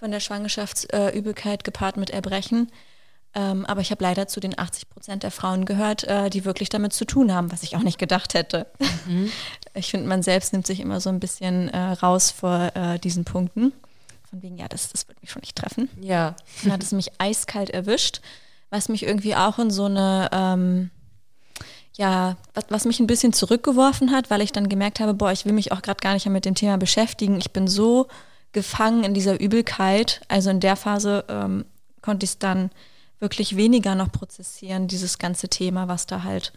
von 0.00 0.10
der 0.10 0.20
Schwangerschaftsübelkeit 0.20 1.62
gepaart 1.62 1.98
mit 1.98 2.08
Erbrechen. 2.08 2.72
Ähm, 3.34 3.64
aber 3.66 3.82
ich 3.82 3.92
habe 3.92 4.02
leider 4.02 4.26
zu 4.26 4.40
den 4.40 4.58
80 4.58 4.88
Prozent 4.88 5.22
der 5.22 5.30
Frauen 5.30 5.66
gehört, 5.66 6.02
äh, 6.04 6.30
die 6.30 6.44
wirklich 6.44 6.68
damit 6.68 6.92
zu 6.92 7.04
tun 7.04 7.32
haben, 7.32 7.52
was 7.52 7.62
ich 7.62 7.76
auch 7.76 7.82
nicht 7.82 7.98
gedacht 7.98 8.34
hätte. 8.34 8.66
Mhm. 9.06 9.30
Ich 9.72 9.92
finde, 9.92 10.08
man 10.08 10.20
selbst 10.24 10.52
nimmt 10.52 10.66
sich 10.66 10.80
immer 10.80 11.00
so 11.00 11.10
ein 11.10 11.20
bisschen 11.20 11.68
äh, 11.68 11.78
raus 11.78 12.32
vor 12.32 12.72
äh, 12.74 12.98
diesen 12.98 13.24
Punkten. 13.24 13.72
Von 14.28 14.42
wegen, 14.42 14.58
ja, 14.58 14.66
das, 14.66 14.88
das 14.88 15.06
wird 15.06 15.20
mich 15.20 15.30
schon 15.30 15.42
nicht 15.42 15.54
treffen. 15.54 15.88
Ja. 16.00 16.34
Dann 16.64 16.72
hat 16.72 16.82
es 16.82 16.90
mich 16.90 17.12
eiskalt 17.18 17.70
erwischt, 17.70 18.20
was 18.70 18.88
mich 18.88 19.04
irgendwie 19.04 19.36
auch 19.36 19.60
in 19.60 19.70
so 19.70 19.84
eine, 19.84 20.28
ähm, 20.32 20.90
ja, 21.96 22.36
was, 22.52 22.64
was 22.70 22.84
mich 22.84 22.98
ein 22.98 23.06
bisschen 23.06 23.32
zurückgeworfen 23.32 24.10
hat, 24.10 24.28
weil 24.28 24.40
ich 24.40 24.50
dann 24.50 24.68
gemerkt 24.68 24.98
habe, 24.98 25.14
boah, 25.14 25.30
ich 25.30 25.44
will 25.44 25.52
mich 25.52 25.70
auch 25.70 25.82
gerade 25.82 26.00
gar 26.00 26.14
nicht 26.14 26.26
mehr 26.26 26.32
mit 26.32 26.46
dem 26.46 26.56
Thema 26.56 26.78
beschäftigen. 26.78 27.38
Ich 27.38 27.52
bin 27.52 27.68
so 27.68 28.08
gefangen 28.52 29.04
in 29.04 29.14
dieser 29.14 29.40
Übelkeit. 29.40 30.20
Also 30.28 30.50
in 30.50 30.60
der 30.60 30.76
Phase 30.76 31.24
ähm, 31.28 31.64
konnte 32.02 32.24
ich 32.24 32.30
es 32.30 32.38
dann 32.38 32.70
wirklich 33.18 33.56
weniger 33.56 33.94
noch 33.94 34.10
prozessieren, 34.10 34.88
dieses 34.88 35.18
ganze 35.18 35.48
Thema, 35.48 35.88
was 35.88 36.06
da 36.06 36.22
halt 36.22 36.52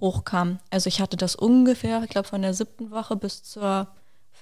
hochkam. 0.00 0.58
Also 0.70 0.88
ich 0.88 1.00
hatte 1.00 1.16
das 1.16 1.36
ungefähr, 1.36 2.02
ich 2.02 2.10
glaube, 2.10 2.28
von 2.28 2.42
der 2.42 2.54
siebten 2.54 2.90
Woche 2.90 3.16
bis 3.16 3.42
zur 3.42 3.88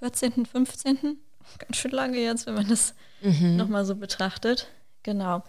14., 0.00 0.46
15. 0.46 0.98
Ganz 1.59 1.76
schön 1.76 1.92
lange 1.92 2.18
jetzt, 2.18 2.46
wenn 2.46 2.54
man 2.54 2.68
das 2.68 2.94
mhm. 3.22 3.57
nochmal 3.57 3.84
so 3.84 3.94
betrachtet. 3.94 4.68
Genau. 5.02 5.42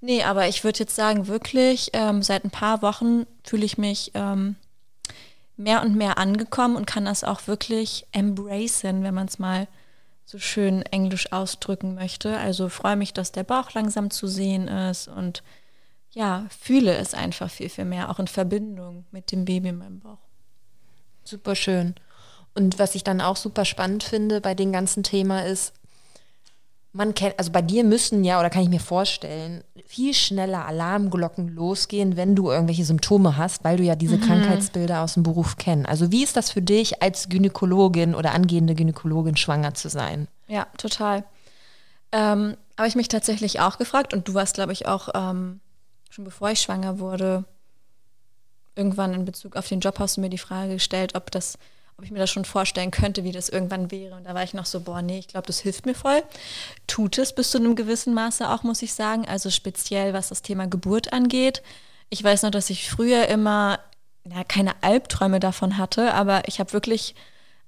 Nee, 0.00 0.22
aber 0.22 0.48
ich 0.48 0.64
würde 0.64 0.80
jetzt 0.80 0.96
sagen, 0.96 1.28
wirklich, 1.28 1.90
ähm, 1.92 2.22
seit 2.22 2.44
ein 2.44 2.50
paar 2.50 2.82
Wochen 2.82 3.26
fühle 3.42 3.64
ich 3.64 3.78
mich 3.78 4.10
ähm, 4.14 4.56
mehr 5.56 5.82
und 5.82 5.94
mehr 5.94 6.18
angekommen 6.18 6.76
und 6.76 6.86
kann 6.86 7.04
das 7.04 7.24
auch 7.24 7.46
wirklich 7.46 8.06
embracen, 8.12 9.02
wenn 9.02 9.14
man 9.14 9.28
es 9.28 9.38
mal 9.38 9.68
so 10.24 10.38
schön 10.38 10.82
englisch 10.82 11.32
ausdrücken 11.32 11.94
möchte. 11.94 12.36
Also 12.38 12.68
freue 12.68 12.96
mich, 12.96 13.12
dass 13.12 13.32
der 13.32 13.44
Bauch 13.44 13.72
langsam 13.72 14.10
zu 14.10 14.26
sehen 14.26 14.68
ist 14.68 15.08
und 15.08 15.42
ja, 16.10 16.46
fühle 16.48 16.96
es 16.96 17.12
einfach 17.12 17.50
viel, 17.50 17.68
viel 17.68 17.84
mehr, 17.84 18.08
auch 18.10 18.18
in 18.18 18.28
Verbindung 18.28 19.04
mit 19.10 19.32
dem 19.32 19.44
Baby 19.44 19.70
in 19.70 19.78
meinem 19.78 20.00
Bauch. 20.00 20.18
Super 21.24 21.56
schön. 21.56 21.94
Und 22.54 22.78
was 22.78 22.94
ich 22.94 23.02
dann 23.02 23.20
auch 23.20 23.36
super 23.36 23.64
spannend 23.64 24.04
finde 24.04 24.40
bei 24.40 24.54
dem 24.54 24.72
ganzen 24.72 25.02
Thema 25.02 25.44
ist, 25.44 25.72
man 26.94 27.12
kennt, 27.12 27.36
also 27.38 27.50
bei 27.50 27.60
dir 27.60 27.82
müssen 27.82 28.22
ja, 28.22 28.38
oder 28.38 28.50
kann 28.50 28.62
ich 28.62 28.68
mir 28.68 28.80
vorstellen, 28.80 29.64
viel 29.84 30.14
schneller 30.14 30.64
Alarmglocken 30.64 31.48
losgehen, 31.48 32.16
wenn 32.16 32.36
du 32.36 32.50
irgendwelche 32.50 32.84
Symptome 32.84 33.36
hast, 33.36 33.64
weil 33.64 33.78
du 33.78 33.82
ja 33.82 33.96
diese 33.96 34.16
mhm. 34.16 34.20
Krankheitsbilder 34.20 35.02
aus 35.02 35.14
dem 35.14 35.24
Beruf 35.24 35.56
kennst. 35.56 35.88
Also 35.88 36.12
wie 36.12 36.22
ist 36.22 36.36
das 36.36 36.52
für 36.52 36.62
dich 36.62 37.02
als 37.02 37.28
Gynäkologin 37.28 38.14
oder 38.14 38.32
angehende 38.32 38.76
Gynäkologin 38.76 39.36
schwanger 39.36 39.74
zu 39.74 39.88
sein? 39.88 40.28
Ja, 40.46 40.68
total. 40.78 41.24
Ähm, 42.12 42.56
Habe 42.78 42.88
ich 42.88 42.94
mich 42.94 43.08
tatsächlich 43.08 43.58
auch 43.58 43.76
gefragt 43.76 44.14
und 44.14 44.28
du 44.28 44.34
warst, 44.34 44.54
glaube 44.54 44.72
ich, 44.72 44.86
auch 44.86 45.08
ähm, 45.14 45.58
schon 46.10 46.24
bevor 46.24 46.50
ich 46.50 46.60
schwanger 46.60 47.00
wurde, 47.00 47.44
irgendwann 48.76 49.14
in 49.14 49.24
Bezug 49.24 49.56
auf 49.56 49.66
den 49.68 49.80
Job 49.80 49.98
hast 49.98 50.16
du 50.16 50.20
mir 50.20 50.30
die 50.30 50.38
Frage 50.38 50.74
gestellt, 50.74 51.16
ob 51.16 51.32
das 51.32 51.58
ob 51.96 52.04
ich 52.04 52.10
mir 52.10 52.18
das 52.18 52.30
schon 52.30 52.44
vorstellen 52.44 52.90
könnte, 52.90 53.24
wie 53.24 53.32
das 53.32 53.48
irgendwann 53.48 53.90
wäre. 53.90 54.16
Und 54.16 54.24
da 54.24 54.34
war 54.34 54.42
ich 54.42 54.54
noch 54.54 54.66
so, 54.66 54.80
boah, 54.80 55.00
nee, 55.00 55.18
ich 55.18 55.28
glaube, 55.28 55.46
das 55.46 55.60
hilft 55.60 55.86
mir 55.86 55.94
voll. 55.94 56.22
Tut 56.86 57.18
es 57.18 57.34
bis 57.34 57.50
zu 57.50 57.58
einem 57.58 57.76
gewissen 57.76 58.14
Maße 58.14 58.48
auch, 58.50 58.62
muss 58.62 58.82
ich 58.82 58.94
sagen. 58.94 59.26
Also 59.28 59.50
speziell, 59.50 60.12
was 60.12 60.28
das 60.28 60.42
Thema 60.42 60.66
Geburt 60.66 61.12
angeht. 61.12 61.62
Ich 62.10 62.22
weiß 62.22 62.42
noch, 62.42 62.50
dass 62.50 62.70
ich 62.70 62.88
früher 62.88 63.28
immer 63.28 63.78
ja, 64.24 64.42
keine 64.42 64.82
Albträume 64.82 65.38
davon 65.38 65.78
hatte, 65.78 66.14
aber 66.14 66.48
ich 66.48 66.58
habe 66.58 66.72
wirklich 66.72 67.14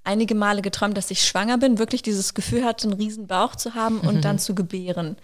einige 0.05 0.35
Male 0.35 0.63
geträumt, 0.63 0.97
dass 0.97 1.11
ich 1.11 1.25
schwanger 1.25 1.59
bin, 1.59 1.79
wirklich 1.79 2.03
dieses 2.03 2.35
Gefühl 2.35 2.65
hatte, 2.65 2.89
einen 2.89 2.97
riesen 2.97 3.27
Bauch 3.27 3.57
zu 3.57 3.75
haben 3.75 4.01
und 4.01 4.17
mhm. 4.17 4.21
dann 4.23 4.39
zu 4.39 4.55
gebären. 4.55 5.17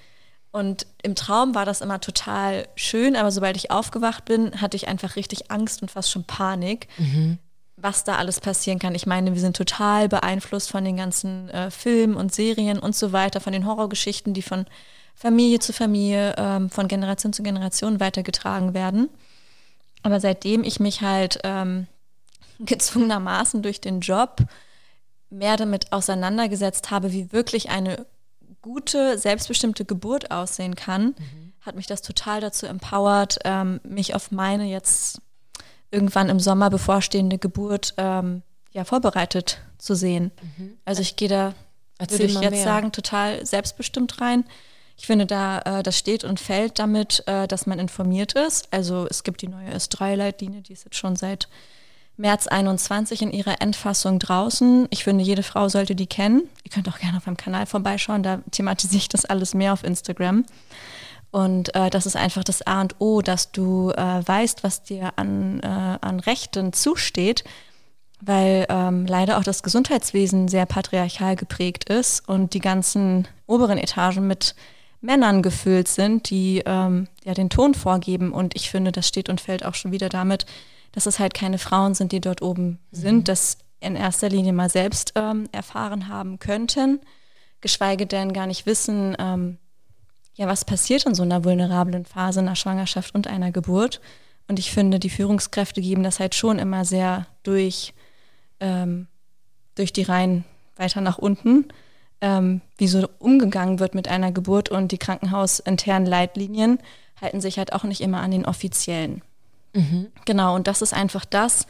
Und 0.51 0.87
im 1.03 1.15
Traum 1.15 1.55
war 1.55 1.65
das 1.65 1.81
immer 1.81 2.01
total 2.01 2.69
schön, 2.75 3.17
aber 3.17 3.31
sobald 3.31 3.57
ich 3.57 3.71
aufgewacht 3.71 4.27
bin, 4.27 4.61
hatte 4.61 4.77
ich 4.77 4.89
einfach 4.89 5.17
richtig 5.17 5.51
Angst 5.51 5.83
und 5.83 5.91
fast 5.91 6.11
schon 6.11 6.25
Panik, 6.25 6.89
mhm 6.99 7.39
was 7.83 8.05
da 8.05 8.17
alles 8.17 8.41
passieren 8.41 8.79
kann. 8.79 8.95
Ich 8.95 9.07
meine, 9.07 9.35
wir 9.35 9.41
sind 9.41 9.57
total 9.57 10.09
beeinflusst 10.09 10.71
von 10.71 10.85
den 10.85 10.97
ganzen 10.97 11.49
äh, 11.51 11.71
Filmen 11.71 12.17
und 12.17 12.33
Serien 12.33 12.79
und 12.79 12.95
so 12.95 13.13
weiter, 13.13 13.41
von 13.41 13.53
den 13.53 13.67
Horrorgeschichten, 13.67 14.35
die 14.35 14.43
von 14.43 14.67
Familie 15.15 15.59
zu 15.59 15.73
Familie, 15.73 16.35
ähm, 16.39 16.71
von 16.71 16.89
Generation 16.89 17.33
zu 17.33 17.43
Generation 17.43 18.01
weitergetragen 18.01 18.75
werden. 18.75 19.09
Aber 20.03 20.21
seitdem 20.21 20.65
ich 20.65 20.81
mich 20.81 21.03
halt 21.03 21.41
ähm, 21.45 21.87
gezwungenermaßen 22.59 23.63
durch 23.63 23.81
den 23.81 24.01
Job 24.01 24.39
mehr 25.31 25.57
damit 25.57 25.93
auseinandergesetzt 25.93 26.91
habe, 26.91 27.13
wie 27.13 27.33
wirklich 27.33 27.71
eine 27.71 28.07
gute, 28.61 29.19
selbstbestimmte 29.19 29.85
Geburt 29.85 30.31
aussehen 30.31 30.77
kann, 30.77 31.07
mhm. 31.07 31.53
hat 31.61 31.75
mich 31.75 31.87
das 31.87 32.03
total 32.03 32.41
dazu 32.41 32.67
empowert, 32.67 33.39
ähm, 33.45 33.81
mich 33.83 34.15
auf 34.15 34.31
meine 34.31 34.67
jetzt 34.67 35.21
irgendwann 35.93 36.29
im 36.29 36.41
Sommer 36.41 36.71
bevorstehende 36.71 37.39
Geburt 37.39 37.95
ähm, 37.99 38.43
ja 38.73 38.85
vorbereitet 38.85 39.61
zu 39.79 39.95
sehen. 39.95 40.33
Mhm. 40.57 40.73
Also 40.85 41.03
ich 41.03 41.17
gehe 41.17 41.29
da, 41.29 41.55
Erzähl 41.99 42.21
würde 42.21 42.33
ich 42.33 42.41
jetzt 42.41 42.51
mehr. 42.53 42.65
sagen, 42.65 42.93
total 42.93 43.45
selbstbestimmt 43.47 44.21
rein. 44.21 44.45
Ich 44.97 45.07
finde, 45.07 45.27
da 45.27 45.61
äh, 45.61 45.83
das 45.83 45.99
steht 45.99 46.25
und 46.25 46.41
fällt 46.41 46.79
damit, 46.79 47.23
äh, 47.27 47.47
dass 47.47 47.67
man 47.67 47.79
informiert 47.79 48.35
ist. 48.35 48.69
Also 48.73 49.07
es 49.09 49.25
gibt 49.25 49.43
die 49.43 49.49
neue 49.49 49.71
S3-Leitlinie, 49.71 50.63
die 50.63 50.73
ist 50.73 50.85
jetzt 50.85 50.97
schon 50.97 51.17
seit 51.17 51.49
März 52.17 52.47
21 52.47 53.23
in 53.23 53.33
ihrer 53.33 53.61
Endfassung 53.61 54.19
draußen. 54.19 54.87
Ich 54.91 55.05
finde, 55.05 55.25
jede 55.25 55.43
Frau 55.43 55.69
sollte 55.69 55.95
die 55.95 56.07
kennen. 56.07 56.43
Ihr 56.63 56.71
könnt 56.71 56.89
auch 56.89 56.99
gerne 56.99 57.17
auf 57.17 57.27
meinem 57.27 57.37
Kanal 57.37 57.67
vorbeischauen, 57.67 58.23
da 58.23 58.41
thematisiere 58.51 58.99
ich 58.99 59.09
das 59.09 59.25
alles 59.25 59.55
mehr 59.55 59.73
auf 59.73 59.83
Instagram. 59.83 60.45
Und 61.33 61.75
äh, 61.75 61.89
das 61.89 62.05
ist 62.05 62.15
einfach 62.15 62.45
das 62.45 62.61
A 62.67 62.83
und 62.83 62.97
O, 62.99 63.23
dass 63.23 63.53
du 63.53 63.91
äh, 63.91 63.97
weißt, 63.97 64.63
was 64.63 64.83
dir 64.83 65.15
an, 65.17 65.61
äh, 65.61 65.67
an 65.67 66.21
Rechten 66.21 66.75
zusteht, 66.75 67.43
weil 68.21 68.67
ähm, 68.69 69.07
leider 69.07 69.39
auch 69.39 69.43
das 69.43 69.63
Gesundheitswesen 69.63 70.49
sehr 70.49 70.67
patriarchal 70.67 71.35
geprägt 71.35 71.89
ist 71.89 72.29
und 72.29 72.53
die 72.53 72.61
ganzen 72.61 73.27
oberen 73.47 73.79
Etagen 73.79 74.27
mit 74.27 74.55
Männern 75.01 75.43
gefüllt 75.43 75.89
sind, 75.89 76.29
die 76.29 76.63
ähm, 76.67 77.09
ja 77.25 77.33
den 77.33 77.49
Ton 77.49 77.73
vorgeben. 77.73 78.33
Und 78.33 78.55
ich 78.55 78.71
finde, 78.71 78.93
das 78.93 79.09
steht 79.09 79.31
und 79.31 79.41
fällt 79.41 79.65
auch 79.65 79.75
schon 79.75 79.91
wieder 79.91 80.11
damit, 80.11 80.45
dass 80.93 81.07
es 81.07 81.19
halt 81.19 81.33
keine 81.33 81.57
Frauen 81.57 81.95
sind, 81.95 82.13
die 82.13 82.21
dort 82.21 82.43
oben 82.43 82.79
mhm. 82.91 82.97
sind, 82.97 83.29
das 83.29 83.57
in 83.81 83.97
erster 83.97 84.29
Linie 84.29 84.53
mal 84.53 84.69
selbst 84.69 85.15
ähm, 85.17 85.49
erfahren 85.51 86.09
haben 86.09 86.39
könnten, 86.39 87.01
geschweige 87.63 88.07
denn 88.07 88.35
gar 88.35 88.47
nicht 88.47 88.67
wissen, 88.67 89.17
ähm, 89.19 89.57
ja, 90.35 90.47
was 90.47 90.65
passiert 90.65 91.05
in 91.05 91.15
so 91.15 91.23
einer 91.23 91.45
vulnerablen 91.45 92.05
Phase 92.05 92.41
einer 92.41 92.57
Schwangerschaft 92.57 93.15
und 93.15 93.27
einer 93.27 93.53
Geburt. 93.53 94.01
Und 94.49 94.59
ich 94.59 94.71
finde, 94.73 94.99
die 94.99 95.11
Führungskräfte 95.11 95.81
geben 95.81 96.03
das 96.03 96.21
halt 96.21 96.35
schon 96.35 96.59
immer 96.59 96.85
sehr 96.85 97.27
durch, 97.43 97.95
ähm, 98.61 99.07
durch 99.75 99.93
die 99.93 100.03
Reihen 100.03 100.45
weiter 100.77 101.01
nach 101.01 101.19
unten, 101.19 101.67
ähm, 102.21 102.61
wie 102.79 102.89
so 102.89 103.09
umgegangen 103.19 103.79
wird 103.79 103.95
mit 103.95 104.09
einer 104.09 104.33
Geburt 104.33 104.71
und 104.71 104.93
die 104.93 104.99
krankenhausinternen 104.99 106.07
Leitlinien 106.07 106.79
halten 107.21 107.41
sich 107.41 107.59
halt 107.59 107.73
auch 107.73 107.85
nicht 107.85 108.01
immer 108.01 108.21
an 108.21 108.31
den 108.31 108.47
offiziellen. 108.47 109.23
Mhm. 109.75 110.09
Genau, 110.25 110.55
und 110.55 110.67
das 110.67 110.83
ist 110.83 110.93
einfach 110.93 111.25
das, 111.25 111.67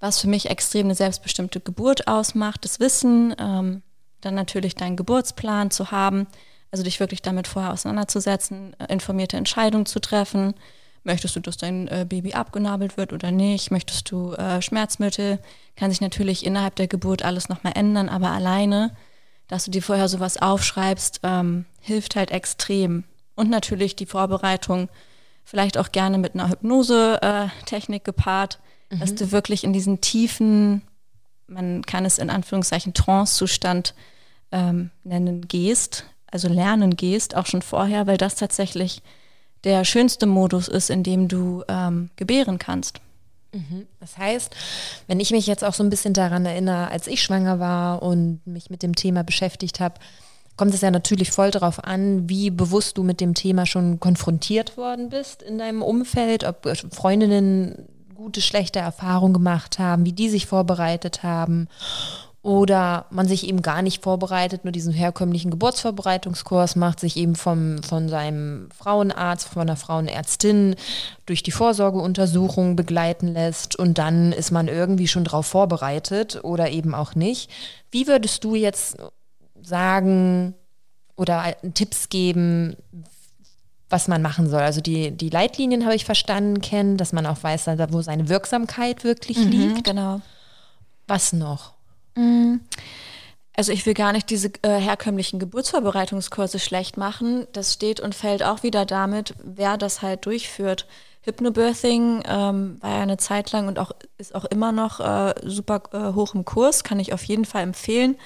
was 0.00 0.20
für 0.20 0.28
mich 0.28 0.50
extrem 0.50 0.86
eine 0.86 0.94
selbstbestimmte 0.94 1.60
Geburt 1.60 2.06
ausmacht, 2.06 2.64
das 2.64 2.80
Wissen, 2.80 3.34
ähm, 3.38 3.82
dann 4.20 4.34
natürlich 4.34 4.74
deinen 4.74 4.96
Geburtsplan 4.96 5.70
zu 5.70 5.90
haben, 5.90 6.26
also 6.74 6.82
dich 6.82 6.98
wirklich 6.98 7.22
damit 7.22 7.46
vorher 7.46 7.72
auseinanderzusetzen, 7.72 8.74
äh, 8.80 8.92
informierte 8.92 9.36
Entscheidungen 9.36 9.86
zu 9.86 10.00
treffen. 10.00 10.54
Möchtest 11.04 11.36
du, 11.36 11.40
dass 11.40 11.56
dein 11.56 11.86
äh, 11.86 12.04
Baby 12.08 12.34
abgenabelt 12.34 12.96
wird 12.96 13.12
oder 13.12 13.30
nicht? 13.30 13.70
Möchtest 13.70 14.10
du 14.10 14.32
äh, 14.32 14.60
Schmerzmittel? 14.60 15.38
Kann 15.76 15.92
sich 15.92 16.00
natürlich 16.00 16.44
innerhalb 16.44 16.74
der 16.74 16.88
Geburt 16.88 17.24
alles 17.24 17.48
nochmal 17.48 17.74
ändern, 17.76 18.08
aber 18.08 18.32
alleine, 18.32 18.90
dass 19.46 19.66
du 19.66 19.70
dir 19.70 19.84
vorher 19.84 20.08
sowas 20.08 20.36
aufschreibst, 20.36 21.20
ähm, 21.22 21.64
hilft 21.78 22.16
halt 22.16 22.32
extrem. 22.32 23.04
Und 23.36 23.50
natürlich 23.50 23.94
die 23.94 24.06
Vorbereitung, 24.06 24.88
vielleicht 25.44 25.78
auch 25.78 25.92
gerne 25.92 26.18
mit 26.18 26.34
einer 26.34 26.48
Hypnose-Technik 26.48 28.02
äh, 28.02 28.04
gepaart, 28.04 28.58
mhm. 28.90 28.98
dass 28.98 29.14
du 29.14 29.30
wirklich 29.30 29.62
in 29.62 29.72
diesen 29.72 30.00
tiefen, 30.00 30.82
man 31.46 31.86
kann 31.86 32.04
es 32.04 32.18
in 32.18 32.30
Anführungszeichen 32.30 32.94
Trance-Zustand 32.94 33.94
ähm, 34.50 34.90
nennen, 35.04 35.46
gehst, 35.46 36.06
also 36.34 36.48
lernen 36.48 36.96
gehst, 36.96 37.36
auch 37.36 37.46
schon 37.46 37.62
vorher, 37.62 38.08
weil 38.08 38.16
das 38.16 38.34
tatsächlich 38.34 39.02
der 39.62 39.84
schönste 39.84 40.26
Modus 40.26 40.66
ist, 40.66 40.90
in 40.90 41.04
dem 41.04 41.28
du 41.28 41.62
ähm, 41.68 42.10
gebären 42.16 42.58
kannst. 42.58 43.00
Mhm. 43.52 43.86
Das 44.00 44.18
heißt, 44.18 44.54
wenn 45.06 45.20
ich 45.20 45.30
mich 45.30 45.46
jetzt 45.46 45.62
auch 45.64 45.74
so 45.74 45.84
ein 45.84 45.90
bisschen 45.90 46.12
daran 46.12 46.44
erinnere, 46.44 46.88
als 46.88 47.06
ich 47.06 47.22
schwanger 47.22 47.60
war 47.60 48.02
und 48.02 48.44
mich 48.46 48.68
mit 48.68 48.82
dem 48.82 48.96
Thema 48.96 49.22
beschäftigt 49.22 49.78
habe, 49.78 49.94
kommt 50.56 50.74
es 50.74 50.80
ja 50.80 50.90
natürlich 50.90 51.30
voll 51.30 51.52
darauf 51.52 51.82
an, 51.84 52.28
wie 52.28 52.50
bewusst 52.50 52.98
du 52.98 53.04
mit 53.04 53.20
dem 53.20 53.34
Thema 53.34 53.64
schon 53.64 54.00
konfrontiert 54.00 54.76
worden 54.76 55.10
bist 55.10 55.40
in 55.40 55.58
deinem 55.58 55.82
Umfeld, 55.82 56.42
ob 56.42 56.68
Freundinnen 56.92 57.86
gute, 58.16 58.40
schlechte 58.40 58.80
Erfahrungen 58.80 59.34
gemacht 59.34 59.78
haben, 59.78 60.04
wie 60.04 60.12
die 60.12 60.28
sich 60.28 60.46
vorbereitet 60.46 61.22
haben 61.22 61.68
oder 62.44 63.06
man 63.08 63.26
sich 63.26 63.48
eben 63.48 63.62
gar 63.62 63.80
nicht 63.80 64.02
vorbereitet, 64.02 64.64
nur 64.64 64.72
diesen 64.72 64.92
herkömmlichen 64.92 65.50
Geburtsvorbereitungskurs 65.50 66.76
macht, 66.76 67.00
sich 67.00 67.16
eben 67.16 67.36
vom, 67.36 67.82
von 67.82 68.10
seinem 68.10 68.68
Frauenarzt, 68.76 69.48
von 69.48 69.62
einer 69.62 69.76
Frauenärztin 69.76 70.76
durch 71.24 71.42
die 71.42 71.52
Vorsorgeuntersuchung 71.52 72.76
begleiten 72.76 73.28
lässt 73.28 73.76
und 73.76 73.96
dann 73.96 74.32
ist 74.32 74.50
man 74.50 74.68
irgendwie 74.68 75.08
schon 75.08 75.24
darauf 75.24 75.46
vorbereitet 75.46 76.44
oder 76.44 76.70
eben 76.70 76.94
auch 76.94 77.14
nicht. 77.14 77.50
Wie 77.90 78.06
würdest 78.06 78.44
du 78.44 78.54
jetzt 78.54 78.98
sagen 79.62 80.52
oder 81.16 81.56
Tipps 81.72 82.10
geben, 82.10 82.76
was 83.88 84.08
man 84.08 84.20
machen 84.20 84.50
soll. 84.50 84.62
Also 84.62 84.80
die, 84.80 85.12
die 85.12 85.30
Leitlinien 85.30 85.84
habe 85.84 85.94
ich 85.94 86.04
verstanden, 86.04 86.60
kennen, 86.60 86.96
dass 86.96 87.12
man 87.12 87.26
auch 87.26 87.42
weiß, 87.42 87.68
wo 87.90 88.02
seine 88.02 88.28
Wirksamkeit 88.28 89.04
wirklich 89.04 89.38
mhm, 89.38 89.50
liegt. 89.50 89.84
Genau. 89.84 90.20
Was 91.06 91.32
noch? 91.32 91.73
Mm. 92.14 92.56
Also 93.56 93.70
ich 93.70 93.86
will 93.86 93.94
gar 93.94 94.12
nicht 94.12 94.30
diese 94.30 94.48
äh, 94.62 94.80
herkömmlichen 94.80 95.38
Geburtsvorbereitungskurse 95.38 96.58
schlecht 96.58 96.96
machen. 96.96 97.46
Das 97.52 97.72
steht 97.72 98.00
und 98.00 98.14
fällt 98.14 98.42
auch 98.42 98.64
wieder 98.64 98.84
damit, 98.84 99.34
wer 99.42 99.76
das 99.76 100.02
halt 100.02 100.26
durchführt. 100.26 100.86
Hypnobirthing 101.22 102.24
ähm, 102.26 102.76
war 102.80 102.90
ja 102.90 103.00
eine 103.02 103.16
Zeit 103.16 103.52
lang 103.52 103.68
und 103.68 103.78
auch 103.78 103.92
ist 104.18 104.34
auch 104.34 104.44
immer 104.44 104.72
noch 104.72 105.00
äh, 105.00 105.34
super 105.42 105.82
äh, 105.92 106.14
hoch 106.14 106.34
im 106.34 106.44
Kurs, 106.44 106.84
kann 106.84 107.00
ich 107.00 107.12
auf 107.12 107.22
jeden 107.24 107.44
Fall 107.44 107.62
empfehlen. 107.62 108.16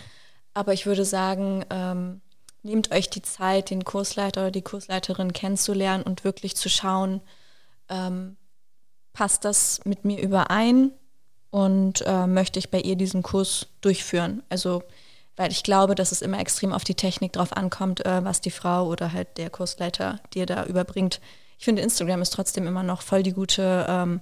Aber 0.54 0.72
ich 0.72 0.86
würde 0.86 1.04
sagen, 1.04 1.64
ähm, 1.70 2.22
nehmt 2.62 2.90
euch 2.90 3.10
die 3.10 3.22
Zeit, 3.22 3.70
den 3.70 3.84
Kursleiter 3.84 4.42
oder 4.42 4.50
die 4.50 4.62
Kursleiterin 4.62 5.32
kennenzulernen 5.32 6.02
und 6.02 6.24
wirklich 6.24 6.56
zu 6.56 6.68
schauen, 6.68 7.20
ähm, 7.88 8.36
passt 9.12 9.44
das 9.44 9.80
mit 9.84 10.04
mir 10.04 10.20
überein? 10.20 10.90
Und 11.50 12.02
äh, 12.06 12.26
möchte 12.26 12.58
ich 12.58 12.70
bei 12.70 12.80
ihr 12.80 12.96
diesen 12.96 13.22
Kurs 13.22 13.66
durchführen. 13.80 14.42
Also, 14.48 14.82
weil 15.36 15.50
ich 15.50 15.62
glaube, 15.62 15.94
dass 15.94 16.12
es 16.12 16.22
immer 16.22 16.40
extrem 16.40 16.72
auf 16.72 16.84
die 16.84 16.94
Technik 16.94 17.32
drauf 17.32 17.56
ankommt, 17.56 18.04
äh, 18.04 18.24
was 18.24 18.40
die 18.40 18.50
Frau 18.50 18.86
oder 18.88 19.12
halt 19.12 19.38
der 19.38 19.50
Kursleiter 19.50 20.20
dir 20.34 20.46
da 20.46 20.64
überbringt. 20.66 21.20
Ich 21.58 21.64
finde, 21.64 21.82
Instagram 21.82 22.22
ist 22.22 22.32
trotzdem 22.32 22.66
immer 22.66 22.82
noch 22.82 23.02
voll 23.02 23.22
die 23.22 23.32
gute 23.32 23.86
ähm, 23.88 24.20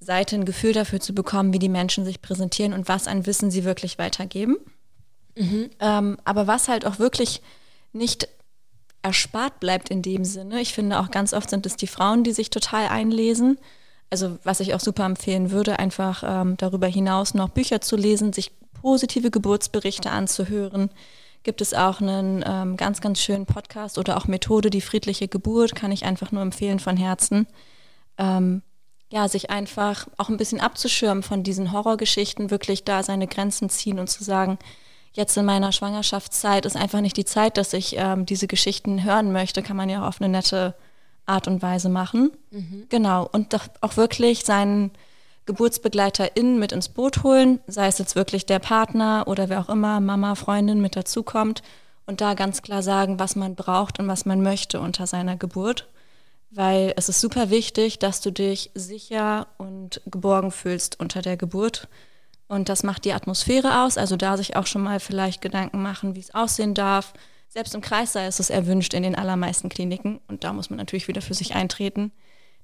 Seite, 0.00 0.36
ein 0.36 0.44
Gefühl 0.44 0.72
dafür 0.72 1.00
zu 1.00 1.14
bekommen, 1.14 1.52
wie 1.52 1.58
die 1.58 1.68
Menschen 1.68 2.04
sich 2.04 2.20
präsentieren 2.20 2.72
und 2.72 2.88
was 2.88 3.08
an 3.08 3.26
Wissen 3.26 3.50
sie 3.50 3.64
wirklich 3.64 3.98
weitergeben. 3.98 4.56
Mhm. 5.36 5.70
Ähm, 5.80 6.18
aber 6.24 6.46
was 6.46 6.68
halt 6.68 6.84
auch 6.86 6.98
wirklich 6.98 7.42
nicht 7.92 8.28
erspart 9.02 9.60
bleibt 9.60 9.88
in 9.88 10.02
dem 10.02 10.24
Sinne. 10.24 10.60
Ich 10.60 10.74
finde 10.74 10.98
auch 10.98 11.10
ganz 11.10 11.32
oft 11.32 11.48
sind 11.48 11.64
es 11.66 11.76
die 11.76 11.86
Frauen, 11.86 12.24
die 12.24 12.32
sich 12.32 12.50
total 12.50 12.88
einlesen 12.88 13.58
also 14.10 14.38
was 14.44 14.60
ich 14.60 14.74
auch 14.74 14.80
super 14.80 15.04
empfehlen 15.04 15.50
würde, 15.50 15.78
einfach 15.78 16.22
ähm, 16.26 16.56
darüber 16.56 16.86
hinaus 16.86 17.34
noch 17.34 17.48
Bücher 17.48 17.80
zu 17.80 17.96
lesen, 17.96 18.32
sich 18.32 18.52
positive 18.80 19.30
Geburtsberichte 19.30 20.10
anzuhören. 20.10 20.90
Gibt 21.42 21.60
es 21.60 21.74
auch 21.74 22.00
einen 22.00 22.44
ähm, 22.46 22.76
ganz, 22.76 23.00
ganz 23.00 23.20
schönen 23.20 23.46
Podcast 23.46 23.98
oder 23.98 24.16
auch 24.16 24.26
Methode, 24.26 24.70
die 24.70 24.80
friedliche 24.80 25.28
Geburt, 25.28 25.74
kann 25.74 25.92
ich 25.92 26.04
einfach 26.04 26.32
nur 26.32 26.42
empfehlen 26.42 26.80
von 26.80 26.96
Herzen. 26.96 27.46
Ähm, 28.18 28.62
ja, 29.10 29.28
sich 29.28 29.50
einfach 29.50 30.08
auch 30.16 30.28
ein 30.28 30.36
bisschen 30.36 30.60
abzuschirmen 30.60 31.22
von 31.22 31.42
diesen 31.42 31.70
Horrorgeschichten, 31.72 32.50
wirklich 32.50 32.84
da 32.84 33.02
seine 33.02 33.28
Grenzen 33.28 33.70
ziehen 33.70 34.00
und 34.00 34.08
zu 34.08 34.24
sagen, 34.24 34.58
jetzt 35.12 35.36
in 35.36 35.44
meiner 35.44 35.72
Schwangerschaftszeit 35.72 36.66
ist 36.66 36.76
einfach 36.76 37.00
nicht 37.00 37.16
die 37.16 37.24
Zeit, 37.24 37.56
dass 37.56 37.72
ich 37.72 37.96
ähm, 37.96 38.26
diese 38.26 38.48
Geschichten 38.48 39.04
hören 39.04 39.32
möchte, 39.32 39.62
kann 39.62 39.76
man 39.76 39.88
ja 39.88 40.02
auch 40.02 40.08
auf 40.08 40.20
eine 40.20 40.28
nette 40.28 40.74
Art 41.26 41.48
und 41.48 41.62
Weise 41.62 41.88
machen. 41.88 42.30
Mhm. 42.50 42.86
Genau. 42.88 43.28
Und 43.30 43.52
doch 43.52 43.66
auch 43.80 43.96
wirklich 43.96 44.44
seinen 44.44 44.92
GeburtsbegleiterInnen 45.46 46.58
mit 46.58 46.72
ins 46.72 46.88
Boot 46.88 47.22
holen, 47.22 47.60
sei 47.66 47.86
es 47.86 47.98
jetzt 47.98 48.16
wirklich 48.16 48.46
der 48.46 48.58
Partner 48.58 49.24
oder 49.26 49.48
wer 49.48 49.60
auch 49.60 49.68
immer, 49.68 50.00
Mama, 50.00 50.34
Freundin 50.34 50.80
mit 50.80 50.96
dazukommt 50.96 51.62
und 52.04 52.20
da 52.20 52.34
ganz 52.34 52.62
klar 52.62 52.82
sagen, 52.82 53.18
was 53.18 53.36
man 53.36 53.54
braucht 53.54 53.98
und 53.98 54.08
was 54.08 54.26
man 54.26 54.42
möchte 54.42 54.80
unter 54.80 55.06
seiner 55.06 55.36
Geburt. 55.36 55.88
Weil 56.50 56.94
es 56.96 57.08
ist 57.08 57.20
super 57.20 57.50
wichtig, 57.50 57.98
dass 57.98 58.20
du 58.20 58.30
dich 58.30 58.70
sicher 58.74 59.46
und 59.58 60.00
geborgen 60.06 60.50
fühlst 60.50 60.98
unter 60.98 61.22
der 61.22 61.36
Geburt. 61.36 61.88
Und 62.48 62.68
das 62.68 62.84
macht 62.84 63.04
die 63.04 63.12
Atmosphäre 63.12 63.82
aus, 63.82 63.98
also 63.98 64.16
da 64.16 64.36
sich 64.36 64.56
auch 64.56 64.66
schon 64.66 64.82
mal 64.82 65.00
vielleicht 65.00 65.42
Gedanken 65.42 65.82
machen, 65.82 66.14
wie 66.14 66.20
es 66.20 66.34
aussehen 66.34 66.74
darf, 66.74 67.12
selbst 67.48 67.74
im 67.74 67.80
Kreissaal 67.80 68.28
ist 68.28 68.40
es 68.40 68.50
erwünscht 68.50 68.94
in 68.94 69.02
den 69.02 69.14
allermeisten 69.14 69.68
Kliniken. 69.68 70.20
Und 70.28 70.44
da 70.44 70.52
muss 70.52 70.70
man 70.70 70.76
natürlich 70.76 71.08
wieder 71.08 71.22
für 71.22 71.34
sich 71.34 71.54
eintreten, 71.54 72.12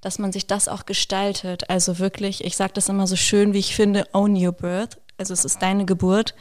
dass 0.00 0.18
man 0.18 0.32
sich 0.32 0.46
das 0.46 0.68
auch 0.68 0.86
gestaltet. 0.86 1.70
Also 1.70 1.98
wirklich, 1.98 2.44
ich 2.44 2.56
sage 2.56 2.72
das 2.74 2.88
immer 2.88 3.06
so 3.06 3.16
schön, 3.16 3.52
wie 3.52 3.58
ich 3.58 3.74
finde, 3.74 4.06
own 4.12 4.36
your 4.36 4.52
birth. 4.52 4.98
Also 5.16 5.32
es 5.32 5.44
ist 5.44 5.62
deine 5.62 5.84
Geburt 5.84 6.34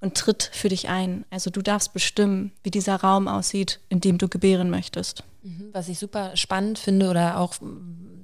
und 0.00 0.14
tritt 0.14 0.50
für 0.52 0.68
dich 0.68 0.88
ein. 0.88 1.24
Also 1.30 1.50
du 1.50 1.60
darfst 1.60 1.92
bestimmen, 1.92 2.52
wie 2.62 2.70
dieser 2.70 2.96
Raum 2.96 3.28
aussieht, 3.28 3.80
in 3.88 4.00
dem 4.00 4.18
du 4.18 4.28
gebären 4.28 4.70
möchtest. 4.70 5.24
Mhm, 5.42 5.70
was 5.72 5.88
ich 5.88 5.98
super 5.98 6.36
spannend 6.36 6.78
finde 6.78 7.10
oder 7.10 7.38
auch 7.38 7.54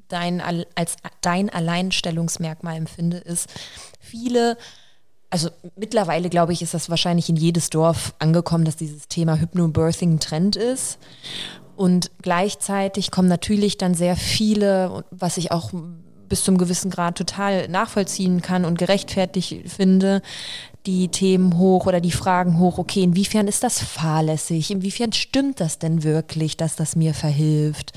dein, 0.09 0.41
als 0.41 0.97
dein 1.21 1.51
Alleinstellungsmerkmal 1.51 2.77
empfinde, 2.77 3.19
ist, 3.19 3.49
viele 3.99 4.57
also 5.35 5.49
mittlerweile 5.75 6.29
glaube 6.29 6.53
ich, 6.53 6.63
ist 6.63 6.75
das 6.75 6.89
wahrscheinlich 6.91 7.29
in 7.29 7.35
jedes 7.35 7.69
Dorf 7.69 8.15
angekommen, 8.21 8.65
dass 8.65 8.77
dieses 8.77 9.09
Thema 9.09 9.35
Hypnobirthing 9.41 10.21
Trend 10.21 10.55
ist. 10.55 10.99
Und 11.75 12.13
gleichzeitig 12.23 13.11
kommen 13.11 13.27
natürlich 13.27 13.77
dann 13.77 13.95
sehr 13.95 14.15
viele, 14.15 15.03
was 15.11 15.37
ich 15.37 15.51
auch 15.51 15.73
bis 16.29 16.45
zum 16.45 16.57
gewissen 16.57 16.89
Grad 16.89 17.19
total 17.19 17.67
nachvollziehen 17.67 18.43
kann 18.43 18.65
und 18.65 18.79
gerechtfertigt 18.79 19.69
finde, 19.69 20.23
die 20.87 21.09
Themen 21.09 21.59
hoch 21.59 21.87
oder 21.87 22.01
die 22.01 22.13
Fragen 22.13 22.61
hoch, 22.61 22.79
okay, 22.79 23.03
inwiefern 23.03 23.49
ist 23.49 23.65
das 23.65 23.83
fahrlässig? 23.83 24.71
Inwiefern 24.71 25.13
stimmt 25.13 25.59
das 25.59 25.81
denn 25.81 26.05
wirklich, 26.05 26.57
dass 26.57 26.77
das 26.77 26.95
mir 26.95 27.13
verhilft? 27.13 27.93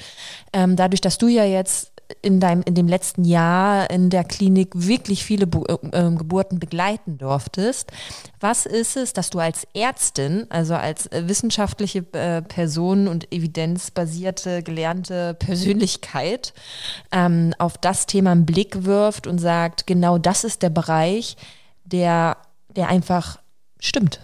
Ähm, 0.54 0.76
dadurch, 0.76 1.02
dass 1.02 1.20
du 1.20 1.28
ja 1.28 1.46
jetzt 1.46 1.92
in 2.22 2.40
deinem, 2.40 2.62
in 2.64 2.76
dem 2.76 2.88
letzten 2.88 3.26
Jahr 3.26 3.90
in 3.90 4.10
der 4.10 4.24
Klinik 4.24 4.70
wirklich 4.74 5.24
viele 5.24 5.48
Bu 5.48 5.66
äh, 5.66 5.78
ähm, 5.94 6.18
Geburten 6.18 6.60
begleiten 6.60 7.18
durftest. 7.18 7.92
Was 8.40 8.66
ist 8.66 8.96
es, 8.96 9.14
dass 9.14 9.30
du 9.30 9.40
als 9.40 9.68
Ärztin, 9.74 10.46
also 10.50 10.76
als 10.76 11.08
äh, 11.08 11.28
wissenschaftliche 11.28 12.06
äh, 12.14 12.42
Person 12.42 13.08
und 13.08 13.32
evidenzbasierte, 13.34 14.64
gelernte 14.64 15.34
Persönlichkeit, 15.34 16.54
ähm, 17.12 17.54
auf 17.58 17.78
das 17.78 18.06
Thema 18.06 18.32
einen 18.32 18.46
Blick 18.46 18.86
wirft 18.86 19.28
und 19.28 19.40
sagt, 19.40 19.88
genau 19.88 20.18
das 20.18 20.44
ist 20.44 20.62
der 20.62 20.70
Bereich, 20.70 21.36
der, 21.86 22.38
der 22.70 22.90
einfach 22.90 23.40
stimmt? 23.80 24.20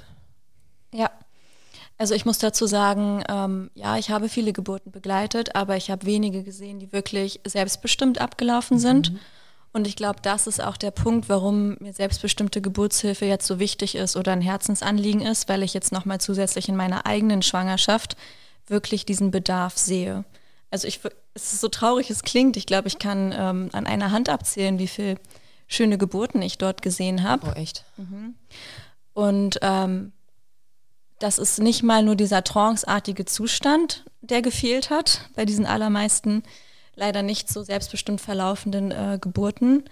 Also 1.98 2.16
ich 2.16 2.26
muss 2.26 2.39
dazu 2.39 2.66
sagen, 2.66 3.24
ähm, 3.30 3.70
ja, 3.76 3.98
ich 3.98 4.10
habe 4.10 4.28
viele 4.30 4.52
Geburten 4.52 4.91
begleitet, 4.91 5.56
aber 5.56 5.78
ich 5.78 5.91
habe 5.91 6.06
wenige 6.06 6.44
gesehen, 6.44 6.80
die 6.80 6.91
wirklich 6.91 7.39
selbstbestimmt 7.46 8.20
abgelaufen 8.20 8.80
sind. 8.80 9.14
Mhm. 9.14 9.20
Und 9.74 9.88
ich 9.88 9.96
glaube, 9.96 10.20
das 10.22 10.46
ist 10.46 10.64
auch 10.64 10.78
der 10.78 10.91
Punkt, 10.91 11.30
warum 11.30 11.76
mir 11.80 11.94
selbstbestimmte 11.94 12.62
Geburtshilfe 12.62 13.26
jetzt 13.26 13.48
so 13.48 13.58
wichtig 13.58 13.96
ist 13.96 14.16
oder 14.16 14.32
ein 14.32 14.41
Herzensanliegen 14.41 15.22
ist, 15.22 15.50
weil 15.50 15.64
ich 15.64 15.74
jetzt 15.74 15.91
nochmal 15.91 16.22
zusätzlich 16.22 16.70
in 16.70 16.76
meiner 16.76 17.08
eigenen 17.08 17.41
Schwangerschaft 17.41 18.16
wirklich 18.68 19.06
diesen 19.06 19.32
Bedarf 19.32 19.78
sehe. 19.78 20.26
Also 20.70 20.88
ich, 20.88 21.00
es 21.34 21.54
ist 21.54 21.62
so 21.62 21.70
traurig, 21.70 22.10
es 22.12 22.24
klingt. 22.24 22.56
Ich 22.56 22.68
glaube, 22.68 22.88
ich 22.88 23.00
kann 23.00 23.34
ähm, 23.36 23.70
an 23.74 23.88
einer 23.88 24.12
Hand 24.12 24.30
abzählen, 24.30 24.78
wie 24.78 24.88
viele 24.88 25.18
schöne 25.68 25.98
Geburten 25.98 26.41
ich 26.41 26.60
dort 26.60 26.82
gesehen 26.82 27.24
habe. 27.24 27.48
Oh, 27.48 27.60
echt? 27.60 27.84
Mhm. 27.98 28.36
Und 29.14 29.60
ähm, 29.62 30.12
das 31.24 31.40
ist 31.40 31.60
nicht 31.60 31.84
mal 31.84 32.04
nur 32.04 32.18
dieser 32.18 32.44
tranceartige 32.44 33.24
Zustand, 33.24 34.04
der 34.20 34.42
gefehlt 34.42 34.90
hat 34.90 35.30
bei 35.36 35.46
diesen 35.46 35.66
allermeisten 35.66 36.44
leider 36.96 37.24
nicht 37.24 37.48
so 37.48 37.64
selbstbestimmt 37.64 38.20
verlaufenden 38.20 38.92
äh, 38.92 39.20
Geburten, 39.22 39.86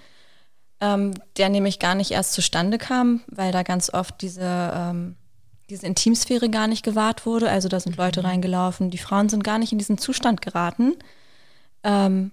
ähm, 0.82 1.14
der 1.38 1.48
nämlich 1.48 1.80
gar 1.80 1.96
nicht 1.96 2.12
erst 2.12 2.34
zustande 2.34 2.78
kam, 2.78 3.22
weil 3.28 3.54
da 3.54 3.64
ganz 3.64 3.94
oft 3.94 4.22
diese, 4.22 4.42
ähm, 4.44 5.16
diese 5.70 5.86
Intimsphäre 5.88 6.50
gar 6.50 6.68
nicht 6.68 6.84
gewahrt 6.84 7.26
wurde. 7.26 7.50
Also 7.50 7.70
da 7.70 7.80
sind 7.80 7.96
Leute 7.96 8.20
mhm. 8.20 8.26
reingelaufen, 8.26 8.92
die 8.92 8.98
Frauen 8.98 9.30
sind 9.30 9.46
gar 9.46 9.58
nicht 9.58 9.72
in 9.72 9.78
diesen 9.78 9.98
Zustand 9.98 10.42
geraten. 10.42 10.98
Ähm, 11.84 12.32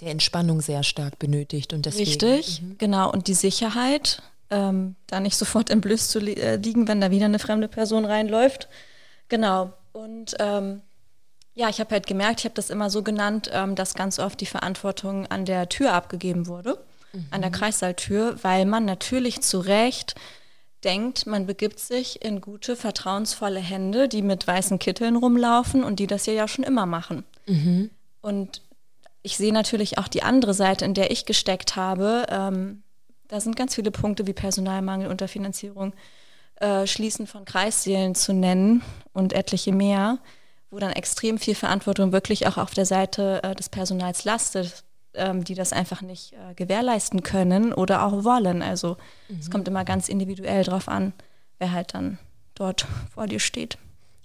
der 0.00 0.10
Entspannung 0.10 0.60
sehr 0.60 0.82
stark 0.82 1.20
benötigt 1.20 1.72
und 1.72 1.86
deswegen. 1.86 2.10
Richtig, 2.10 2.62
mhm. 2.62 2.78
genau. 2.78 3.12
Und 3.12 3.28
die 3.28 3.34
Sicherheit, 3.34 4.22
ähm, 4.50 4.96
da 5.06 5.20
nicht 5.20 5.36
sofort 5.36 5.70
entblößt 5.70 6.10
zu 6.10 6.18
li 6.18 6.34
äh, 6.34 6.56
liegen, 6.56 6.88
wenn 6.88 7.00
da 7.00 7.10
wieder 7.10 7.26
eine 7.26 7.38
fremde 7.38 7.68
Person 7.68 8.04
reinläuft. 8.04 8.68
Genau. 9.28 9.72
Und 9.92 10.36
ähm, 10.38 10.82
ja, 11.54 11.68
ich 11.68 11.80
habe 11.80 11.90
halt 11.90 12.06
gemerkt, 12.06 12.40
ich 12.40 12.44
habe 12.44 12.54
das 12.54 12.70
immer 12.70 12.88
so 12.88 13.02
genannt, 13.02 13.50
ähm, 13.52 13.74
dass 13.74 13.94
ganz 13.94 14.18
oft 14.18 14.40
die 14.40 14.46
Verantwortung 14.46 15.26
an 15.26 15.44
der 15.44 15.68
Tür 15.68 15.92
abgegeben 15.92 16.46
wurde, 16.46 16.78
mhm. 17.12 17.26
an 17.30 17.42
der 17.42 17.50
Kreissaaltür, 17.50 18.36
weil 18.42 18.64
man 18.64 18.84
natürlich 18.84 19.42
zu 19.42 19.58
Recht 19.58 20.14
denkt, 20.84 21.26
man 21.26 21.46
begibt 21.46 21.80
sich 21.80 22.22
in 22.24 22.40
gute, 22.40 22.76
vertrauensvolle 22.76 23.60
Hände, 23.60 24.08
die 24.08 24.22
mit 24.22 24.46
weißen 24.46 24.78
Kitteln 24.78 25.16
rumlaufen 25.16 25.82
und 25.82 25.98
die 25.98 26.06
das 26.06 26.24
hier 26.24 26.34
ja 26.34 26.46
schon 26.46 26.64
immer 26.64 26.86
machen. 26.86 27.24
Mhm. 27.46 27.90
Und 28.20 28.62
ich 29.22 29.36
sehe 29.36 29.52
natürlich 29.52 29.98
auch 29.98 30.08
die 30.08 30.22
andere 30.22 30.54
Seite, 30.54 30.84
in 30.84 30.94
der 30.94 31.10
ich 31.10 31.26
gesteckt 31.26 31.76
habe. 31.76 32.26
Ähm, 32.28 32.82
da 33.28 33.40
sind 33.40 33.56
ganz 33.56 33.74
viele 33.74 33.90
Punkte 33.90 34.26
wie 34.26 34.32
Personalmangel, 34.32 35.08
Unterfinanzierung, 35.08 35.92
äh, 36.56 36.86
Schließen 36.86 37.26
von 37.26 37.44
Kreissälen 37.44 38.14
zu 38.14 38.32
nennen 38.32 38.82
und 39.12 39.32
etliche 39.32 39.72
mehr, 39.72 40.18
wo 40.70 40.78
dann 40.78 40.92
extrem 40.92 41.38
viel 41.38 41.54
Verantwortung 41.54 42.12
wirklich 42.12 42.46
auch 42.46 42.56
auf 42.56 42.74
der 42.74 42.86
Seite 42.86 43.42
äh, 43.42 43.54
des 43.54 43.68
Personals 43.68 44.24
lastet, 44.24 44.84
ähm, 45.14 45.44
die 45.44 45.54
das 45.54 45.72
einfach 45.72 46.02
nicht 46.02 46.32
äh, 46.32 46.54
gewährleisten 46.54 47.22
können 47.22 47.72
oder 47.72 48.04
auch 48.04 48.24
wollen. 48.24 48.62
Also 48.62 48.96
mhm. 49.28 49.38
es 49.38 49.50
kommt 49.50 49.68
immer 49.68 49.84
ganz 49.84 50.08
individuell 50.08 50.64
drauf 50.64 50.88
an, 50.88 51.12
wer 51.58 51.72
halt 51.72 51.94
dann 51.94 52.18
dort 52.54 52.86
vor 53.14 53.26
dir 53.26 53.40
steht. 53.40 53.78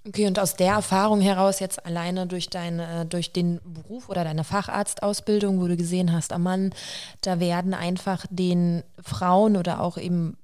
Okay, 0.06 0.26
und 0.26 0.38
aus 0.38 0.54
der 0.54 0.72
Erfahrung 0.72 1.22
heraus 1.22 1.60
jetzt 1.60 1.86
alleine 1.86 2.26
durch 2.26 2.50
deine, 2.50 3.06
durch 3.06 3.32
den 3.32 3.58
Beruf 3.64 4.10
oder 4.10 4.22
deine 4.22 4.44
Facharztausbildung, 4.44 5.60
wo 5.60 5.66
du 5.66 5.76
gesehen 5.78 6.12
hast, 6.12 6.34
am 6.34 6.42
Mann, 6.42 6.74
da 7.22 7.40
werden 7.40 7.72
einfach 7.72 8.26
den 8.28 8.82
Frauen 9.02 9.56
oder 9.56 9.80
auch 9.80 9.96
eben 9.96 10.36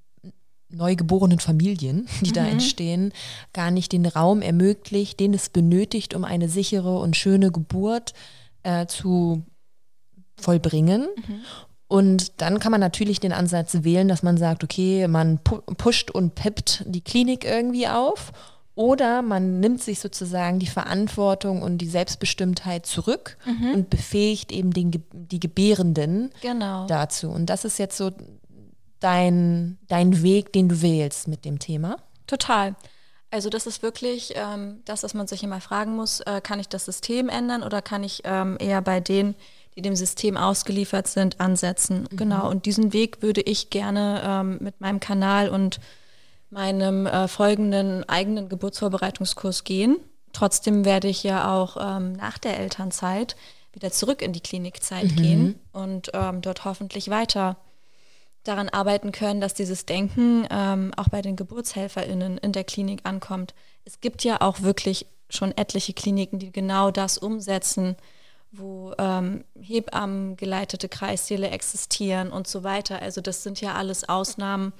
neugeborenen 0.69 1.39
Familien, 1.39 2.07
die 2.21 2.29
mhm. 2.29 2.33
da 2.33 2.45
entstehen, 2.45 3.13
gar 3.53 3.69
nicht 3.69 3.91
den 3.91 4.07
Raum 4.07 4.41
ermöglicht, 4.41 5.19
den 5.19 5.33
es 5.33 5.49
benötigt, 5.49 6.15
um 6.15 6.23
eine 6.23 6.49
sichere 6.49 6.97
und 6.97 7.15
schöne 7.15 7.51
Geburt 7.51 8.13
äh, 8.63 8.87
zu 8.87 9.43
vollbringen. 10.37 11.07
Mhm. 11.15 11.41
Und 11.87 12.41
dann 12.41 12.59
kann 12.59 12.71
man 12.71 12.79
natürlich 12.79 13.19
den 13.19 13.33
Ansatz 13.33 13.83
wählen, 13.83 14.07
dass 14.07 14.23
man 14.23 14.37
sagt, 14.37 14.63
okay, 14.63 15.07
man 15.07 15.39
pu 15.39 15.57
pusht 15.57 16.09
und 16.09 16.35
peppt 16.35 16.83
die 16.87 17.01
Klinik 17.01 17.43
irgendwie 17.43 17.87
auf 17.87 18.31
oder 18.75 19.21
man 19.21 19.59
nimmt 19.59 19.81
sich 19.81 19.99
sozusagen 19.99 20.59
die 20.59 20.67
Verantwortung 20.67 21.61
und 21.61 21.79
die 21.79 21.89
Selbstbestimmtheit 21.89 22.85
zurück 22.85 23.37
mhm. 23.45 23.71
und 23.73 23.89
befähigt 23.89 24.51
eben 24.51 24.71
den, 24.71 24.91
die 25.11 25.39
Gebärenden 25.39 26.31
genau. 26.41 26.87
dazu. 26.87 27.29
Und 27.29 27.47
das 27.47 27.65
ist 27.65 27.79
jetzt 27.79 27.97
so 27.97 28.11
dein, 28.99 29.77
dein 29.87 30.23
Weg, 30.23 30.53
den 30.53 30.69
du 30.69 30.81
wählst 30.81 31.27
mit 31.27 31.43
dem 31.43 31.59
Thema. 31.59 31.97
Total. 32.27 32.75
Also 33.29 33.49
das 33.49 33.65
ist 33.65 33.81
wirklich 33.81 34.33
ähm, 34.35 34.81
das, 34.85 35.03
was 35.03 35.13
man 35.13 35.27
sich 35.27 35.43
immer 35.43 35.61
fragen 35.61 35.95
muss, 35.95 36.19
äh, 36.21 36.41
kann 36.41 36.59
ich 36.59 36.67
das 36.67 36.85
System 36.85 37.29
ändern 37.29 37.63
oder 37.63 37.81
kann 37.81 38.03
ich 38.03 38.21
ähm, 38.25 38.57
eher 38.59 38.81
bei 38.81 38.99
denen, 38.99 39.35
die 39.75 39.81
dem 39.81 39.95
System 39.95 40.37
ausgeliefert 40.37 41.07
sind, 41.07 41.39
ansetzen? 41.39 42.07
Mhm. 42.11 42.17
Genau, 42.17 42.49
und 42.49 42.65
diesen 42.65 42.93
Weg 42.93 43.21
würde 43.21 43.41
ich 43.41 43.69
gerne 43.69 44.21
ähm, 44.25 44.57
mit 44.59 44.81
meinem 44.81 44.99
Kanal 44.99 45.49
und 45.49 45.79
meinem 46.51 47.07
äh, 47.07 47.27
folgenden 47.27 48.07
eigenen 48.07 48.49
Geburtsvorbereitungskurs 48.49 49.63
gehen. 49.63 49.97
Trotzdem 50.33 50.85
werde 50.85 51.07
ich 51.07 51.23
ja 51.23 51.51
auch 51.53 51.77
ähm, 51.79 52.13
nach 52.13 52.37
der 52.37 52.59
Elternzeit 52.59 53.35
wieder 53.73 53.91
zurück 53.91 54.21
in 54.21 54.33
die 54.33 54.41
Klinikzeit 54.41 55.11
mhm. 55.11 55.15
gehen 55.15 55.59
und 55.71 56.11
ähm, 56.13 56.41
dort 56.41 56.65
hoffentlich 56.65 57.09
weiter 57.09 57.57
daran 58.43 58.69
arbeiten 58.69 59.11
können, 59.11 59.39
dass 59.39 59.53
dieses 59.53 59.85
Denken 59.85 60.47
ähm, 60.49 60.93
auch 60.97 61.09
bei 61.09 61.21
den 61.21 61.35
GeburtshelferInnen 61.35 62.37
in 62.37 62.51
der 62.51 62.63
Klinik 62.63 63.01
ankommt. 63.03 63.53
Es 63.85 64.01
gibt 64.01 64.23
ja 64.23 64.41
auch 64.41 64.61
wirklich 64.61 65.05
schon 65.29 65.55
etliche 65.55 65.93
Kliniken, 65.93 66.39
die 66.39 66.51
genau 66.51 66.91
das 66.91 67.17
umsetzen, 67.17 67.95
wo 68.51 68.93
ähm, 68.97 69.45
Hebammen 69.55 70.35
geleitete 70.35 70.89
Kreissäle 70.89 71.49
existieren 71.49 72.31
und 72.31 72.47
so 72.47 72.63
weiter. 72.63 73.01
Also 73.01 73.21
das 73.21 73.43
sind 73.43 73.61
ja 73.61 73.75
alles 73.75 74.09
Ausnahmen, 74.09 74.73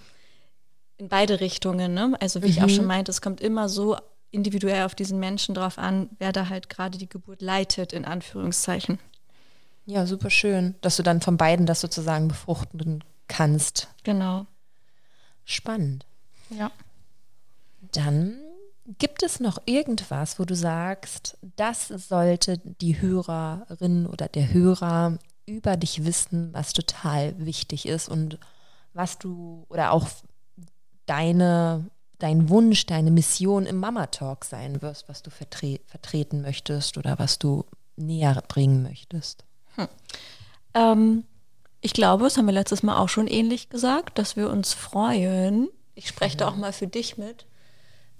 in 1.02 1.10
beide 1.10 1.40
Richtungen. 1.40 1.94
Ne? 1.94 2.16
Also 2.20 2.42
wie 2.42 2.46
mhm. 2.46 2.52
ich 2.52 2.64
auch 2.64 2.70
schon 2.70 2.84
mhm. 2.84 2.90
meinte, 2.90 3.12
es 3.12 3.22
kommt 3.22 3.42
immer 3.42 3.68
so 3.68 3.98
individuell 4.30 4.86
auf 4.86 4.96
diesen 4.96 5.20
Menschen 5.20 5.56
drauf 5.56 5.78
an, 5.78 6.10
wer 6.20 6.32
da 6.32 6.48
halt 6.48 6.70
gerade 6.70 6.98
die 6.98 7.10
Geburt 7.10 7.42
leitet, 7.42 7.92
in 7.92 8.06
Anführungszeichen. 8.06 9.00
Ja, 9.86 10.06
super 10.06 10.30
schön, 10.30 10.76
dass 10.82 10.96
du 10.96 11.04
dann 11.04 11.20
von 11.20 11.38
beiden 11.38 11.66
das 11.66 11.82
sozusagen 11.82 12.28
befruchten 12.28 13.04
kannst. 13.28 13.90
Genau. 14.04 14.46
Spannend. 15.44 16.06
Ja. 16.52 16.72
Dann 17.92 18.38
gibt 19.00 19.24
es 19.24 19.40
noch 19.40 19.58
irgendwas, 19.66 20.40
wo 20.40 20.46
du 20.46 20.56
sagst, 20.56 21.38
das 21.56 21.88
sollte 21.88 22.60
die 22.64 23.02
Hörerin 23.02 24.06
oder 24.06 24.28
der 24.28 24.54
Hörer 24.54 25.18
über 25.48 25.76
dich 25.78 26.06
wissen, 26.06 26.54
was 26.54 26.74
total 26.74 27.34
wichtig 27.44 27.88
ist 27.88 28.08
und 28.08 28.38
was 28.94 29.18
du 29.18 29.66
oder 29.70 29.92
auch 29.92 30.08
deine, 31.06 31.90
dein 32.20 32.50
Wunsch, 32.50 32.86
deine 32.86 33.12
Mission 33.12 33.66
im 33.66 33.78
Mama 33.78 34.08
Talk 34.08 34.46
sein 34.46 34.82
wirst, 34.82 35.10
was 35.10 35.24
du 35.24 35.30
vertre 35.30 35.80
vertreten 35.88 36.42
möchtest 36.42 36.98
oder 36.98 37.20
was 37.20 37.40
du 37.40 37.66
näher 37.96 38.42
bringen 38.48 38.84
möchtest? 38.84 39.44
Hm. 39.76 39.88
Ähm, 40.74 41.24
ich 41.82 41.94
glaube, 41.94 42.24
das 42.24 42.38
haben 42.38 42.46
wir 42.46 42.54
letztes 42.54 42.84
Mal 42.84 42.98
auch 42.98 43.10
schon 43.10 43.28
ähnlich 43.28 43.70
gesagt, 43.70 44.18
dass 44.18 44.36
wir 44.36 44.50
uns 44.50 44.74
freuen. 44.74 45.70
Ich 45.96 46.08
spreche 46.08 46.38
da 46.38 46.48
auch 46.48 46.56
mal 46.56 46.74
für 46.74 46.88
dich 46.88 47.18
mit. 47.18 47.46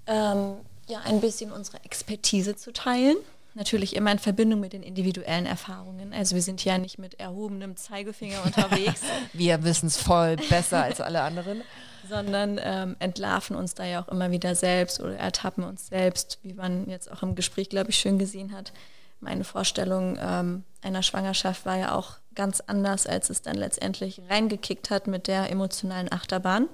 Ähm, 0.06 0.56
ja, 0.88 1.00
ein 1.04 1.20
bisschen 1.20 1.52
unsere 1.52 1.82
Expertise 1.84 2.56
zu 2.56 2.72
teilen. 2.72 3.16
Natürlich 3.54 3.96
immer 3.96 4.12
in 4.12 4.18
Verbindung 4.18 4.60
mit 4.60 4.72
den 4.72 4.82
individuellen 4.82 5.46
Erfahrungen. 5.46 6.14
Also 6.14 6.34
wir 6.34 6.42
sind 6.42 6.64
ja 6.64 6.78
nicht 6.78 6.98
mit 6.98 7.20
erhobenem 7.20 7.76
Zeigefinger 7.76 8.42
unterwegs. 8.44 9.02
wir 9.32 9.62
wissen 9.62 9.86
es 9.86 9.96
voll 9.96 10.36
besser 10.48 10.84
als 10.84 11.00
alle 11.00 11.22
anderen 11.22 11.62
sondern 12.08 12.60
ähm, 12.62 12.96
entlarven 12.98 13.56
uns 13.56 13.74
da 13.74 13.84
ja 13.84 14.02
auch 14.02 14.08
immer 14.08 14.30
wieder 14.30 14.54
selbst 14.54 15.00
oder 15.00 15.16
ertappen 15.16 15.64
uns 15.64 15.86
selbst, 15.86 16.38
wie 16.42 16.52
man 16.52 16.88
jetzt 16.88 17.10
auch 17.10 17.22
im 17.22 17.34
Gespräch, 17.34 17.68
glaube 17.68 17.90
ich, 17.90 17.96
schön 17.96 18.18
gesehen 18.18 18.52
hat. 18.52 18.72
Meine 19.20 19.44
Vorstellung 19.44 20.18
ähm, 20.20 20.64
einer 20.82 21.02
Schwangerschaft 21.02 21.64
war 21.64 21.76
ja 21.76 21.94
auch 21.94 22.16
ganz 22.34 22.60
anders, 22.60 23.06
als 23.06 23.30
es 23.30 23.42
dann 23.42 23.56
letztendlich 23.56 24.20
reingekickt 24.28 24.90
hat 24.90 25.06
mit 25.06 25.28
der 25.28 25.50
emotionalen 25.50 26.10
Achterbahn. 26.10 26.68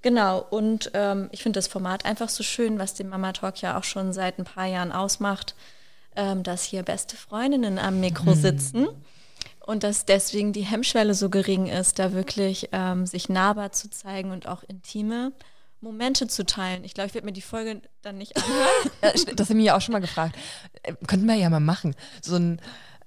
Genau, 0.00 0.44
und 0.50 0.90
ähm, 0.94 1.28
ich 1.32 1.42
finde 1.42 1.58
das 1.58 1.68
Format 1.68 2.04
einfach 2.04 2.28
so 2.28 2.42
schön, 2.42 2.78
was 2.78 2.94
den 2.94 3.08
Mama 3.08 3.32
Talk 3.32 3.60
ja 3.60 3.78
auch 3.78 3.84
schon 3.84 4.12
seit 4.12 4.38
ein 4.38 4.44
paar 4.44 4.66
Jahren 4.66 4.90
ausmacht, 4.90 5.54
ähm, 6.16 6.42
dass 6.42 6.64
hier 6.64 6.82
beste 6.82 7.16
Freundinnen 7.16 7.78
am 7.78 8.00
Mikro 8.00 8.34
mhm. 8.34 8.40
sitzen 8.40 8.88
Und 9.66 9.84
dass 9.84 10.04
deswegen 10.04 10.52
die 10.52 10.62
Hemmschwelle 10.62 11.14
so 11.14 11.30
gering 11.30 11.66
ist, 11.66 11.98
da 11.98 12.12
wirklich 12.12 12.68
ähm, 12.72 13.06
sich 13.06 13.28
nahbar 13.28 13.72
zu 13.72 13.90
zeigen 13.90 14.30
und 14.30 14.46
auch 14.46 14.62
intime 14.64 15.32
Momente 15.80 16.28
zu 16.28 16.46
teilen. 16.46 16.84
Ich 16.84 16.94
glaube, 16.94 17.08
ich 17.08 17.14
werde 17.14 17.26
mir 17.26 17.32
die 17.32 17.42
Folge 17.42 17.82
dann 18.02 18.18
nicht 18.18 18.36
anhören. 18.36 19.26
das 19.36 19.50
haben 19.50 19.58
wir 19.58 19.64
ja 19.64 19.76
auch 19.76 19.80
schon 19.80 19.92
mal 19.92 20.00
gefragt. 20.00 20.36
Äh, 20.82 20.94
könnten 21.06 21.26
wir 21.26 21.34
ja 21.34 21.50
mal 21.50 21.60
machen. 21.60 21.94
So 22.20 22.36
ein 22.36 22.60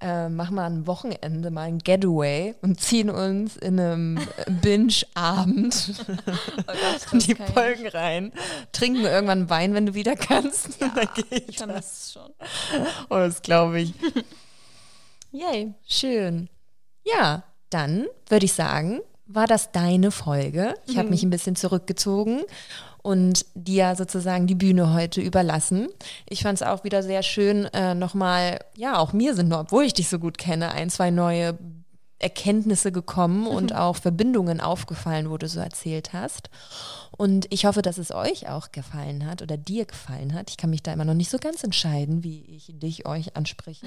äh, 0.06 0.30
machen 0.30 0.56
wir 0.56 0.64
ein 0.66 0.86
Wochenende 0.86 1.50
mal 1.50 1.64
ein 1.64 1.80
Getaway 1.80 2.54
und 2.62 2.80
ziehen 2.80 3.10
uns 3.10 3.58
in 3.58 3.80
einem 3.80 4.20
Binge-Abend 4.62 6.06
oh 6.68 7.18
die 7.18 7.34
Folgen 7.34 7.88
rein, 7.88 8.32
trinken 8.72 9.04
irgendwann 9.04 9.50
Wein, 9.50 9.74
wenn 9.74 9.88
du 9.88 9.94
wieder 9.96 10.16
kannst. 10.16 10.80
Ja, 10.86 10.92
ich 11.48 11.58
vermisse 11.58 11.80
es 11.80 12.14
schon. 12.14 12.32
Oh, 13.10 13.16
das 13.16 13.42
glaube 13.42 13.82
ich. 13.82 13.94
Yay. 15.32 15.74
Schön. 15.88 16.50
Ja, 17.04 17.44
dann 17.70 18.06
würde 18.28 18.46
ich 18.46 18.54
sagen, 18.54 19.02
war 19.28 19.48
das 19.48 19.72
deine 19.72 20.12
Folge. 20.12 20.76
Ich 20.88 20.98
habe 20.98 21.08
mhm. 21.08 21.12
mich 21.12 21.24
ein 21.24 21.30
bisschen 21.30 21.56
zurückgezogen 21.56 22.42
und 23.02 23.46
dir 23.54 23.96
sozusagen 23.96 24.48
die 24.48 24.56
Bühne 24.56 24.94
heute 24.94 25.22
überlassen. 25.22 25.90
Ich 26.28 26.44
fand 26.44 26.60
es 26.60 26.68
auch 26.68 26.84
wieder 26.84 27.04
sehr 27.04 27.24
schön, 27.24 27.66
äh, 27.66 27.96
nochmal, 27.96 28.60
ja, 28.76 28.98
auch 28.98 29.14
mir 29.14 29.36
sind, 29.36 29.54
obwohl 29.54 29.84
ich 29.84 29.94
dich 29.94 30.10
so 30.10 30.20
gut 30.20 30.38
kenne, 30.38 30.72
ein, 30.72 30.90
zwei 30.90 31.12
neue 31.12 31.58
Erkenntnisse 32.20 32.92
gekommen 32.92 33.42
mhm. 33.42 33.48
und 33.48 33.76
auch 33.76 33.98
Verbindungen 33.98 34.62
aufgefallen, 34.62 35.30
wo 35.30 35.38
du 35.38 35.48
so 35.48 35.60
erzählt 35.60 36.14
hast. 36.14 36.50
Und 37.12 37.48
ich 37.50 37.66
hoffe, 37.66 37.82
dass 37.82 37.98
es 37.98 38.12
euch 38.12 38.50
auch 38.50 38.72
gefallen 38.72 39.26
hat 39.26 39.42
oder 39.42 39.58
dir 39.58 39.86
gefallen 39.86 40.34
hat. 40.34 40.50
Ich 40.50 40.58
kann 40.58 40.70
mich 40.70 40.84
da 40.84 40.94
immer 40.94 41.06
noch 41.06 41.14
nicht 41.14 41.30
so 41.30 41.38
ganz 41.38 41.64
entscheiden, 41.64 42.24
wie 42.24 42.44
ich 42.46 42.72
dich 42.74 43.06
euch 43.06 43.36
anspreche. 43.36 43.86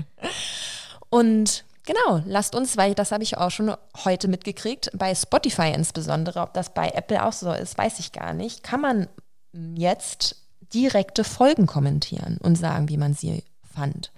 und 1.10 1.64
Genau, 1.86 2.22
lasst 2.24 2.54
uns, 2.54 2.76
weil 2.76 2.94
das 2.94 3.12
habe 3.12 3.22
ich 3.22 3.36
auch 3.36 3.50
schon 3.50 3.74
heute 4.04 4.28
mitgekriegt, 4.28 4.90
bei 4.94 5.14
Spotify 5.14 5.70
insbesondere, 5.74 6.40
ob 6.40 6.54
das 6.54 6.72
bei 6.72 6.88
Apple 6.88 7.24
auch 7.24 7.32
so 7.32 7.52
ist, 7.52 7.76
weiß 7.76 7.98
ich 7.98 8.12
gar 8.12 8.32
nicht, 8.32 8.62
kann 8.62 8.80
man 8.80 9.08
jetzt 9.52 10.36
direkte 10.72 11.24
Folgen 11.24 11.66
kommentieren 11.66 12.38
und 12.42 12.56
sagen, 12.56 12.88
wie 12.88 12.96
man 12.96 13.12
sie 13.12 13.44
fand. 13.74 14.12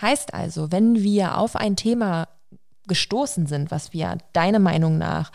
Heißt 0.00 0.32
also, 0.32 0.70
wenn 0.70 1.02
wir 1.02 1.38
auf 1.38 1.56
ein 1.56 1.74
Thema 1.74 2.28
gestoßen 2.86 3.46
sind, 3.46 3.70
was 3.70 3.92
wir 3.92 4.16
deiner 4.32 4.60
Meinung 4.60 4.96
nach 4.96 5.30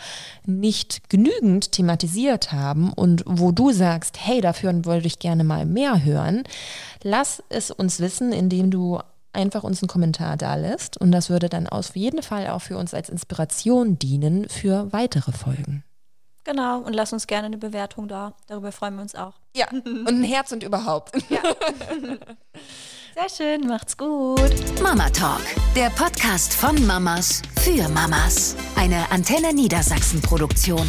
nicht 0.45 1.09
genügend 1.09 1.71
thematisiert 1.71 2.51
haben 2.51 2.91
und 2.91 3.23
wo 3.27 3.51
du 3.51 3.71
sagst, 3.71 4.17
hey, 4.19 4.41
dafür 4.41 4.73
wollte 4.85 5.07
ich 5.07 5.19
gerne 5.19 5.43
mal 5.43 5.65
mehr 5.65 6.03
hören, 6.03 6.43
lass 7.03 7.43
es 7.49 7.69
uns 7.69 7.99
wissen, 7.99 8.31
indem 8.31 8.71
du 8.71 8.99
einfach 9.33 9.63
uns 9.63 9.81
einen 9.81 9.89
Kommentar 9.89 10.37
da 10.37 10.55
lässt. 10.55 10.97
Und 10.97 11.11
das 11.11 11.29
würde 11.29 11.49
dann 11.49 11.67
auf 11.67 11.95
jeden 11.95 12.23
Fall 12.23 12.47
auch 12.47 12.61
für 12.61 12.77
uns 12.77 12.93
als 12.93 13.09
Inspiration 13.09 13.99
dienen 13.99 14.47
für 14.49 14.91
weitere 14.93 15.31
Folgen. 15.31 15.83
Genau, 16.45 16.79
und 16.79 16.93
lass 16.93 17.13
uns 17.13 17.25
gerne 17.27 17.47
eine 17.47 17.57
Bewertung 17.57 18.07
da. 18.07 18.33
Darüber 18.47 18.71
freuen 18.71 18.95
wir 18.95 19.01
uns 19.01 19.15
auch. 19.15 19.33
Ja, 19.55 19.67
und 19.71 20.07
ein 20.07 20.23
Herz 20.23 20.51
und 20.51 20.63
überhaupt. 20.63 21.11
Ja. 21.29 21.41
Sehr 23.15 23.29
schön, 23.29 23.67
macht's 23.67 23.95
gut. 23.95 24.81
Mama 24.81 25.07
Talk, 25.09 25.41
der 25.75 25.91
Podcast 25.91 26.51
von 26.51 26.83
Mamas 26.87 27.43
für 27.61 27.87
Mamas. 27.87 28.55
Eine 28.75 29.11
Antenne 29.11 29.53
Niedersachsen 29.53 30.19
Produktion. 30.21 30.87